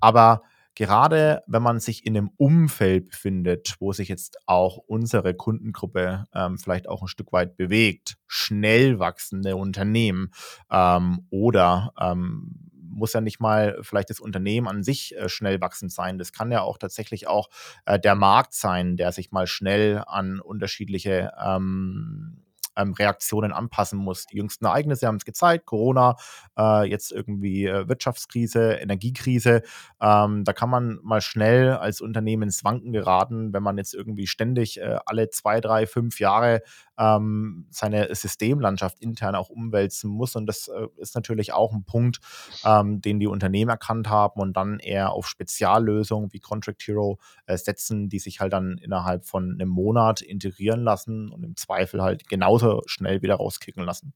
Aber 0.00 0.42
gerade 0.74 1.42
wenn 1.46 1.62
man 1.62 1.80
sich 1.80 2.06
in 2.06 2.16
einem 2.16 2.30
Umfeld 2.36 3.08
befindet, 3.08 3.76
wo 3.78 3.92
sich 3.92 4.08
jetzt 4.08 4.38
auch 4.46 4.78
unsere 4.78 5.34
Kundengruppe 5.34 6.26
ähm, 6.34 6.58
vielleicht 6.58 6.88
auch 6.88 7.02
ein 7.02 7.08
Stück 7.08 7.32
weit 7.32 7.56
bewegt, 7.56 8.16
schnell 8.26 8.98
wachsende 8.98 9.56
Unternehmen 9.56 10.32
ähm, 10.70 11.26
oder 11.30 11.92
ähm, 12.00 12.70
muss 12.92 13.12
ja 13.14 13.20
nicht 13.20 13.40
mal 13.40 13.78
vielleicht 13.82 14.10
das 14.10 14.20
Unternehmen 14.20 14.68
an 14.68 14.82
sich 14.82 15.16
äh, 15.16 15.28
schnell 15.28 15.60
wachsend 15.60 15.92
sein. 15.92 16.18
Das 16.18 16.32
kann 16.32 16.52
ja 16.52 16.60
auch 16.60 16.78
tatsächlich 16.78 17.26
auch 17.26 17.48
äh, 17.86 17.98
der 17.98 18.14
Markt 18.14 18.54
sein, 18.54 18.96
der 18.96 19.12
sich 19.12 19.32
mal 19.32 19.46
schnell 19.46 20.02
an 20.06 20.40
unterschiedliche 20.40 21.32
ähm, 21.42 22.44
ähm, 22.76 22.92
Reaktionen 22.92 23.52
anpassen 23.52 23.98
muss. 23.98 24.26
Die 24.26 24.36
jüngsten 24.36 24.64
Ereignisse 24.64 25.06
haben 25.06 25.16
es 25.16 25.24
gezeigt, 25.24 25.66
Corona, 25.66 26.16
äh, 26.58 26.88
jetzt 26.88 27.12
irgendwie 27.12 27.66
äh, 27.66 27.88
Wirtschaftskrise, 27.88 28.74
Energiekrise. 28.74 29.62
Ähm, 30.00 30.44
da 30.44 30.52
kann 30.52 30.70
man 30.70 30.98
mal 31.02 31.20
schnell 31.20 31.72
als 31.72 32.00
Unternehmen 32.00 32.44
ins 32.44 32.64
Wanken 32.64 32.92
geraten, 32.92 33.52
wenn 33.52 33.62
man 33.62 33.78
jetzt 33.78 33.94
irgendwie 33.94 34.26
ständig 34.26 34.80
äh, 34.80 34.98
alle 35.06 35.30
zwei, 35.30 35.60
drei, 35.60 35.86
fünf 35.86 36.20
Jahre 36.20 36.62
ähm, 37.02 37.66
seine 37.70 38.14
Systemlandschaft 38.14 39.00
intern 39.00 39.34
auch 39.34 39.48
umwälzen 39.48 40.10
muss. 40.10 40.36
Und 40.36 40.46
das 40.46 40.68
äh, 40.68 40.86
ist 40.98 41.14
natürlich 41.14 41.52
auch 41.52 41.72
ein 41.72 41.84
Punkt, 41.84 42.20
ähm, 42.64 43.00
den 43.00 43.18
die 43.18 43.26
Unternehmen 43.26 43.70
erkannt 43.70 44.08
haben 44.08 44.40
und 44.40 44.56
dann 44.56 44.78
eher 44.78 45.12
auf 45.12 45.26
Speziallösungen 45.26 46.32
wie 46.32 46.40
Contract 46.40 46.82
Hero 46.86 47.18
äh, 47.46 47.56
setzen, 47.56 48.08
die 48.08 48.18
sich 48.18 48.40
halt 48.40 48.52
dann 48.52 48.78
innerhalb 48.78 49.26
von 49.26 49.52
einem 49.52 49.68
Monat 49.68 50.20
integrieren 50.20 50.82
lassen 50.82 51.30
und 51.30 51.42
im 51.42 51.56
Zweifel 51.56 52.02
halt 52.02 52.28
genauso 52.28 52.82
schnell 52.86 53.22
wieder 53.22 53.36
rauskicken 53.36 53.84
lassen. 53.84 54.12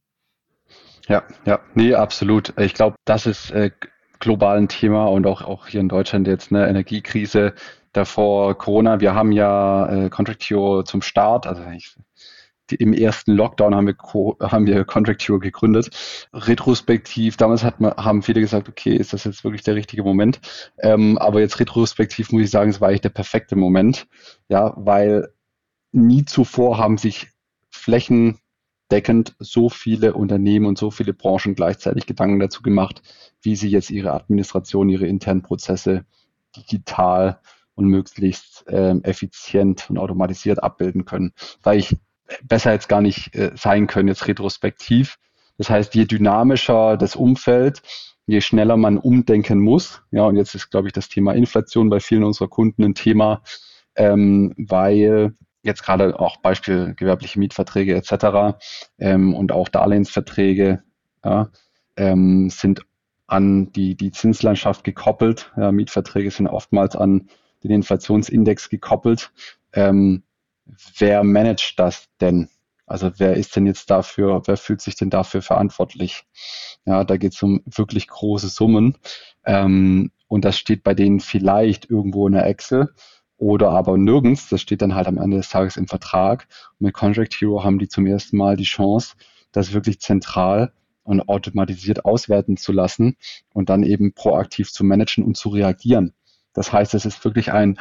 Ja, 1.09 1.22
ja, 1.44 1.61
nee, 1.75 1.94
absolut. 1.94 2.53
Ich 2.59 2.75
glaube, 2.75 2.96
das 3.05 3.27
ist 3.27 3.51
äh, 3.51 3.70
global 4.18 4.59
ein 4.59 4.68
Thema 4.68 5.07
und 5.07 5.27
auch, 5.27 5.42
auch 5.42 5.66
hier 5.66 5.81
in 5.81 5.88
Deutschland 5.88 6.27
jetzt 6.27 6.53
eine 6.53 6.68
Energiekrise 6.68 7.54
davor 7.92 8.56
Corona. 8.58 9.00
Wir 9.00 9.15
haben 9.15 9.33
ja 9.33 9.88
äh, 9.88 10.10
Contract 10.10 10.42
Hero 10.42 10.83
zum 10.83 11.02
Start, 11.02 11.46
also 11.46 11.63
ich 11.71 11.96
im 12.73 12.92
ersten 12.92 13.33
Lockdown 13.33 13.75
haben 13.75 13.87
wir, 13.87 13.94
Co 13.94 14.37
haben 14.40 14.67
wir 14.67 14.85
Contract 14.85 15.23
Hero 15.23 15.38
gegründet. 15.38 15.90
Retrospektiv, 16.33 17.37
damals 17.37 17.62
hat 17.64 17.81
man, 17.81 17.94
haben 17.96 18.23
viele 18.23 18.40
gesagt, 18.40 18.69
okay, 18.69 18.94
ist 18.94 19.12
das 19.12 19.25
jetzt 19.25 19.44
wirklich 19.44 19.62
der 19.62 19.75
richtige 19.75 20.02
Moment? 20.02 20.40
Ähm, 20.79 21.19
aber 21.19 21.40
jetzt 21.40 21.60
retrospektiv 21.60 22.33
muss 22.33 22.42
ich 22.42 22.50
sagen, 22.50 22.71
es 22.71 22.81
war 22.81 22.88
eigentlich 22.88 23.02
der 23.02 23.10
perfekte 23.10 23.56
Moment. 23.56 24.06
Ja, 24.48 24.75
weil 24.77 25.29
nie 25.92 26.25
zuvor 26.25 26.79
haben 26.79 26.98
sich 26.98 27.29
flächendeckend 27.71 29.35
so 29.38 29.69
viele 29.69 30.14
Unternehmen 30.14 30.67
und 30.67 30.79
so 30.79 30.90
viele 30.90 31.14
Branchen 31.14 31.54
gleichzeitig 31.54 32.06
Gedanken 32.06 32.40
dazu 32.40 32.62
gemacht, 32.62 33.02
wie 33.42 33.56
sie 33.56 33.69
jetzt 33.69 33.90
ihre 33.90 34.12
Administration, 34.12 34.88
ihre 34.88 35.06
internen 35.06 35.42
Prozesse 35.42 36.04
digital 36.56 37.40
und 37.75 37.87
möglichst 37.87 38.64
ähm, 38.69 39.02
effizient 39.04 39.88
und 39.90 39.98
automatisiert 39.98 40.62
abbilden 40.62 41.04
können. 41.04 41.33
Weil 41.62 41.79
ich 41.79 41.96
besser 42.42 42.72
jetzt 42.72 42.88
gar 42.88 43.00
nicht 43.00 43.35
äh, 43.35 43.52
sein 43.54 43.87
können, 43.87 44.08
jetzt 44.08 44.27
retrospektiv. 44.27 45.18
Das 45.58 45.70
heißt, 45.70 45.94
je 45.94 46.04
dynamischer 46.04 46.96
das 46.96 47.16
Umfeld, 47.16 47.83
je 48.27 48.40
schneller 48.40 48.77
man 48.77 48.98
umdenken 48.98 49.60
muss. 49.60 50.02
Ja, 50.10 50.24
und 50.24 50.37
jetzt 50.37 50.54
ist, 50.54 50.70
glaube 50.70 50.88
ich, 50.88 50.92
das 50.92 51.08
Thema 51.08 51.33
Inflation 51.33 51.88
bei 51.88 52.00
vielen 52.00 52.24
unserer 52.24 52.48
Kunden 52.48 52.85
ein 52.85 52.94
Thema, 52.94 53.42
ähm, 53.94 54.52
weil 54.56 55.35
jetzt 55.62 55.83
gerade 55.83 56.18
auch 56.18 56.38
Beispiel 56.38 56.94
gewerbliche 56.94 57.38
Mietverträge 57.38 57.94
etc. 57.94 58.58
Ähm, 58.98 59.35
und 59.35 59.52
auch 59.52 59.68
Darlehensverträge 59.68 60.83
ja, 61.24 61.50
ähm, 61.96 62.50
sind 62.50 62.83
an 63.27 63.72
die, 63.72 63.96
die 63.96 64.12
Zinslandschaft 64.12 64.85
gekoppelt. 64.85 65.52
Ja, 65.56 65.72
Mietverträge 65.72 66.31
sind 66.31 66.46
oftmals 66.46 66.94
an 66.94 67.29
den 67.62 67.70
Inflationsindex 67.72 68.68
gekoppelt. 68.68 69.33
Ähm, 69.72 70.22
wer 70.98 71.25
managt 71.25 71.79
das 71.79 72.08
denn? 72.21 72.48
Also 72.87 73.10
wer 73.19 73.35
ist 73.35 73.56
denn 73.56 73.67
jetzt 73.67 73.90
dafür, 73.90 74.42
wer 74.46 74.56
fühlt 74.56 74.81
sich 74.81 74.94
denn 74.94 75.10
dafür 75.10 75.42
verantwortlich? 75.42 76.25
Ja, 76.85 77.02
da 77.04 77.17
geht 77.17 77.35
es 77.35 77.42
um 77.42 77.62
wirklich 77.67 78.06
große 78.06 78.48
Summen. 78.48 78.96
Ähm, 79.44 80.12
und 80.29 80.44
das 80.44 80.58
steht 80.58 80.85
bei 80.85 80.94
denen 80.94 81.21
vielleicht 81.21 81.90
irgendwo 81.90 82.27
in 82.27 82.35
der 82.35 82.46
Excel 82.46 82.94
oder 83.38 83.71
aber 83.71 83.98
nirgends. 83.98 84.48
Das 84.48 84.60
steht 84.60 84.83
dann 84.83 84.94
halt 84.94 85.08
am 85.08 85.19
Ende 85.19 85.37
des 85.38 85.48
Tages 85.48 85.77
im 85.77 85.88
Vertrag. 85.88 86.46
Und 86.79 86.87
mit 86.87 86.94
Contract 86.94 87.35
Hero 87.35 87.64
haben 87.64 87.79
die 87.79 87.88
zum 87.88 88.06
ersten 88.06 88.37
Mal 88.37 88.56
die 88.56 88.64
Chance, 88.64 89.14
das 89.52 89.73
wirklich 89.73 90.00
zentral 90.00 90.73
und 91.02 91.29
automatisiert 91.29 92.04
auswerten 92.04 92.56
zu 92.56 92.73
lassen 92.73 93.17
und 93.52 93.69
dann 93.69 93.83
eben 93.83 94.12
proaktiv 94.12 94.73
zu 94.73 94.85
managen 94.85 95.25
und 95.25 95.37
zu 95.37 95.48
reagieren. 95.48 96.14
Das 96.52 96.73
heißt, 96.73 96.94
es 96.94 97.04
ist 97.04 97.25
wirklich 97.25 97.52
ein, 97.52 97.79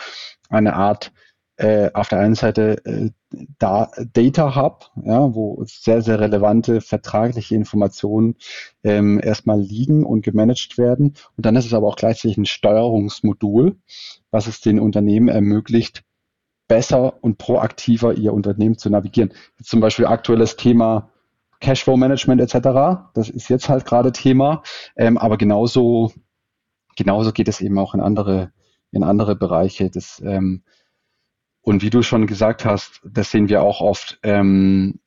eine 0.50 0.76
Art 0.76 1.12
äh, 1.58 1.90
auf 1.94 2.10
der 2.10 2.20
einen 2.20 2.36
Seite 2.36 2.84
äh, 2.86 3.12
da, 3.60 3.92
Data 4.14 4.56
Hub, 4.56 4.92
ja, 5.04 5.34
wo 5.34 5.64
sehr, 5.66 6.02
sehr 6.02 6.20
relevante 6.20 6.82
vertragliche 6.82 7.56
Informationen 7.56 8.36
ähm, 8.84 9.20
erstmal 9.24 9.60
liegen 9.60 10.06
und 10.06 10.22
gemanagt 10.24 10.78
werden. 10.78 11.14
Und 11.38 11.46
dann 11.46 11.56
ist 11.56 11.66
es 11.66 11.74
aber 11.74 11.88
auch 11.88 11.96
gleichzeitig 11.96 12.38
ein 12.38 12.46
Steuerungsmodul, 12.46 13.78
was 14.32 14.48
es 14.48 14.62
den 14.62 14.80
Unternehmen 14.80 15.28
ermöglicht, 15.30 16.04
besser 16.68 17.24
und 17.24 17.38
proaktiver 17.38 18.14
ihr 18.14 18.34
Unternehmen 18.34 18.78
zu 18.78 18.90
navigieren. 18.90 19.34
Jetzt 19.58 19.70
zum 19.70 19.80
Beispiel 19.80 20.08
aktuelles 20.08 20.56
Thema 20.56 21.10
Cashflow 21.62 21.96
Management 21.96 22.42
etc. 22.42 23.10
Das 23.14 23.30
ist 23.30 23.50
jetzt 23.50 23.70
halt 23.70 23.86
gerade 23.86 24.12
Thema, 24.12 24.62
ähm, 24.98 25.18
aber 25.18 25.38
genauso 25.38 26.12
genauso 26.96 27.32
geht 27.32 27.48
es 27.48 27.62
eben 27.62 27.78
auch 27.78 27.94
in 27.94 28.02
andere 28.02 28.52
in 28.92 29.04
andere 29.04 29.36
Bereiche. 29.36 29.90
Das 29.90 30.22
ähm, 30.26 30.64
und 31.66 31.82
wie 31.82 31.90
du 31.90 32.02
schon 32.04 32.28
gesagt 32.28 32.64
hast, 32.64 33.02
das 33.04 33.32
sehen 33.32 33.50
wir 33.50 33.64
auch 33.64 33.82
oft, 33.82 34.20
ähm, 34.22 35.00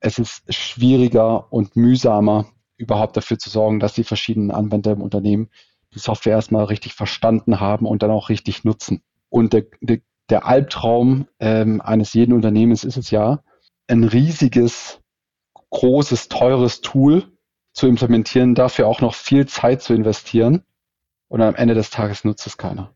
es 0.00 0.18
ist 0.18 0.52
schwieriger 0.52 1.52
und 1.52 1.76
mühsamer, 1.76 2.46
überhaupt 2.76 3.16
dafür 3.16 3.38
zu 3.38 3.50
sorgen, 3.50 3.80
dass 3.80 3.94
die 3.94 4.04
verschiedenen 4.04 4.50
Anwender 4.50 4.92
im 4.92 5.02
Unternehmen 5.02 5.50
die 5.94 5.98
Software 5.98 6.34
erstmal 6.34 6.64
richtig 6.64 6.94
verstanden 6.94 7.60
haben 7.60 7.86
und 7.86 8.02
dann 8.02 8.10
auch 8.10 8.28
richtig 8.28 8.64
nutzen. 8.64 9.02
Und 9.30 9.52
der, 9.52 9.66
der, 9.80 9.98
der 10.30 10.46
Albtraum 10.46 11.26
ähm, 11.40 11.80
eines 11.80 12.12
jeden 12.12 12.32
Unternehmens 12.32 12.84
ist 12.84 12.96
es 12.96 13.10
ja, 13.10 13.42
ein 13.88 14.04
riesiges, 14.04 15.00
großes, 15.70 16.28
teures 16.28 16.80
Tool 16.80 17.32
zu 17.72 17.86
implementieren, 17.86 18.54
dafür 18.54 18.86
auch 18.86 19.00
noch 19.00 19.14
viel 19.14 19.46
Zeit 19.46 19.82
zu 19.82 19.94
investieren 19.94 20.62
und 21.28 21.40
am 21.40 21.54
Ende 21.54 21.74
des 21.74 21.90
Tages 21.90 22.24
nutzt 22.24 22.46
es 22.46 22.56
keiner. 22.56 22.94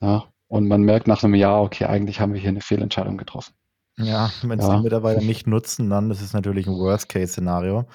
Ja, 0.00 0.26
und 0.46 0.68
man 0.68 0.82
merkt 0.82 1.06
nach 1.06 1.22
einem 1.22 1.34
Jahr, 1.34 1.62
okay, 1.62 1.84
eigentlich 1.84 2.20
haben 2.20 2.32
wir 2.32 2.40
hier 2.40 2.50
eine 2.50 2.60
Fehlentscheidung 2.60 3.16
getroffen. 3.16 3.54
Ja, 3.98 4.30
wenn 4.42 4.58
es 4.58 4.68
die 4.68 4.82
Mitarbeiter 4.82 5.20
nicht 5.20 5.46
nutzen, 5.46 5.90
dann 5.90 6.10
ist 6.10 6.20
es 6.22 6.32
natürlich 6.32 6.66
ein 6.66 6.74
Worst-Case-Szenario. 6.78 7.86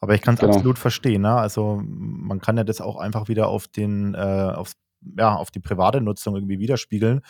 Aber 0.00 0.14
ich 0.14 0.20
kann 0.20 0.34
es 0.34 0.40
Genau. 0.40 0.52
absolut 0.54 0.78
verstehen, 0.78 1.22
ne? 1.22 1.34
Also, 1.36 1.80
man 1.84 2.40
kann 2.40 2.56
ja 2.56 2.64
das 2.64 2.80
auch 2.80 2.96
einfach 2.96 3.28
wieder 3.28 3.48
auf 3.48 3.68
den, 3.68 4.14
äh, 4.14 4.18
aufs 4.54 4.74
ja, 5.18 5.34
auf 5.34 5.50
die 5.50 5.58
private 5.60 6.00
Nutzung 6.00 6.36
irgendwie 6.36 6.60
widerspiegeln. 6.60 7.22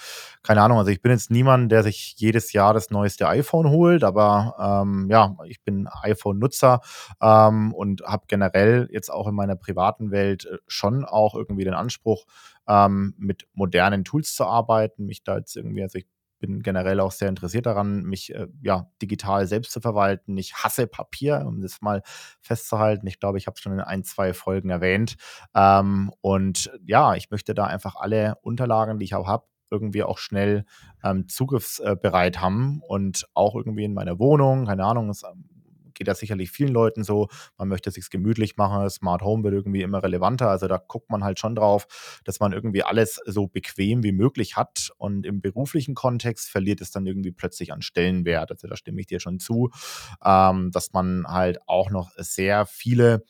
Keine 0.42 0.60
Ahnung, 0.62 0.76
also 0.78 0.90
ich 0.90 1.00
bin 1.00 1.10
jetzt 1.12 1.30
niemand, 1.30 1.72
der 1.72 1.82
sich 1.82 2.14
jedes 2.18 2.52
Jahr 2.52 2.74
das 2.74 2.90
neueste 2.90 3.26
iPhone 3.28 3.70
holt, 3.70 4.04
aber 4.04 4.82
ähm, 4.84 5.08
ja, 5.10 5.34
ich 5.46 5.62
bin 5.62 5.88
iPhone-Nutzer 6.02 6.80
ähm, 7.22 7.72
und 7.72 8.02
habe 8.02 8.24
generell 8.28 8.88
jetzt 8.92 9.10
auch 9.10 9.26
in 9.26 9.34
meiner 9.34 9.56
privaten 9.56 10.10
Welt 10.10 10.44
äh, 10.44 10.58
schon 10.66 11.04
auch 11.06 11.34
irgendwie 11.34 11.64
den 11.64 11.72
Anspruch, 11.74 12.24
ähm, 12.68 13.14
mit 13.16 13.46
modernen 13.54 14.04
Tools 14.04 14.34
zu 14.34 14.44
arbeiten, 14.44 15.06
mich 15.06 15.24
da 15.24 15.38
jetzt 15.38 15.56
irgendwie, 15.56 15.82
also 15.82 15.98
ich 15.98 16.06
bin 16.42 16.60
generell 16.60 17.00
auch 17.00 17.12
sehr 17.12 17.28
interessiert 17.28 17.64
daran, 17.64 18.02
mich 18.02 18.34
äh, 18.34 18.48
ja, 18.60 18.90
digital 19.00 19.46
selbst 19.46 19.72
zu 19.72 19.80
verwalten. 19.80 20.36
Ich 20.36 20.54
hasse 20.54 20.86
Papier, 20.86 21.44
um 21.46 21.62
das 21.62 21.80
mal 21.80 22.02
festzuhalten. 22.40 23.06
Ich 23.06 23.20
glaube, 23.20 23.38
ich 23.38 23.46
habe 23.46 23.54
es 23.54 23.60
schon 23.62 23.72
in 23.72 23.80
ein, 23.80 24.04
zwei 24.04 24.34
Folgen 24.34 24.68
erwähnt. 24.68 25.14
Ähm, 25.54 26.12
und 26.20 26.70
ja, 26.84 27.14
ich 27.14 27.30
möchte 27.30 27.54
da 27.54 27.64
einfach 27.64 27.94
alle 27.96 28.34
Unterlagen, 28.42 28.98
die 28.98 29.04
ich 29.04 29.14
auch 29.14 29.28
habe, 29.28 29.46
irgendwie 29.70 30.02
auch 30.02 30.18
schnell 30.18 30.66
ähm, 31.02 31.28
zugriffsbereit 31.28 32.40
haben 32.40 32.82
und 32.86 33.26
auch 33.32 33.54
irgendwie 33.54 33.84
in 33.84 33.94
meiner 33.94 34.18
Wohnung, 34.18 34.66
keine 34.66 34.84
Ahnung, 34.84 35.08
es 35.08 35.22
ähm, 35.22 35.48
geht 35.94 36.06
ja 36.08 36.14
sicherlich 36.14 36.50
vielen 36.50 36.72
Leuten 36.72 37.04
so. 37.04 37.28
Man 37.58 37.68
möchte 37.68 37.88
es 37.90 37.94
sich 37.94 38.10
gemütlich 38.10 38.56
machen. 38.56 38.88
Smart 38.90 39.22
Home 39.22 39.44
wird 39.44 39.54
irgendwie 39.54 39.82
immer 39.82 40.02
relevanter. 40.02 40.48
Also 40.48 40.68
da 40.68 40.78
guckt 40.78 41.10
man 41.10 41.24
halt 41.24 41.38
schon 41.38 41.54
drauf, 41.54 42.20
dass 42.24 42.40
man 42.40 42.52
irgendwie 42.52 42.82
alles 42.82 43.20
so 43.26 43.46
bequem 43.46 44.02
wie 44.02 44.12
möglich 44.12 44.56
hat. 44.56 44.90
Und 44.98 45.26
im 45.26 45.40
beruflichen 45.40 45.94
Kontext 45.94 46.50
verliert 46.50 46.80
es 46.80 46.90
dann 46.90 47.06
irgendwie 47.06 47.32
plötzlich 47.32 47.72
an 47.72 47.82
Stellenwert. 47.82 48.50
Also 48.50 48.68
da 48.68 48.76
stimme 48.76 49.00
ich 49.00 49.06
dir 49.06 49.20
schon 49.20 49.38
zu, 49.38 49.70
ähm, 50.24 50.70
dass 50.70 50.92
man 50.92 51.26
halt 51.26 51.58
auch 51.66 51.90
noch 51.90 52.10
sehr 52.16 52.66
viele 52.66 53.22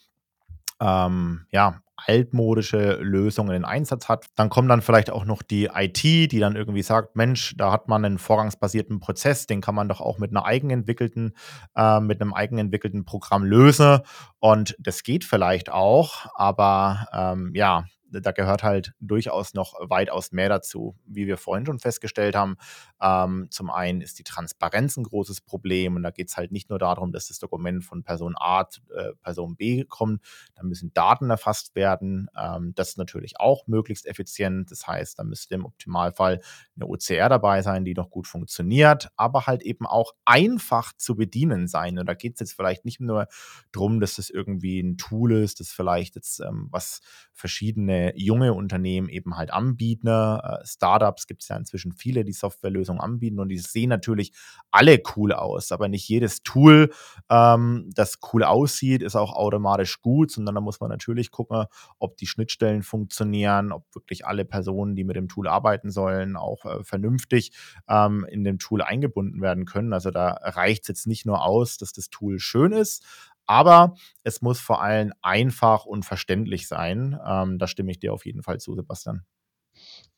ähm, 0.82 1.46
ja, 1.50 1.80
altmodische 2.06 2.94
Lösungen 3.00 3.54
in 3.54 3.64
Einsatz 3.64 4.08
hat. 4.08 4.26
Dann 4.34 4.48
kommt 4.48 4.70
dann 4.70 4.82
vielleicht 4.82 5.10
auch 5.10 5.24
noch 5.24 5.42
die 5.42 5.66
IT, 5.72 6.02
die 6.02 6.38
dann 6.38 6.56
irgendwie 6.56 6.82
sagt, 6.82 7.14
Mensch, 7.16 7.54
da 7.56 7.70
hat 7.70 7.88
man 7.88 8.04
einen 8.04 8.18
vorgangsbasierten 8.18 8.98
Prozess, 8.98 9.46
den 9.46 9.60
kann 9.60 9.74
man 9.74 9.88
doch 9.88 10.00
auch 10.00 10.18
mit 10.18 10.30
einer 10.30 10.44
eigenentwickelten, 10.44 11.36
äh, 11.76 12.00
mit 12.00 12.20
einem 12.20 12.34
eigenentwickelten 12.34 13.04
Programm 13.04 13.44
lösen. 13.44 14.00
Und 14.40 14.74
das 14.80 15.04
geht 15.04 15.24
vielleicht 15.24 15.70
auch, 15.70 16.26
aber 16.34 17.06
ähm, 17.12 17.52
ja, 17.54 17.84
da 18.20 18.32
gehört 18.32 18.62
halt 18.62 18.92
durchaus 19.00 19.54
noch 19.54 19.74
weitaus 19.88 20.32
mehr 20.32 20.48
dazu. 20.48 20.96
Wie 21.06 21.26
wir 21.26 21.36
vorhin 21.36 21.66
schon 21.66 21.78
festgestellt 21.78 22.36
haben, 22.36 22.56
ähm, 23.00 23.48
zum 23.50 23.70
einen 23.70 24.00
ist 24.00 24.18
die 24.18 24.24
Transparenz 24.24 24.96
ein 24.96 25.04
großes 25.04 25.40
Problem 25.40 25.96
und 25.96 26.02
da 26.02 26.10
geht 26.10 26.28
es 26.28 26.36
halt 26.36 26.52
nicht 26.52 26.70
nur 26.70 26.78
darum, 26.78 27.12
dass 27.12 27.28
das 27.28 27.38
Dokument 27.38 27.84
von 27.84 28.02
Person 28.02 28.34
A 28.36 28.68
zu 28.68 28.80
äh, 28.94 29.12
Person 29.22 29.56
B 29.56 29.84
kommt, 29.84 30.22
da 30.54 30.62
müssen 30.62 30.92
Daten 30.92 31.30
erfasst 31.30 31.74
werden. 31.74 32.28
Ähm, 32.38 32.72
das 32.74 32.90
ist 32.90 32.98
natürlich 32.98 33.40
auch 33.40 33.66
möglichst 33.66 34.06
effizient. 34.06 34.70
Das 34.70 34.86
heißt, 34.86 35.18
da 35.18 35.24
müsste 35.24 35.54
im 35.54 35.64
Optimalfall 35.64 36.40
eine 36.76 36.86
OCR 36.86 37.28
dabei 37.28 37.62
sein, 37.62 37.84
die 37.84 37.94
noch 37.94 38.10
gut 38.10 38.26
funktioniert, 38.26 39.08
aber 39.16 39.46
halt 39.46 39.62
eben 39.62 39.86
auch 39.86 40.12
einfach 40.24 40.92
zu 40.96 41.16
bedienen 41.16 41.68
sein. 41.68 41.98
Und 41.98 42.06
da 42.06 42.14
geht 42.14 42.34
es 42.34 42.40
jetzt 42.40 42.52
vielleicht 42.52 42.84
nicht 42.84 43.00
nur 43.00 43.26
darum, 43.72 44.00
dass 44.00 44.16
das 44.16 44.30
irgendwie 44.30 44.80
ein 44.80 44.96
Tool 44.96 45.32
ist, 45.32 45.60
das 45.60 45.70
vielleicht 45.70 46.16
jetzt 46.16 46.40
ähm, 46.40 46.68
was 46.70 47.00
verschiedene 47.32 48.01
junge 48.16 48.54
Unternehmen 48.54 49.08
eben 49.08 49.36
halt 49.36 49.52
anbieten. 49.52 50.06
Äh, 50.08 50.64
Startups 50.64 51.26
gibt 51.26 51.42
es 51.42 51.48
ja 51.48 51.56
inzwischen 51.56 51.92
viele, 51.92 52.24
die 52.24 52.32
Softwarelösungen 52.32 53.00
anbieten 53.00 53.40
und 53.40 53.48
die 53.48 53.58
sehen 53.58 53.88
natürlich 53.88 54.32
alle 54.70 55.02
cool 55.16 55.32
aus, 55.32 55.72
aber 55.72 55.88
nicht 55.88 56.08
jedes 56.08 56.42
Tool, 56.42 56.90
ähm, 57.30 57.90
das 57.94 58.18
cool 58.32 58.44
aussieht, 58.44 59.02
ist 59.02 59.16
auch 59.16 59.32
automatisch 59.32 60.00
gut, 60.00 60.30
sondern 60.30 60.54
da 60.54 60.60
muss 60.60 60.80
man 60.80 60.90
natürlich 60.90 61.30
gucken, 61.30 61.64
ob 61.98 62.16
die 62.16 62.26
Schnittstellen 62.26 62.82
funktionieren, 62.82 63.72
ob 63.72 63.84
wirklich 63.94 64.26
alle 64.26 64.44
Personen, 64.44 64.96
die 64.96 65.04
mit 65.04 65.16
dem 65.16 65.28
Tool 65.28 65.48
arbeiten 65.48 65.90
sollen, 65.90 66.36
auch 66.36 66.64
äh, 66.64 66.84
vernünftig 66.84 67.52
ähm, 67.88 68.26
in 68.30 68.44
dem 68.44 68.58
Tool 68.58 68.82
eingebunden 68.82 69.40
werden 69.40 69.64
können. 69.64 69.92
Also 69.92 70.10
da 70.10 70.38
reicht 70.42 70.82
es 70.82 70.88
jetzt 70.88 71.06
nicht 71.06 71.26
nur 71.26 71.44
aus, 71.44 71.76
dass 71.76 71.92
das 71.92 72.10
Tool 72.10 72.38
schön 72.38 72.72
ist, 72.72 73.04
aber 73.46 73.94
es 74.22 74.42
muss 74.42 74.60
vor 74.60 74.82
allem 74.82 75.12
einfach 75.22 75.84
und 75.84 76.04
verständlich 76.04 76.68
sein. 76.68 77.18
Ähm, 77.26 77.58
da 77.58 77.66
stimme 77.66 77.90
ich 77.90 77.98
dir 77.98 78.12
auf 78.12 78.26
jeden 78.26 78.42
Fall 78.42 78.58
zu, 78.58 78.74
Sebastian. 78.74 79.22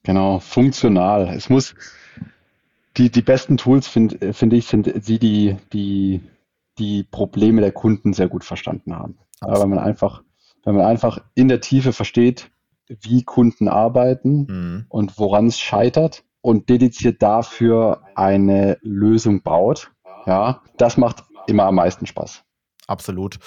Genau, 0.03 0.39
funktional. 0.39 1.29
Es 1.29 1.49
muss 1.49 1.75
die, 2.97 3.11
die 3.11 3.23
besten 3.23 3.57
Tools, 3.57 3.89
finde 3.89 4.33
find 4.33 4.53
ich, 4.53 4.67
sind 4.67 4.93
sie, 5.05 5.19
die, 5.19 5.57
die 5.73 6.21
die 6.79 7.05
Probleme 7.05 7.61
der 7.61 7.73
Kunden 7.73 8.13
sehr 8.13 8.29
gut 8.29 8.45
verstanden 8.45 8.95
haben. 8.95 9.19
Aber 9.41 9.63
wenn 9.63 9.71
man 9.71 9.79
einfach, 9.79 10.23
wenn 10.65 10.75
man 10.75 10.87
einfach 10.87 11.19
in 11.35 11.49
der 11.49 11.61
Tiefe 11.61 11.93
versteht, 11.93 12.51
wie 12.89 13.23
Kunden 13.23 13.69
arbeiten 13.69 14.47
mhm. 14.49 14.87
und 14.89 15.19
woran 15.19 15.47
es 15.47 15.59
scheitert 15.59 16.25
und 16.41 16.69
dediziert 16.69 17.23
dafür 17.23 18.03
eine 18.15 18.79
Lösung 18.83 19.43
baut, 19.43 19.93
ja, 20.27 20.63
das 20.77 20.97
macht 20.97 21.25
immer 21.47 21.65
am 21.65 21.77
meisten 21.77 22.07
Spaß. 22.07 22.45
Absolut. 22.87 23.39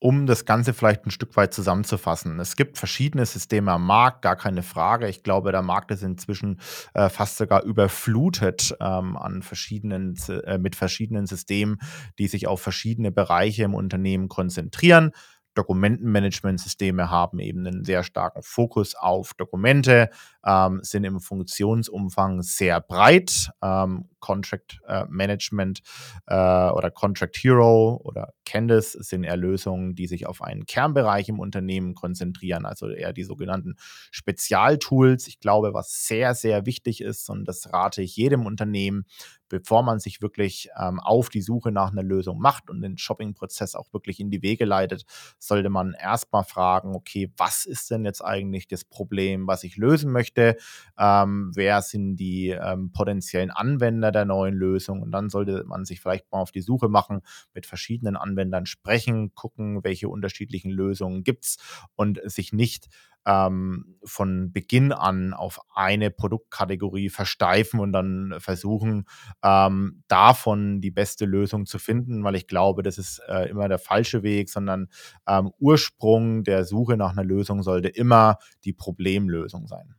Um 0.00 0.26
das 0.26 0.44
Ganze 0.44 0.74
vielleicht 0.74 1.04
ein 1.06 1.10
Stück 1.10 1.36
weit 1.36 1.52
zusammenzufassen. 1.52 2.38
Es 2.38 2.54
gibt 2.54 2.78
verschiedene 2.78 3.26
Systeme 3.26 3.72
am 3.72 3.84
Markt, 3.84 4.22
gar 4.22 4.36
keine 4.36 4.62
Frage. 4.62 5.08
Ich 5.08 5.24
glaube, 5.24 5.50
der 5.50 5.62
Markt 5.62 5.90
ist 5.90 6.04
inzwischen 6.04 6.60
äh, 6.94 7.08
fast 7.08 7.36
sogar 7.36 7.64
überflutet 7.64 8.76
ähm, 8.80 9.16
an 9.16 9.42
verschiedenen, 9.42 10.14
äh, 10.28 10.58
mit 10.58 10.76
verschiedenen 10.76 11.26
Systemen, 11.26 11.78
die 12.20 12.28
sich 12.28 12.46
auf 12.46 12.62
verschiedene 12.62 13.10
Bereiche 13.10 13.64
im 13.64 13.74
Unternehmen 13.74 14.28
konzentrieren. 14.28 15.10
Dokumentenmanagementsysteme 15.58 17.10
haben 17.10 17.40
eben 17.40 17.66
einen 17.66 17.84
sehr 17.84 18.04
starken 18.04 18.42
Fokus 18.42 18.94
auf 18.94 19.34
Dokumente, 19.34 20.08
ähm, 20.46 20.78
sind 20.82 21.02
im 21.02 21.18
Funktionsumfang 21.18 22.42
sehr 22.42 22.80
breit. 22.80 23.50
Ähm, 23.60 24.08
Contract 24.20 24.80
äh, 24.86 25.04
Management 25.08 25.80
äh, 26.26 26.34
oder 26.34 26.90
Contract 26.90 27.36
Hero 27.36 28.00
oder 28.02 28.32
Candice 28.44 28.92
sind 28.92 29.24
eher 29.24 29.36
Lösungen, 29.36 29.94
die 29.94 30.06
sich 30.06 30.26
auf 30.26 30.42
einen 30.42 30.66
Kernbereich 30.66 31.28
im 31.28 31.38
Unternehmen 31.38 31.94
konzentrieren, 31.94 32.64
also 32.64 32.88
eher 32.88 33.12
die 33.12 33.24
sogenannten 33.24 33.74
Spezialtools. 34.10 35.26
Ich 35.28 35.40
glaube, 35.40 35.74
was 35.74 36.06
sehr, 36.06 36.34
sehr 36.34 36.66
wichtig 36.66 37.00
ist, 37.00 37.28
und 37.28 37.46
das 37.46 37.72
rate 37.72 38.02
ich 38.02 38.16
jedem 38.16 38.46
Unternehmen, 38.46 39.04
bevor 39.48 39.82
man 39.82 39.98
sich 39.98 40.20
wirklich 40.20 40.68
ähm, 40.78 41.00
auf 41.00 41.28
die 41.28 41.42
Suche 41.42 41.72
nach 41.72 41.90
einer 41.90 42.02
Lösung 42.02 42.38
macht 42.38 42.70
und 42.70 42.82
den 42.82 42.98
Shopping-Prozess 42.98 43.74
auch 43.74 43.92
wirklich 43.92 44.20
in 44.20 44.30
die 44.30 44.42
Wege 44.42 44.64
leitet, 44.64 45.04
sollte 45.38 45.70
man 45.70 45.94
erstmal 45.98 46.44
fragen, 46.44 46.94
okay, 46.94 47.32
was 47.36 47.64
ist 47.64 47.90
denn 47.90 48.04
jetzt 48.04 48.22
eigentlich 48.22 48.68
das 48.68 48.84
Problem, 48.84 49.46
was 49.46 49.64
ich 49.64 49.76
lösen 49.76 50.12
möchte? 50.12 50.56
Ähm, 50.98 51.50
wer 51.54 51.82
sind 51.82 52.16
die 52.16 52.48
ähm, 52.48 52.92
potenziellen 52.92 53.50
Anwender 53.50 54.07
der 54.10 54.24
neuen 54.24 54.54
Lösung? 54.54 55.02
Und 55.02 55.12
dann 55.12 55.30
sollte 55.30 55.64
man 55.64 55.84
sich 55.84 56.00
vielleicht 56.00 56.30
mal 56.32 56.40
auf 56.40 56.52
die 56.52 56.60
Suche 56.60 56.88
machen, 56.88 57.20
mit 57.54 57.66
verschiedenen 57.66 58.16
Anwendern 58.16 58.66
sprechen, 58.66 59.34
gucken, 59.34 59.84
welche 59.84 60.08
unterschiedlichen 60.08 60.70
Lösungen 60.70 61.24
gibt 61.24 61.44
es 61.44 61.56
und 61.96 62.20
sich 62.24 62.52
nicht 62.52 62.88
ähm, 63.28 63.98
von 64.04 64.52
Beginn 64.52 64.92
an 64.92 65.34
auf 65.34 65.60
eine 65.74 66.10
Produktkategorie 66.10 67.10
versteifen 67.10 67.78
und 67.78 67.92
dann 67.92 68.34
versuchen, 68.38 69.04
ähm, 69.42 70.02
davon 70.08 70.80
die 70.80 70.90
beste 70.90 71.26
Lösung 71.26 71.66
zu 71.66 71.78
finden, 71.78 72.24
weil 72.24 72.36
ich 72.36 72.46
glaube, 72.46 72.82
das 72.82 72.96
ist 72.96 73.20
äh, 73.28 73.48
immer 73.50 73.68
der 73.68 73.78
falsche 73.78 74.22
Weg, 74.22 74.48
sondern 74.48 74.88
ähm, 75.26 75.52
Ursprung 75.58 76.42
der 76.42 76.64
Suche 76.64 76.96
nach 76.96 77.12
einer 77.12 77.24
Lösung 77.24 77.62
sollte 77.62 77.88
immer 77.88 78.38
die 78.64 78.72
Problemlösung 78.72 79.66
sein. 79.66 79.94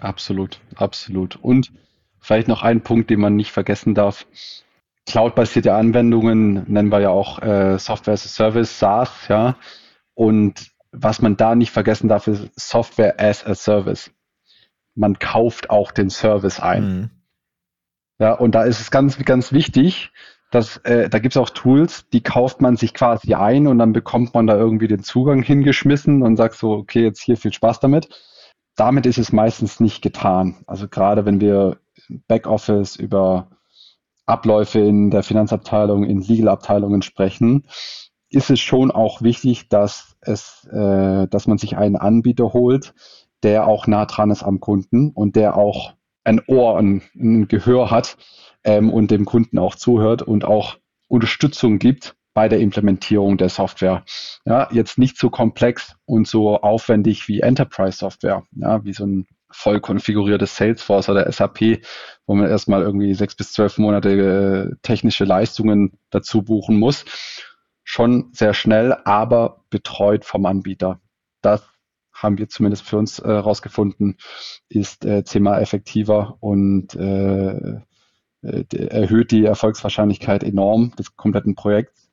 Absolut, 0.00 0.60
absolut. 0.76 1.36
Und 1.36 1.72
vielleicht 2.20 2.48
noch 2.48 2.62
ein 2.62 2.82
Punkt, 2.82 3.10
den 3.10 3.20
man 3.20 3.36
nicht 3.36 3.52
vergessen 3.52 3.94
darf. 3.94 4.26
Cloud-basierte 5.06 5.74
Anwendungen 5.74 6.64
nennen 6.70 6.92
wir 6.92 7.00
ja 7.00 7.10
auch 7.10 7.40
äh, 7.40 7.78
Software 7.78 8.14
as 8.14 8.26
a 8.26 8.28
Service, 8.28 8.78
SaaS, 8.78 9.28
ja. 9.28 9.56
Und 10.14 10.70
was 10.92 11.22
man 11.22 11.36
da 11.36 11.54
nicht 11.54 11.70
vergessen 11.70 12.08
darf, 12.08 12.26
ist 12.26 12.48
Software 12.56 13.18
as 13.18 13.44
a 13.46 13.54
Service. 13.54 14.10
Man 14.94 15.18
kauft 15.18 15.70
auch 15.70 15.92
den 15.92 16.10
Service 16.10 16.60
ein. 16.60 16.82
Mhm. 16.82 17.10
Ja, 18.18 18.32
und 18.32 18.54
da 18.54 18.64
ist 18.64 18.80
es 18.80 18.90
ganz, 18.90 19.16
ganz 19.18 19.52
wichtig, 19.52 20.10
dass 20.50 20.78
äh, 20.78 21.08
da 21.08 21.18
gibt 21.18 21.34
es 21.34 21.40
auch 21.40 21.50
Tools, 21.50 22.08
die 22.10 22.22
kauft 22.22 22.60
man 22.60 22.76
sich 22.76 22.94
quasi 22.94 23.34
ein 23.34 23.66
und 23.66 23.78
dann 23.78 23.92
bekommt 23.92 24.34
man 24.34 24.46
da 24.46 24.56
irgendwie 24.56 24.88
den 24.88 25.02
Zugang 25.02 25.42
hingeschmissen 25.42 26.22
und 26.22 26.36
sagt 26.36 26.54
so, 26.54 26.72
okay, 26.72 27.04
jetzt 27.04 27.20
hier 27.20 27.36
viel 27.36 27.52
Spaß 27.52 27.80
damit. 27.80 28.08
Damit 28.74 29.06
ist 29.06 29.18
es 29.18 29.32
meistens 29.32 29.80
nicht 29.80 30.02
getan. 30.02 30.64
Also 30.66 30.88
gerade 30.88 31.26
wenn 31.26 31.40
wir 31.40 31.78
Backoffice 32.26 32.96
über 32.96 33.48
Abläufe 34.26 34.80
in 34.80 35.10
der 35.10 35.22
Finanzabteilung, 35.22 36.04
in 36.04 36.20
Legal-Abteilungen 36.20 37.02
sprechen, 37.02 37.66
ist 38.30 38.50
es 38.50 38.60
schon 38.60 38.90
auch 38.90 39.22
wichtig, 39.22 39.68
dass 39.68 40.16
es, 40.20 40.68
äh, 40.70 41.26
dass 41.28 41.46
man 41.46 41.58
sich 41.58 41.76
einen 41.76 41.96
Anbieter 41.96 42.52
holt, 42.52 42.94
der 43.42 43.66
auch 43.66 43.86
nah 43.86 44.04
dran 44.04 44.30
ist 44.30 44.42
am 44.42 44.60
Kunden 44.60 45.10
und 45.10 45.36
der 45.36 45.56
auch 45.56 45.94
ein 46.24 46.42
Ohr, 46.46 46.78
ein, 46.78 47.02
ein 47.14 47.48
Gehör 47.48 47.90
hat 47.90 48.18
ähm, 48.64 48.90
und 48.90 49.10
dem 49.10 49.24
Kunden 49.24 49.58
auch 49.58 49.74
zuhört 49.74 50.22
und 50.22 50.44
auch 50.44 50.76
Unterstützung 51.06 51.78
gibt 51.78 52.16
bei 52.34 52.48
der 52.48 52.60
Implementierung 52.60 53.38
der 53.38 53.48
Software. 53.48 54.04
Ja, 54.44 54.68
jetzt 54.70 54.98
nicht 54.98 55.16
so 55.16 55.30
komplex 55.30 55.96
und 56.04 56.28
so 56.28 56.58
aufwendig 56.60 57.28
wie 57.28 57.40
Enterprise 57.40 57.98
Software, 57.98 58.44
ja, 58.52 58.84
wie 58.84 58.92
so 58.92 59.06
ein 59.06 59.26
voll 59.50 59.80
konfiguriertes 59.80 60.56
Salesforce 60.56 61.08
oder 61.08 61.30
SAP, 61.30 61.82
wo 62.26 62.34
man 62.34 62.48
erstmal 62.48 62.82
irgendwie 62.82 63.14
sechs 63.14 63.34
bis 63.34 63.52
zwölf 63.52 63.78
Monate 63.78 64.10
äh, 64.10 64.76
technische 64.82 65.24
Leistungen 65.24 65.98
dazu 66.10 66.42
buchen 66.42 66.78
muss, 66.78 67.04
schon 67.82 68.30
sehr 68.32 68.54
schnell, 68.54 68.92
aber 69.04 69.64
betreut 69.70 70.24
vom 70.24 70.44
Anbieter. 70.46 71.00
Das 71.40 71.62
haben 72.12 72.36
wir 72.36 72.48
zumindest 72.48 72.82
für 72.82 72.98
uns 72.98 73.18
herausgefunden, 73.18 74.16
äh, 74.70 74.78
ist 74.78 75.04
äh, 75.04 75.24
zehnmal 75.24 75.62
effektiver 75.62 76.36
und 76.40 76.94
äh, 76.94 77.80
äh 78.42 78.64
erhöht 78.70 79.30
die 79.30 79.44
Erfolgswahrscheinlichkeit 79.44 80.44
enorm 80.44 80.94
des 80.96 81.16
kompletten 81.16 81.54
Projekts 81.54 82.10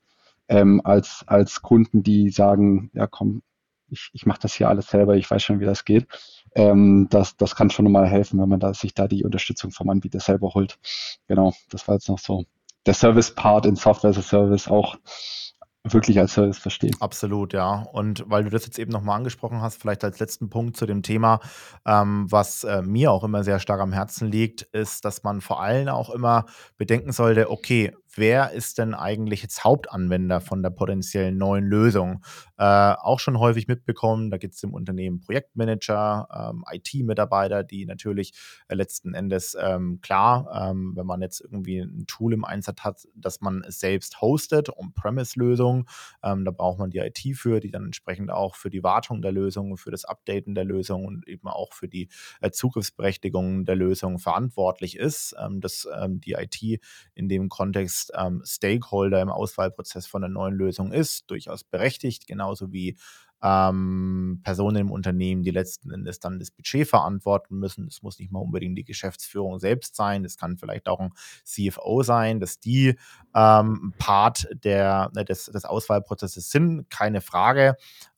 ähm, 0.47 0.81
als, 0.83 1.23
als 1.27 1.61
Kunden, 1.61 2.03
die 2.03 2.29
sagen, 2.29 2.89
ja 2.93 3.07
komm, 3.07 3.41
ich, 3.89 4.09
ich 4.13 4.25
mache 4.25 4.39
das 4.41 4.53
hier 4.53 4.69
alles 4.69 4.88
selber, 4.88 5.15
ich 5.15 5.29
weiß 5.29 5.43
schon, 5.43 5.59
wie 5.59 5.65
das 5.65 5.86
geht. 5.86 6.07
Ähm, 6.55 7.07
das, 7.09 7.36
das 7.38 7.55
kann 7.55 7.69
schon 7.69 7.91
mal 7.91 8.07
helfen, 8.07 8.39
wenn 8.39 8.49
man 8.49 8.59
da, 8.59 8.73
sich 8.73 8.93
da 8.93 9.07
die 9.07 9.23
Unterstützung 9.23 9.71
vom 9.71 9.89
Anbieter 9.89 10.19
selber 10.19 10.53
holt. 10.53 10.77
Genau, 11.27 11.53
das 11.69 11.88
war 11.88 11.95
jetzt 11.95 12.09
noch 12.09 12.19
so 12.19 12.45
der 12.86 12.93
Service-Part 12.93 13.65
in 13.65 13.75
Software 13.75 14.11
as 14.11 14.17
a 14.17 14.21
Service 14.21 14.67
auch 14.67 14.97
wirklich 15.83 16.19
als 16.19 16.33
Service 16.33 16.57
verstehen. 16.57 16.95
Absolut, 16.99 17.53
ja. 17.53 17.86
Und 17.91 18.23
weil 18.27 18.43
du 18.43 18.49
das 18.49 18.65
jetzt 18.65 18.79
eben 18.79 18.91
nochmal 18.91 19.17
angesprochen 19.17 19.61
hast, 19.61 19.79
vielleicht 19.79 20.03
als 20.03 20.19
letzten 20.19 20.49
Punkt 20.49 20.77
zu 20.77 20.86
dem 20.86 21.03
Thema, 21.03 21.39
ähm, 21.86 22.25
was 22.29 22.63
äh, 22.63 22.81
mir 22.81 23.11
auch 23.11 23.23
immer 23.23 23.43
sehr 23.43 23.59
stark 23.59 23.79
am 23.81 23.93
Herzen 23.93 24.31
liegt, 24.31 24.63
ist, 24.63 25.05
dass 25.05 25.23
man 25.23 25.41
vor 25.41 25.61
allem 25.61 25.88
auch 25.89 26.09
immer 26.09 26.45
bedenken 26.77 27.11
sollte, 27.11 27.51
okay, 27.51 27.93
wer 28.16 28.51
ist 28.51 28.78
denn 28.78 28.93
eigentlich 28.93 29.41
jetzt 29.41 29.63
Hauptanwender 29.63 30.41
von 30.41 30.63
der 30.63 30.70
potenziellen 30.70 31.38
neuen 31.38 31.66
Lösung? 31.66 32.24
Äh, 32.57 32.63
auch 32.63 33.20
schon 33.20 33.39
häufig 33.39 33.68
mitbekommen, 33.68 34.32
da 34.32 34.38
gibt 34.38 34.55
es 34.55 34.63
im 34.63 34.74
Unternehmen 34.74 35.20
Projektmanager, 35.20 36.51
ähm, 36.51 36.63
IT-Mitarbeiter, 36.72 37.63
die 37.63 37.86
natürlich 37.86 38.34
äh, 38.68 38.76
letzten 38.76 39.13
Endes 39.13 39.57
ähm, 39.59 39.99
klar, 40.01 40.70
ähm, 40.70 40.93
wenn 40.95 41.05
man 41.05 41.22
jetzt 41.22 41.41
irgendwie 41.41 41.80
ein 41.80 42.05
Tool 42.07 42.34
im 42.34 42.45
Einsatz 42.45 42.82
hat, 42.82 43.07
dass 43.16 43.41
man 43.41 43.63
es 43.68 43.80
selbst 43.80 44.22
hostet, 44.22 44.70
On-Premise-Lösung, 44.70 45.89
ähm, 46.24 46.45
da 46.45 46.51
braucht 46.51 46.80
man 46.80 46.89
die 46.89 46.99
IT 46.99 47.20
für, 47.36 47.59
die 47.59 47.72
dann 47.72 47.86
entsprechend 47.86 48.32
auch 48.32 48.55
für 48.55 48.70
die 48.70 48.84
Wartung 48.84 49.22
der 49.22 49.32
Lösung, 49.32 49.78
für 49.78 49.91
das 49.91 50.05
Updaten 50.05 50.55
der 50.55 50.66
Lösung 50.66 51.05
und 51.05 51.28
eben 51.28 51.47
auch 51.47 51.74
für 51.74 51.88
die 51.88 52.09
äh, 52.41 52.51
Zugriffsberechtigung 52.51 53.66
der 53.66 53.76
Lösung 53.76 54.20
verantwortlich 54.20 54.97
ist. 54.97 55.36
Ähm, 55.39 55.61
dass 55.61 55.88
ähm, 55.93 56.22
die 56.22 56.34
IT 56.34 56.82
in 57.13 57.30
dem 57.30 57.49
Kontext 57.49 58.04
ähm, 58.15 58.41
Stakeholder 58.45 59.21
im 59.21 59.29
Auswahlprozess 59.29 60.07
von 60.07 60.23
einer 60.23 60.33
neuen 60.33 60.55
Lösung 60.55 60.91
ist, 60.91 61.29
durchaus 61.29 61.63
berechtigt, 61.63 62.27
genauso 62.27 62.71
wie 62.71 62.97
ähm, 63.43 64.41
Personen 64.43 64.77
im 64.77 64.91
Unternehmen, 64.91 65.43
die 65.43 65.51
letzten 65.51 65.91
Endes 65.91 66.19
dann 66.19 66.39
das 66.39 66.51
Budget 66.51 66.87
verantworten 66.87 67.59
müssen. 67.59 67.87
Es 67.87 68.01
muss 68.01 68.17
nicht 68.17 68.31
mal 68.31 68.39
unbedingt 68.39 68.77
die 68.77 68.83
Geschäftsführung 68.83 69.59
selbst 69.59 69.95
sein, 69.95 70.23
das 70.23 70.37
kann 70.37 70.57
vielleicht 70.57 70.87
auch 70.87 70.99
ein 70.99 71.11
CFO 71.43 72.01
sein, 72.01 72.39
dass 72.39 72.59
die 72.59 72.95
ähm, 73.35 73.93
Part 73.97 74.47
der, 74.63 75.11
ne, 75.13 75.25
des, 75.25 75.45
des 75.45 75.65
Auswahlprozesses 75.65 76.49
sind, 76.49 76.89
keine 76.89 77.21
Frage. 77.21 77.75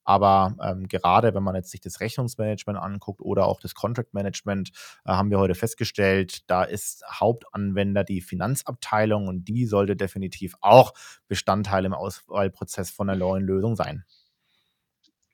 Aber 0.08 0.55
ähm, 0.64 0.88
gerade 0.88 1.36
wenn 1.36 1.43
man 1.43 1.53
jetzt 1.53 1.70
sich 1.70 1.82
das 1.82 1.99
Rechnungsmanagement 1.99 2.80
anguckt 2.80 3.22
oder 3.22 3.45
auch 3.45 3.60
das 3.60 3.76
Contract 3.76 4.14
Management, 4.14 4.72
äh, 5.03 5.12
haben 5.12 5.30
wir 5.30 5.38
heute 5.38 5.53
festgestellt, 5.53 6.49
da 6.49 6.64
ist 6.64 7.03
Hauptanwender 7.12 8.05
die 8.05 8.22
Finanzabteilung 8.22 9.28
und 9.28 9.49
die 9.49 9.66
sollte 9.66 9.97
definitiv 9.97 10.55
auch 10.62 10.93
Bestandteil 11.28 11.84
im 11.84 11.93
Auswahlprozess 11.93 12.89
von 12.89 13.10
einer 13.10 13.20
neuen 13.20 13.43
Lösung 13.43 13.76
sein. 13.76 14.05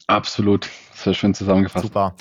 Absolut, 0.08 0.68
sehr 0.96 1.14
schön 1.14 1.36
zusammengefasst. 1.36 1.86
Super. 1.86 2.16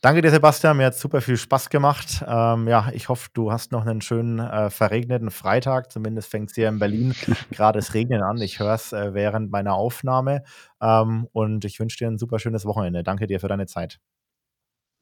Danke 0.00 0.22
dir, 0.22 0.30
Sebastian. 0.30 0.76
Mir 0.76 0.86
hat 0.86 0.94
super 0.94 1.20
viel 1.20 1.36
Spaß 1.36 1.70
gemacht. 1.70 2.24
Ähm, 2.26 2.68
ja, 2.68 2.88
ich 2.92 3.08
hoffe, 3.08 3.30
du 3.34 3.50
hast 3.50 3.72
noch 3.72 3.84
einen 3.84 4.00
schönen 4.00 4.38
äh, 4.38 4.70
verregneten 4.70 5.30
Freitag. 5.30 5.90
Zumindest 5.90 6.30
fängt 6.30 6.50
es 6.50 6.54
hier 6.54 6.68
in 6.68 6.78
Berlin 6.78 7.14
gerade 7.50 7.80
das 7.80 7.94
Regnen 7.94 8.22
an. 8.22 8.40
Ich 8.40 8.60
höre 8.60 8.74
es 8.74 8.92
äh, 8.92 9.12
während 9.12 9.50
meiner 9.50 9.74
Aufnahme. 9.74 10.44
Ähm, 10.80 11.26
und 11.32 11.64
ich 11.64 11.80
wünsche 11.80 11.98
dir 11.98 12.06
ein 12.06 12.18
super 12.18 12.38
schönes 12.38 12.64
Wochenende. 12.64 13.02
Danke 13.02 13.26
dir 13.26 13.40
für 13.40 13.48
deine 13.48 13.66
Zeit. 13.66 13.98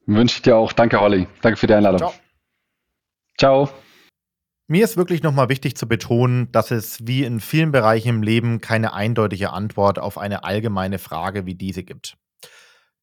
Wünsche 0.07 0.37
ich 0.37 0.41
dir 0.41 0.55
auch. 0.55 0.73
Danke, 0.73 0.99
Holly. 0.99 1.27
Danke 1.41 1.59
für 1.59 1.67
die 1.67 1.75
Einladung. 1.75 1.99
Ciao. 1.99 2.13
Ciao. 3.37 3.69
Mir 4.67 4.83
ist 4.83 4.97
wirklich 4.97 5.21
nochmal 5.21 5.47
wichtig 5.47 5.77
zu 5.77 5.87
betonen, 5.87 6.51
dass 6.51 6.71
es 6.71 7.05
wie 7.05 7.23
in 7.23 7.39
vielen 7.39 7.71
Bereichen 7.71 8.09
im 8.09 8.23
Leben 8.23 8.61
keine 8.61 8.93
eindeutige 8.93 9.53
Antwort 9.53 9.99
auf 9.99 10.17
eine 10.17 10.43
allgemeine 10.43 10.97
Frage 10.97 11.45
wie 11.45 11.55
diese 11.55 11.83
gibt. 11.83 12.17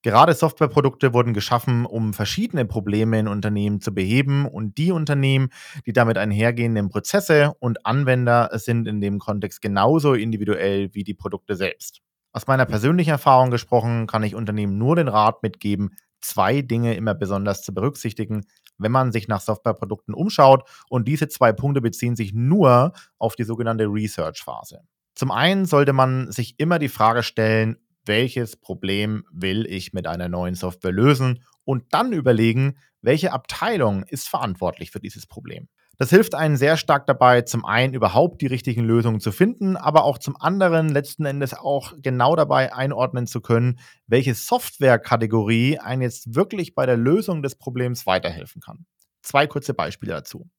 Gerade 0.05 0.35
Softwareprodukte 0.35 1.15
wurden 1.15 1.33
geschaffen, 1.33 1.87
um 1.87 2.13
verschiedene 2.13 2.67
Probleme 2.67 3.19
in 3.19 3.27
Unternehmen 3.27 3.81
zu 3.81 3.95
beheben 3.95 4.45
und 4.45 4.77
die 4.77 4.93
Unternehmen, 4.93 5.49
die 5.87 5.95
damit 5.95 6.19
einhergehenden 6.19 6.91
Prozesse 6.91 7.55
und 7.59 7.87
Anwender 7.87 8.51
sind 8.53 8.87
in 8.87 9.01
dem 9.01 9.19
Kontext 9.19 9.63
genauso 9.63 10.13
individuell 10.13 10.91
wie 10.93 11.05
die 11.05 11.15
Produkte 11.15 11.57
selbst. 11.57 12.03
Aus 12.33 12.47
meiner 12.47 12.67
persönlichen 12.67 13.13
Erfahrung 13.13 13.51
gesprochen, 13.51 14.07
kann 14.07 14.23
ich 14.25 14.35
Unternehmen 14.35 14.77
nur 14.77 14.95
den 14.95 15.09
Rat 15.09 15.43
mitgeben, 15.43 15.97
zwei 16.21 16.61
Dinge 16.61 16.97
immer 16.97 17.15
besonders 17.15 17.63
zu 17.63 17.73
berücksichtigen, 17.73 18.45
wenn 18.77 18.93
man 18.93 19.11
sich 19.11 19.27
nach 19.27 19.41
Softwareprodukten 19.41 20.13
umschaut. 20.13 20.69
Und 20.91 21.09
diese 21.09 21.29
zwei 21.29 21.55
Punkte 21.55 21.81
beziehen 21.81 22.15
sich 22.15 22.35
nur 22.35 22.93
auf 23.19 23.37
die 23.37 23.45
sogenannte 23.45 23.87
Research-Phase. 23.87 24.83
Zum 25.15 25.31
einen 25.31 25.65
sollte 25.65 25.93
man 25.93 26.31
sich 26.31 26.59
immer 26.59 26.79
die 26.79 26.89
Frage 26.89 27.23
stellen, 27.23 27.79
welches 28.07 28.57
Problem 28.57 29.25
will 29.33 29.67
ich 29.67 29.93
mit 29.93 30.07
einer 30.07 30.29
neuen 30.29 30.55
Software 30.55 30.93
lösen 30.93 31.45
und 31.65 31.85
dann 31.91 32.13
überlegen, 32.13 32.77
welche 33.03 33.33
Abteilung 33.33 34.05
ist 34.05 34.29
verantwortlich 34.29 34.91
für 34.91 35.01
dieses 35.01 35.27
Problem. 35.27 35.69
Das 35.97 36.11
hilft 36.11 36.35
einen 36.35 36.57
sehr 36.57 36.77
stark 36.77 37.07
dabei, 37.07 37.43
zum 37.43 37.65
einen 37.65 37.95
überhaupt 37.95 38.43
die 38.43 38.49
richtigen 38.49 38.83
Lösungen 38.83 39.21
zu 39.21 39.31
finden, 39.31 39.77
aber 39.77 40.05
auch 40.05 40.19
zum 40.19 40.37
anderen 40.37 40.89
letzten 40.89 41.25
Endes 41.25 41.55
auch 41.55 41.93
genau 42.03 42.35
dabei 42.35 42.75
einordnen 42.75 43.29
zu 43.29 43.41
können, 43.41 43.79
welche 44.09 44.35
Softwarekategorie 44.35 45.79
einen 45.79 46.03
jetzt 46.03 46.35
wirklich 46.35 46.75
bei 46.75 46.85
der 46.85 46.97
Lösung 46.97 47.43
des 47.43 47.55
Problems 47.55 48.07
weiterhelfen 48.07 48.61
kann. 48.61 48.87
Zwei 49.23 49.47
kurze 49.47 49.73
Beispiele 49.73 50.13
dazu. 50.13 50.51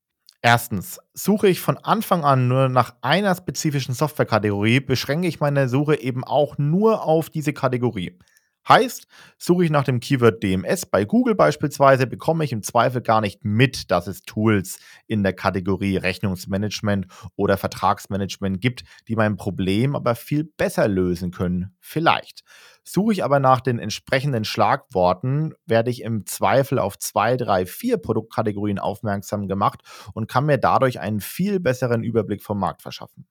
Erstens, 0.47 0.99
suche 1.15 1.47
ich 1.47 1.59
von 1.59 1.79
Anfang 1.79 2.23
an 2.23 2.47
nur 2.47 2.69
nach 2.69 2.93
einer 3.01 3.33
spezifischen 3.33 3.95
Softwarekategorie, 3.95 4.79
beschränke 4.79 5.27
ich 5.27 5.39
meine 5.39 5.67
Suche 5.67 5.99
eben 5.99 6.23
auch 6.23 6.59
nur 6.59 7.03
auf 7.03 7.31
diese 7.31 7.51
Kategorie. 7.51 8.19
Heißt, 8.69 9.07
suche 9.39 9.65
ich 9.65 9.71
nach 9.71 9.85
dem 9.85 9.99
Keyword 9.99 10.43
DMS 10.43 10.85
bei 10.85 11.03
Google 11.03 11.33
beispielsweise, 11.33 12.05
bekomme 12.05 12.43
ich 12.43 12.51
im 12.51 12.61
Zweifel 12.61 13.01
gar 13.01 13.21
nicht 13.21 13.43
mit, 13.43 13.89
dass 13.89 14.05
es 14.05 14.21
Tools 14.21 14.77
in 15.07 15.23
der 15.23 15.33
Kategorie 15.33 15.97
Rechnungsmanagement 15.97 17.07
oder 17.35 17.57
Vertragsmanagement 17.57 18.61
gibt, 18.61 18.83
die 19.07 19.15
mein 19.15 19.37
Problem 19.37 19.95
aber 19.95 20.13
viel 20.13 20.43
besser 20.43 20.87
lösen 20.87 21.31
können. 21.31 21.75
Vielleicht. 21.79 22.43
Suche 22.87 23.13
ich 23.13 23.23
aber 23.23 23.39
nach 23.39 23.61
den 23.61 23.79
entsprechenden 23.79 24.45
Schlagworten, 24.45 25.53
werde 25.65 25.89
ich 25.89 26.03
im 26.03 26.25
Zweifel 26.27 26.77
auf 26.77 26.99
zwei, 26.99 27.35
drei, 27.35 27.65
vier 27.65 27.97
Produktkategorien 27.97 28.77
aufmerksam 28.77 29.47
gemacht 29.47 29.81
und 30.13 30.27
kann 30.29 30.45
mir 30.45 30.59
dadurch 30.59 30.99
einen 30.99 31.19
viel 31.19 31.59
besseren 31.59 32.03
Überblick 32.03 32.43
vom 32.43 32.59
Markt 32.59 32.83
verschaffen. 32.83 33.25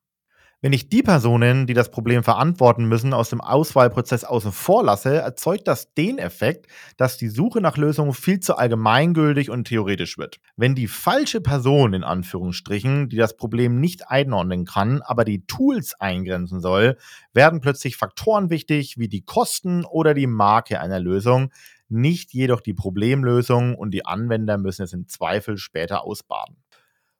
Wenn 0.64 0.72
ich 0.72 0.88
die 0.88 1.02
Personen, 1.02 1.66
die 1.66 1.74
das 1.74 1.90
Problem 1.90 2.24
verantworten 2.24 2.86
müssen, 2.86 3.12
aus 3.12 3.28
dem 3.28 3.42
Auswahlprozess 3.42 4.24
außen 4.24 4.50
vor 4.50 4.82
lasse, 4.82 5.16
erzeugt 5.16 5.68
das 5.68 5.92
den 5.92 6.16
Effekt, 6.16 6.68
dass 6.96 7.18
die 7.18 7.28
Suche 7.28 7.60
nach 7.60 7.76
Lösungen 7.76 8.14
viel 8.14 8.40
zu 8.40 8.56
allgemeingültig 8.56 9.50
und 9.50 9.68
theoretisch 9.68 10.16
wird. 10.16 10.40
Wenn 10.56 10.74
die 10.74 10.88
falsche 10.88 11.42
Person 11.42 11.92
in 11.92 12.02
Anführungsstrichen, 12.02 13.10
die 13.10 13.18
das 13.18 13.36
Problem 13.36 13.78
nicht 13.78 14.08
einordnen 14.08 14.64
kann, 14.64 15.02
aber 15.02 15.26
die 15.26 15.44
Tools 15.44 16.00
eingrenzen 16.00 16.62
soll, 16.62 16.96
werden 17.34 17.60
plötzlich 17.60 17.98
Faktoren 17.98 18.48
wichtig 18.48 18.96
wie 18.96 19.08
die 19.08 19.20
Kosten 19.20 19.84
oder 19.84 20.14
die 20.14 20.26
Marke 20.26 20.80
einer 20.80 20.98
Lösung, 20.98 21.52
nicht 21.90 22.32
jedoch 22.32 22.62
die 22.62 22.72
Problemlösung 22.72 23.74
und 23.74 23.90
die 23.90 24.06
Anwender 24.06 24.56
müssen 24.56 24.84
es 24.84 24.94
im 24.94 25.08
Zweifel 25.08 25.58
später 25.58 26.04
ausbaden. 26.04 26.56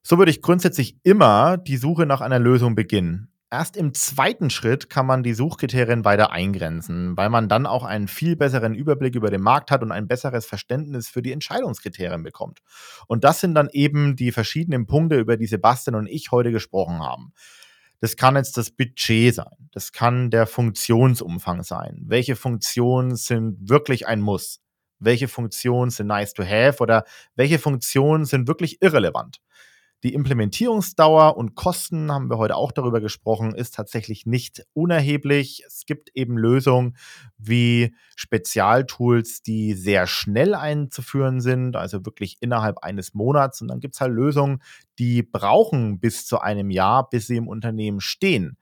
So 0.03 0.17
würde 0.17 0.31
ich 0.31 0.41
grundsätzlich 0.41 0.97
immer 1.03 1.59
die 1.59 1.77
Suche 1.77 2.07
nach 2.07 2.23
einer 2.23 2.39
Lösung 2.39 2.75
beginnen. 2.75 3.29
Erst 3.57 3.77
im 3.77 3.95
zweiten 3.95 4.51
Schritt 4.51 4.91
kann 4.91 5.07
man 5.07 5.23
die 5.23 5.33
Suchkriterien 5.33 6.05
weiter 6.05 6.33
eingrenzen, 6.33 7.17
weil 7.17 7.31
man 7.31 7.49
dann 7.49 7.67
auch 7.67 7.85
einen 7.85 8.09
viel 8.09 8.35
besseren 8.35 8.75
Überblick 8.75 9.15
über 9.15 9.31
den 9.31 9.43
Markt 9.43 9.71
hat 9.71 9.83
und 9.83 9.93
ein 9.93 10.09
besseres 10.09 10.45
Verständnis 10.45 11.07
für 11.07 11.23
die 11.23 11.31
Entscheidungskriterien 11.31 12.25
bekommt. 12.25 12.63
Und 13.07 13.23
das 13.23 13.39
sind 13.39 13.55
dann 13.55 13.69
eben 13.71 14.17
die 14.17 14.33
verschiedenen 14.33 14.87
Punkte, 14.87 15.21
über 15.21 15.37
die 15.37 15.47
Sebastian 15.47 15.95
und 15.95 16.09
ich 16.09 16.33
heute 16.33 16.51
gesprochen 16.51 16.99
haben. 16.99 17.33
Das 18.01 18.17
kann 18.17 18.35
jetzt 18.35 18.57
das 18.57 18.73
Budget 18.73 19.37
sein, 19.37 19.69
das 19.71 19.93
kann 19.93 20.33
der 20.33 20.49
Funktionsumfang 20.49 21.63
sein. 21.63 22.03
Welche 22.07 22.35
Funktionen 22.35 23.15
sind 23.15 23.71
wirklich 23.71 24.09
ein 24.09 24.21
Muss? 24.21 24.63
Welche 24.99 25.29
Funktionen 25.29 25.93
sind 25.93 26.09
nice 26.09 26.35
to 26.35 26.43
have 26.43 26.83
oder 26.83 27.05
welche 27.37 27.61
Funktionen 27.61 28.25
sind 28.25 28.49
wirklich 28.49 28.83
irrelevant? 28.83 29.41
Die 30.05 30.13
Implementierungsdauer 30.13 31.39
und 31.39 31.55
Kosten, 31.55 32.13
haben 32.13 32.29
wir 32.29 32.37
heute 32.37 32.57
auch 32.57 32.73
darüber 32.73 33.01
gesprochen, 33.01 33.55
ist 33.55 33.75
tatsächlich 33.75 34.27
nicht 34.27 34.63
unerheblich. 34.75 35.65
Es 35.67 35.87
gibt 35.87 36.11
eben 36.15 36.37
Lösungen 36.37 36.95
wie 37.39 37.95
Spezialtools, 38.15 39.41
die 39.41 39.73
sehr 39.73 40.07
schnell 40.07 40.55
einzuführen 40.55 41.41
sind, 41.41 41.75
also 41.75 42.05
wirklich 42.05 42.37
innerhalb 42.41 42.81
eines 42.81 43.15
Monats. 43.15 43.63
Und 43.63 43.69
dann 43.69 43.81
gibt 43.81 43.95
es 43.95 44.03
halt 44.03 44.13
Lösungen, 44.13 44.61
die 44.99 45.23
brauchen 45.23 46.01
bis 46.01 46.27
zu 46.27 46.39
einem 46.39 46.69
Jahr, 46.69 47.09
bis 47.09 47.27
sie 47.27 47.37
im 47.37 47.49
Unternehmen 47.49 48.01
stehen. 48.01 48.59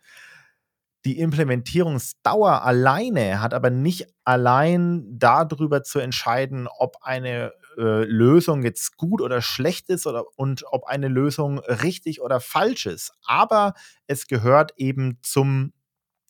Die 1.04 1.18
Implementierungsdauer 1.18 2.62
alleine 2.62 3.40
hat 3.40 3.54
aber 3.54 3.70
nicht 3.70 4.06
allein 4.24 5.04
darüber 5.18 5.82
zu 5.82 5.98
entscheiden, 5.98 6.68
ob 6.78 6.96
eine 7.02 7.52
äh, 7.76 8.04
Lösung 8.04 8.62
jetzt 8.62 8.96
gut 8.96 9.20
oder 9.20 9.42
schlecht 9.42 9.88
ist 9.88 10.06
oder, 10.06 10.24
und 10.36 10.64
ob 10.70 10.84
eine 10.84 11.08
Lösung 11.08 11.58
richtig 11.58 12.20
oder 12.20 12.38
falsch 12.38 12.86
ist. 12.86 13.12
Aber 13.24 13.74
es 14.06 14.28
gehört 14.28 14.74
eben 14.76 15.18
zum, 15.22 15.72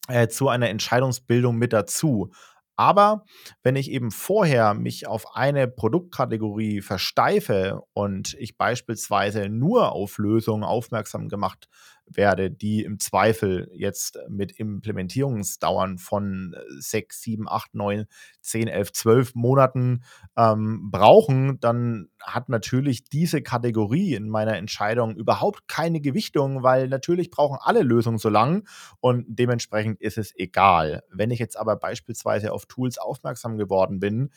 äh, 0.08 0.28
zu 0.28 0.48
einer 0.48 0.70
Entscheidungsbildung 0.70 1.56
mit 1.56 1.74
dazu. 1.74 2.32
Aber 2.76 3.24
wenn 3.62 3.76
ich 3.76 3.90
eben 3.90 4.10
vorher 4.10 4.72
mich 4.72 5.06
auf 5.06 5.36
eine 5.36 5.68
Produktkategorie 5.68 6.80
versteife 6.80 7.82
und 7.92 8.34
ich 8.34 8.56
beispielsweise 8.56 9.50
nur 9.50 9.92
auf 9.92 10.16
Lösungen 10.16 10.64
aufmerksam 10.64 11.28
gemacht 11.28 11.68
werde, 12.16 12.50
die 12.50 12.84
im 12.84 12.98
Zweifel 12.98 13.70
jetzt 13.74 14.18
mit 14.28 14.52
Implementierungsdauern 14.52 15.98
von 15.98 16.54
6, 16.78 17.20
7, 17.22 17.48
8, 17.48 17.74
9, 17.74 18.06
10, 18.40 18.68
11, 18.68 18.92
12 18.92 19.34
Monaten 19.34 20.04
ähm, 20.36 20.90
brauchen, 20.90 21.58
dann 21.60 22.08
hat 22.22 22.48
natürlich 22.48 23.04
diese 23.04 23.42
Kategorie 23.42 24.14
in 24.14 24.28
meiner 24.28 24.56
Entscheidung 24.56 25.16
überhaupt 25.16 25.68
keine 25.68 26.00
Gewichtung, 26.00 26.62
weil 26.62 26.88
natürlich 26.88 27.30
brauchen 27.30 27.58
alle 27.60 27.82
Lösungen 27.82 28.18
so 28.18 28.28
lang 28.28 28.66
und 29.00 29.24
dementsprechend 29.28 30.00
ist 30.00 30.18
es 30.18 30.32
egal. 30.36 31.02
Wenn 31.10 31.30
ich 31.30 31.38
jetzt 31.38 31.56
aber 31.56 31.76
beispielsweise 31.76 32.52
auf 32.52 32.66
Tools 32.66 32.98
aufmerksam 32.98 33.58
geworden 33.58 34.00
bin, 34.00 34.30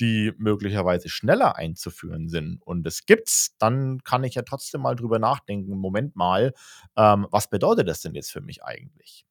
die 0.00 0.32
möglicherweise 0.38 1.08
schneller 1.08 1.56
einzuführen 1.56 2.28
sind 2.28 2.60
und 2.62 2.86
es 2.86 3.06
gibt's, 3.06 3.56
dann 3.58 4.02
kann 4.04 4.24
ich 4.24 4.34
ja 4.34 4.42
trotzdem 4.42 4.82
mal 4.82 4.96
drüber 4.96 5.18
nachdenken, 5.18 5.76
Moment 5.76 6.16
mal, 6.16 6.52
ähm, 6.96 7.26
was 7.30 7.48
bedeutet 7.48 7.88
das 7.88 8.00
denn 8.00 8.14
jetzt 8.14 8.32
für 8.32 8.40
mich 8.40 8.64
eigentlich? 8.64 9.26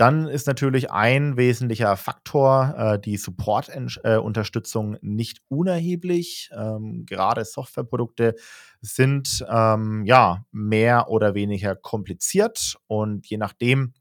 Dann 0.00 0.28
ist 0.28 0.46
natürlich 0.46 0.90
ein 0.90 1.36
wesentlicher 1.36 1.94
Faktor 1.94 2.74
äh, 2.74 2.98
die 2.98 3.18
Support-Unterstützung 3.18 4.94
äh, 4.94 4.98
nicht 5.02 5.42
unerheblich. 5.48 6.48
Ähm, 6.56 7.04
gerade 7.04 7.44
Softwareprodukte 7.44 8.34
sind 8.80 9.44
ähm, 9.46 10.06
ja 10.06 10.46
mehr 10.52 11.10
oder 11.10 11.34
weniger 11.34 11.76
kompliziert 11.76 12.78
und 12.86 13.26
je 13.26 13.36
nachdem, 13.36 13.92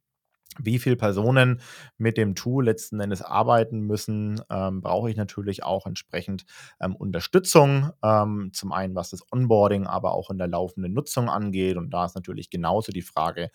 wie 0.57 0.79
viele 0.79 0.95
Personen 0.95 1.61
mit 1.97 2.17
dem 2.17 2.35
Tool 2.35 2.65
letzten 2.65 2.99
Endes 2.99 3.21
arbeiten 3.21 3.81
müssen, 3.81 4.41
ähm, 4.49 4.81
brauche 4.81 5.09
ich 5.09 5.15
natürlich 5.15 5.63
auch 5.63 5.85
entsprechend 5.85 6.45
ähm, 6.81 6.95
Unterstützung. 6.95 7.91
Ähm, 8.03 8.49
zum 8.53 8.71
einen, 8.71 8.95
was 8.95 9.11
das 9.11 9.23
Onboarding, 9.31 9.85
aber 9.85 10.13
auch 10.13 10.29
in 10.29 10.37
der 10.37 10.47
laufenden 10.47 10.93
Nutzung 10.93 11.29
angeht. 11.29 11.77
Und 11.77 11.91
da 11.91 12.05
ist 12.05 12.15
natürlich 12.15 12.49
genauso 12.49 12.91
die 12.91 13.01
Frage, 13.01 13.51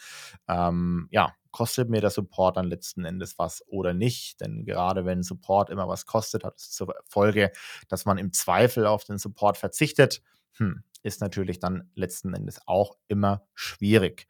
ähm, 0.49 1.09
ja, 1.11 1.35
kostet 1.51 1.89
mir 1.89 2.01
der 2.01 2.11
Support 2.11 2.57
dann 2.57 2.67
letzten 2.67 3.05
Endes 3.05 3.39
was 3.39 3.65
oder 3.69 3.93
nicht? 3.93 4.41
Denn 4.41 4.65
gerade 4.65 5.05
wenn 5.05 5.23
Support 5.23 5.71
immer 5.71 5.89
was 5.89 6.07
kostet, 6.07 6.45
hat 6.45 6.57
es 6.59 6.71
zur 6.71 6.95
Folge, 7.07 7.53
dass 7.89 8.05
man 8.05 8.19
im 8.19 8.33
Zweifel 8.33 8.87
auf 8.87 9.05
den 9.05 9.19
Support 9.19 9.57
verzichtet. 9.57 10.23
Hm, 10.57 10.83
ist 11.03 11.21
natürlich 11.21 11.59
dann 11.59 11.91
letzten 11.95 12.35
Endes 12.35 12.61
auch 12.67 12.97
immer 13.09 13.47
schwierig. 13.55 14.27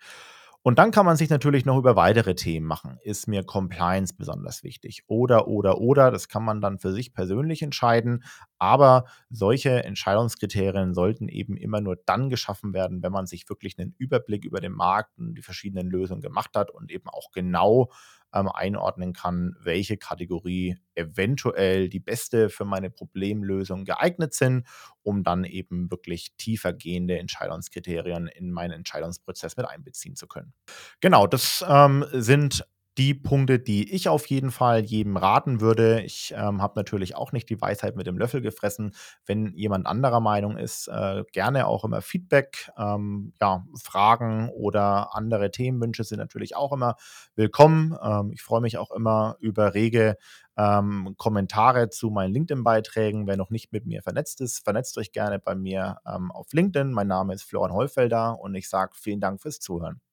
Und 0.66 0.78
dann 0.78 0.92
kann 0.92 1.04
man 1.04 1.18
sich 1.18 1.28
natürlich 1.28 1.66
noch 1.66 1.76
über 1.76 1.94
weitere 1.94 2.34
Themen 2.34 2.64
machen. 2.64 2.96
Ist 3.02 3.28
mir 3.28 3.44
Compliance 3.44 4.14
besonders 4.16 4.64
wichtig? 4.64 5.02
Oder, 5.08 5.46
oder, 5.46 5.78
oder, 5.78 6.10
das 6.10 6.26
kann 6.28 6.42
man 6.42 6.62
dann 6.62 6.78
für 6.78 6.90
sich 6.90 7.12
persönlich 7.12 7.60
entscheiden. 7.60 8.24
Aber 8.56 9.04
solche 9.28 9.84
Entscheidungskriterien 9.84 10.94
sollten 10.94 11.28
eben 11.28 11.58
immer 11.58 11.82
nur 11.82 11.98
dann 12.06 12.30
geschaffen 12.30 12.72
werden, 12.72 13.02
wenn 13.02 13.12
man 13.12 13.26
sich 13.26 13.46
wirklich 13.50 13.78
einen 13.78 13.94
Überblick 13.98 14.46
über 14.46 14.62
den 14.62 14.72
Markt 14.72 15.18
und 15.18 15.34
die 15.34 15.42
verschiedenen 15.42 15.90
Lösungen 15.90 16.22
gemacht 16.22 16.56
hat 16.56 16.70
und 16.70 16.90
eben 16.90 17.10
auch 17.10 17.30
genau 17.30 17.90
ähm, 18.34 18.48
einordnen 18.48 19.12
kann, 19.12 19.56
welche 19.60 19.96
Kategorie 19.96 20.76
eventuell 20.94 21.88
die 21.88 22.00
beste 22.00 22.50
für 22.50 22.64
meine 22.64 22.90
Problemlösung 22.90 23.84
geeignet 23.84 24.34
sind, 24.34 24.66
um 25.02 25.22
dann 25.22 25.44
eben 25.44 25.90
wirklich 25.90 26.34
tiefer 26.36 26.72
gehende 26.72 27.18
Entscheidungskriterien 27.18 28.26
in 28.26 28.50
meinen 28.50 28.72
Entscheidungsprozess 28.72 29.56
mit 29.56 29.66
einbeziehen 29.66 30.16
zu 30.16 30.26
können. 30.26 30.52
Genau, 31.00 31.26
das 31.26 31.64
ähm, 31.68 32.04
sind 32.12 32.66
die 32.98 33.14
Punkte, 33.14 33.58
die 33.58 33.92
ich 33.92 34.08
auf 34.08 34.26
jeden 34.26 34.50
Fall 34.52 34.80
jedem 34.84 35.16
raten 35.16 35.60
würde. 35.60 36.00
Ich 36.02 36.32
ähm, 36.36 36.62
habe 36.62 36.74
natürlich 36.76 37.16
auch 37.16 37.32
nicht 37.32 37.48
die 37.50 37.60
Weisheit 37.60 37.96
mit 37.96 38.06
dem 38.06 38.18
Löffel 38.18 38.40
gefressen. 38.40 38.94
Wenn 39.26 39.52
jemand 39.56 39.86
anderer 39.86 40.20
Meinung 40.20 40.56
ist, 40.56 40.88
äh, 40.88 41.24
gerne 41.32 41.66
auch 41.66 41.84
immer 41.84 42.02
Feedback, 42.02 42.70
ähm, 42.78 43.32
ja, 43.40 43.66
Fragen 43.82 44.48
oder 44.50 45.14
andere 45.14 45.50
Themenwünsche 45.50 46.04
sind 46.04 46.18
natürlich 46.18 46.54
auch 46.54 46.72
immer 46.72 46.94
willkommen. 47.34 47.96
Ähm, 48.00 48.30
ich 48.32 48.42
freue 48.42 48.60
mich 48.60 48.78
auch 48.78 48.92
immer 48.92 49.36
über 49.40 49.74
rege 49.74 50.16
ähm, 50.56 51.14
Kommentare 51.16 51.90
zu 51.90 52.10
meinen 52.10 52.32
LinkedIn-Beiträgen. 52.32 53.26
Wer 53.26 53.36
noch 53.36 53.50
nicht 53.50 53.72
mit 53.72 53.86
mir 53.86 54.02
vernetzt 54.02 54.40
ist, 54.40 54.62
vernetzt 54.62 54.96
euch 54.98 55.12
gerne 55.12 55.38
bei 55.38 55.54
mir 55.54 55.98
ähm, 56.06 56.30
auf 56.30 56.52
LinkedIn. 56.52 56.92
Mein 56.92 57.08
Name 57.08 57.34
ist 57.34 57.42
Florian 57.42 57.72
Hollfelder 57.74 58.38
und 58.40 58.54
ich 58.54 58.68
sage 58.68 58.92
vielen 58.94 59.20
Dank 59.20 59.40
fürs 59.42 59.58
Zuhören. 59.60 60.03